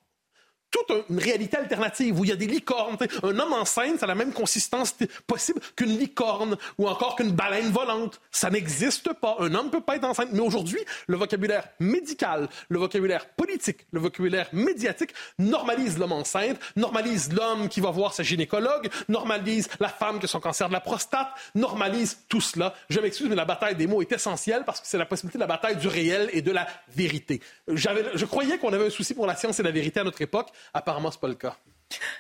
toute 0.75 1.05
une 1.09 1.21
réalité 1.21 1.57
alternative 1.57 2.19
où 2.19 2.25
il 2.25 2.31
y 2.31 2.33
a 2.33 2.37
des 2.37 2.49
licornes. 2.49 2.97
Un 3.23 3.39
homme 3.39 3.53
enceinte, 3.53 4.01
ça 4.01 4.07
a 4.07 4.09
la 4.09 4.17
même 4.17 4.33
consistance 4.33 4.95
possible 5.27 5.61
qu'une 5.77 5.97
licorne 5.97 6.57
ou 6.79 6.89
encore 6.89 7.15
qu'une 7.15 7.31
baleine 7.31 7.71
volante. 7.71 8.21
Ça 8.33 8.51
n'existe 8.51 9.13
pas. 9.13 9.37
Un 9.39 9.55
homme 9.55 9.67
ne 9.67 9.71
peut 9.71 9.81
pas 9.81 9.97
être 9.97 10.05
enceinte. 10.05 10.31
Mais 10.33 10.41
aujourd'hui, 10.41 10.81
le 11.07 11.17
vocabulaire 11.17 11.69
médical, 11.79 12.49
le 12.69 12.79
vocabulaire 12.81 13.29
politique, 13.29 13.87
le 13.93 14.01
vocabulaire 14.01 14.49
médiatique 14.53 15.11
normalise 15.39 15.97
l'homme 15.97 16.13
enceinte, 16.13 16.59
normalise 16.75 17.33
l'homme 17.33 17.69
qui 17.69 17.81
va 17.81 17.91
voir 17.91 18.13
sa 18.13 18.25
gynécologue, 18.25 18.89
normalise 19.09 19.69
la 19.79 19.89
femme 19.89 20.19
qui 20.19 20.25
a 20.25 20.29
son 20.29 20.41
cancer 20.41 20.67
de 20.69 20.73
la 20.73 20.81
prostate, 20.81 21.29
normalise 21.55 22.19
tout 22.29 22.41
cela. 22.41 22.75
Je 22.89 22.99
m'excuse, 22.99 23.29
mais 23.29 23.37
la 23.37 23.45
bataille 23.45 23.77
des 23.77 23.87
mots 23.87 24.03
est 24.03 24.11
essentielle 24.11 24.65
parce 24.67 24.81
que 24.81 24.89
c'est 24.89 24.99
la 24.99 25.07
possibilité 25.07 25.39
de 25.39 25.43
la 25.43 25.47
bataille 25.47 25.77
du 25.77 25.87
réel 25.87 26.31
et 26.33 26.43
de 26.43 26.51
la 26.51 26.67
vérité. 26.89 27.41
Je 27.69 28.25
croyais 28.25 28.59
qu'on 28.59 28.73
avait 28.73 28.87
un 28.87 28.91
souci 28.91 29.15
pour 29.15 29.27
la 29.27 29.37
science 29.37 29.61
et 29.61 29.63
la 29.63 29.71
vérité 29.71 30.01
à 30.01 30.05
notre 30.05 30.21
époque. 30.21 30.49
Apparemment, 30.73 31.11
ce 31.11 31.17
n'est 31.17 31.21
pas 31.21 31.29
le 31.29 31.35
cas. 31.35 31.57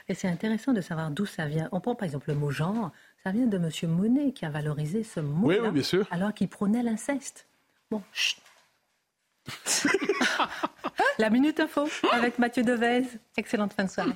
Et 0.08 0.14
c'est 0.14 0.28
intéressant 0.28 0.72
de 0.72 0.80
savoir 0.80 1.10
d'où 1.10 1.26
ça 1.26 1.46
vient. 1.46 1.68
On 1.72 1.80
prend 1.80 1.94
par 1.94 2.04
exemple 2.04 2.28
le 2.28 2.34
mot 2.34 2.50
genre. 2.50 2.90
Ça 3.22 3.32
vient 3.32 3.46
de 3.46 3.56
M. 3.56 3.70
Monet 3.90 4.32
qui 4.32 4.44
a 4.44 4.50
valorisé 4.50 5.02
ce 5.02 5.20
mot 5.20 5.48
oui, 5.48 5.56
oui, 5.60 5.70
bien 5.70 5.82
sûr. 5.82 6.06
alors 6.10 6.34
qu'il 6.34 6.48
prônait 6.48 6.82
l'inceste. 6.82 7.46
Bon, 7.90 8.02
chut. 8.12 8.38
La 11.18 11.30
Minute 11.30 11.60
Info 11.60 11.88
avec 12.12 12.38
Mathieu 12.38 12.62
Devez. 12.62 13.04
Excellente 13.36 13.72
fin 13.72 13.84
de 13.84 13.90
soirée. 13.90 14.12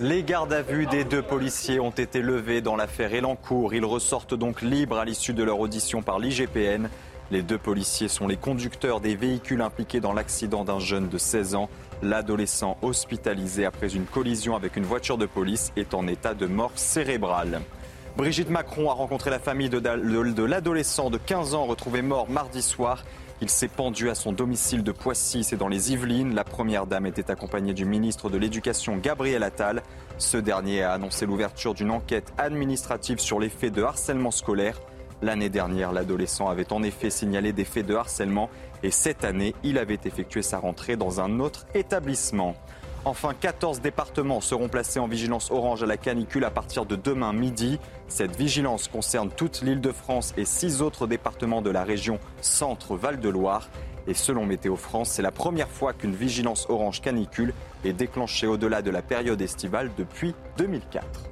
Les 0.00 0.24
gardes 0.24 0.52
à 0.52 0.62
vue 0.62 0.86
des 0.86 1.04
deux 1.04 1.22
policiers 1.22 1.78
ont 1.78 1.90
été 1.90 2.22
levés 2.22 2.60
dans 2.60 2.74
l'affaire 2.74 3.14
Elancourt. 3.14 3.72
Ils 3.72 3.84
ressortent 3.84 4.34
donc 4.34 4.60
libres 4.60 4.98
à 4.98 5.04
l'issue 5.04 5.32
de 5.32 5.44
leur 5.44 5.60
audition 5.60 6.02
par 6.02 6.18
l'IGPN. 6.18 6.88
Les 7.32 7.40
deux 7.40 7.56
policiers 7.56 8.08
sont 8.08 8.26
les 8.28 8.36
conducteurs 8.36 9.00
des 9.00 9.16
véhicules 9.16 9.62
impliqués 9.62 10.00
dans 10.00 10.12
l'accident 10.12 10.64
d'un 10.64 10.78
jeune 10.78 11.08
de 11.08 11.16
16 11.16 11.54
ans. 11.54 11.70
L'adolescent 12.02 12.76
hospitalisé 12.82 13.64
après 13.64 13.94
une 13.94 14.04
collision 14.04 14.54
avec 14.54 14.76
une 14.76 14.84
voiture 14.84 15.16
de 15.16 15.24
police 15.24 15.72
est 15.74 15.94
en 15.94 16.06
état 16.06 16.34
de 16.34 16.44
mort 16.44 16.72
cérébrale. 16.74 17.62
Brigitte 18.18 18.50
Macron 18.50 18.90
a 18.90 18.92
rencontré 18.92 19.30
la 19.30 19.38
famille 19.38 19.70
de, 19.70 20.42
l'adolescent 20.44 21.08
de 21.08 21.16
15 21.16 21.54
ans 21.54 21.64
retrouvé 21.64 22.02
mort 22.02 22.28
mardi 22.28 22.60
soir. 22.60 23.02
Il 23.40 23.48
s'est 23.48 23.66
pendu 23.66 24.10
à 24.10 24.14
son 24.14 24.32
domicile 24.32 24.82
de 24.82 24.92
Poissy, 24.92 25.42
c'est 25.42 25.56
dans 25.56 25.68
les 25.68 25.90
Yvelines. 25.90 26.34
La 26.34 26.44
première 26.44 26.86
dame 26.86 27.06
était 27.06 27.30
accompagnée 27.30 27.72
du 27.72 27.86
ministre 27.86 28.28
de 28.28 28.36
l'Éducation 28.36 28.98
Gabriel 28.98 29.42
Attal. 29.42 29.82
Ce 30.18 30.36
dernier 30.36 30.82
a 30.82 30.92
annoncé 30.92 31.24
l'ouverture 31.24 31.72
d'une 31.72 31.92
enquête 31.92 32.30
administrative 32.36 33.20
sur 33.20 33.40
les 33.40 33.48
faits 33.48 33.72
de 33.72 33.82
harcèlement 33.82 34.32
scolaire. 34.32 34.78
L'année 35.22 35.50
dernière, 35.50 35.92
l'adolescent 35.92 36.48
avait 36.48 36.72
en 36.72 36.82
effet 36.82 37.08
signalé 37.08 37.52
des 37.52 37.64
faits 37.64 37.86
de 37.86 37.94
harcèlement 37.94 38.50
et 38.82 38.90
cette 38.90 39.24
année, 39.24 39.54
il 39.62 39.78
avait 39.78 40.00
effectué 40.04 40.42
sa 40.42 40.58
rentrée 40.58 40.96
dans 40.96 41.20
un 41.20 41.38
autre 41.38 41.64
établissement. 41.74 42.56
Enfin, 43.04 43.32
14 43.32 43.80
départements 43.80 44.40
seront 44.40 44.68
placés 44.68 44.98
en 44.98 45.06
vigilance 45.06 45.50
orange 45.50 45.82
à 45.82 45.86
la 45.86 45.96
canicule 45.96 46.44
à 46.44 46.50
partir 46.50 46.86
de 46.86 46.96
demain 46.96 47.32
midi. 47.32 47.78
Cette 48.08 48.36
vigilance 48.36 48.88
concerne 48.88 49.30
toute 49.30 49.62
l'île 49.62 49.80
de 49.80 49.92
France 49.92 50.34
et 50.36 50.44
six 50.44 50.82
autres 50.82 51.06
départements 51.06 51.62
de 51.62 51.70
la 51.70 51.84
région 51.84 52.18
Centre-Val 52.40 53.20
de 53.20 53.28
Loire. 53.28 53.68
Et 54.08 54.14
selon 54.14 54.44
Météo 54.44 54.74
France, 54.74 55.10
c'est 55.10 55.22
la 55.22 55.30
première 55.30 55.68
fois 55.68 55.92
qu'une 55.92 56.14
vigilance 56.14 56.66
orange 56.68 57.00
canicule 57.00 57.54
est 57.84 57.92
déclenchée 57.92 58.48
au-delà 58.48 58.82
de 58.82 58.90
la 58.90 59.02
période 59.02 59.40
estivale 59.40 59.90
depuis 59.96 60.34
2004. 60.58 61.31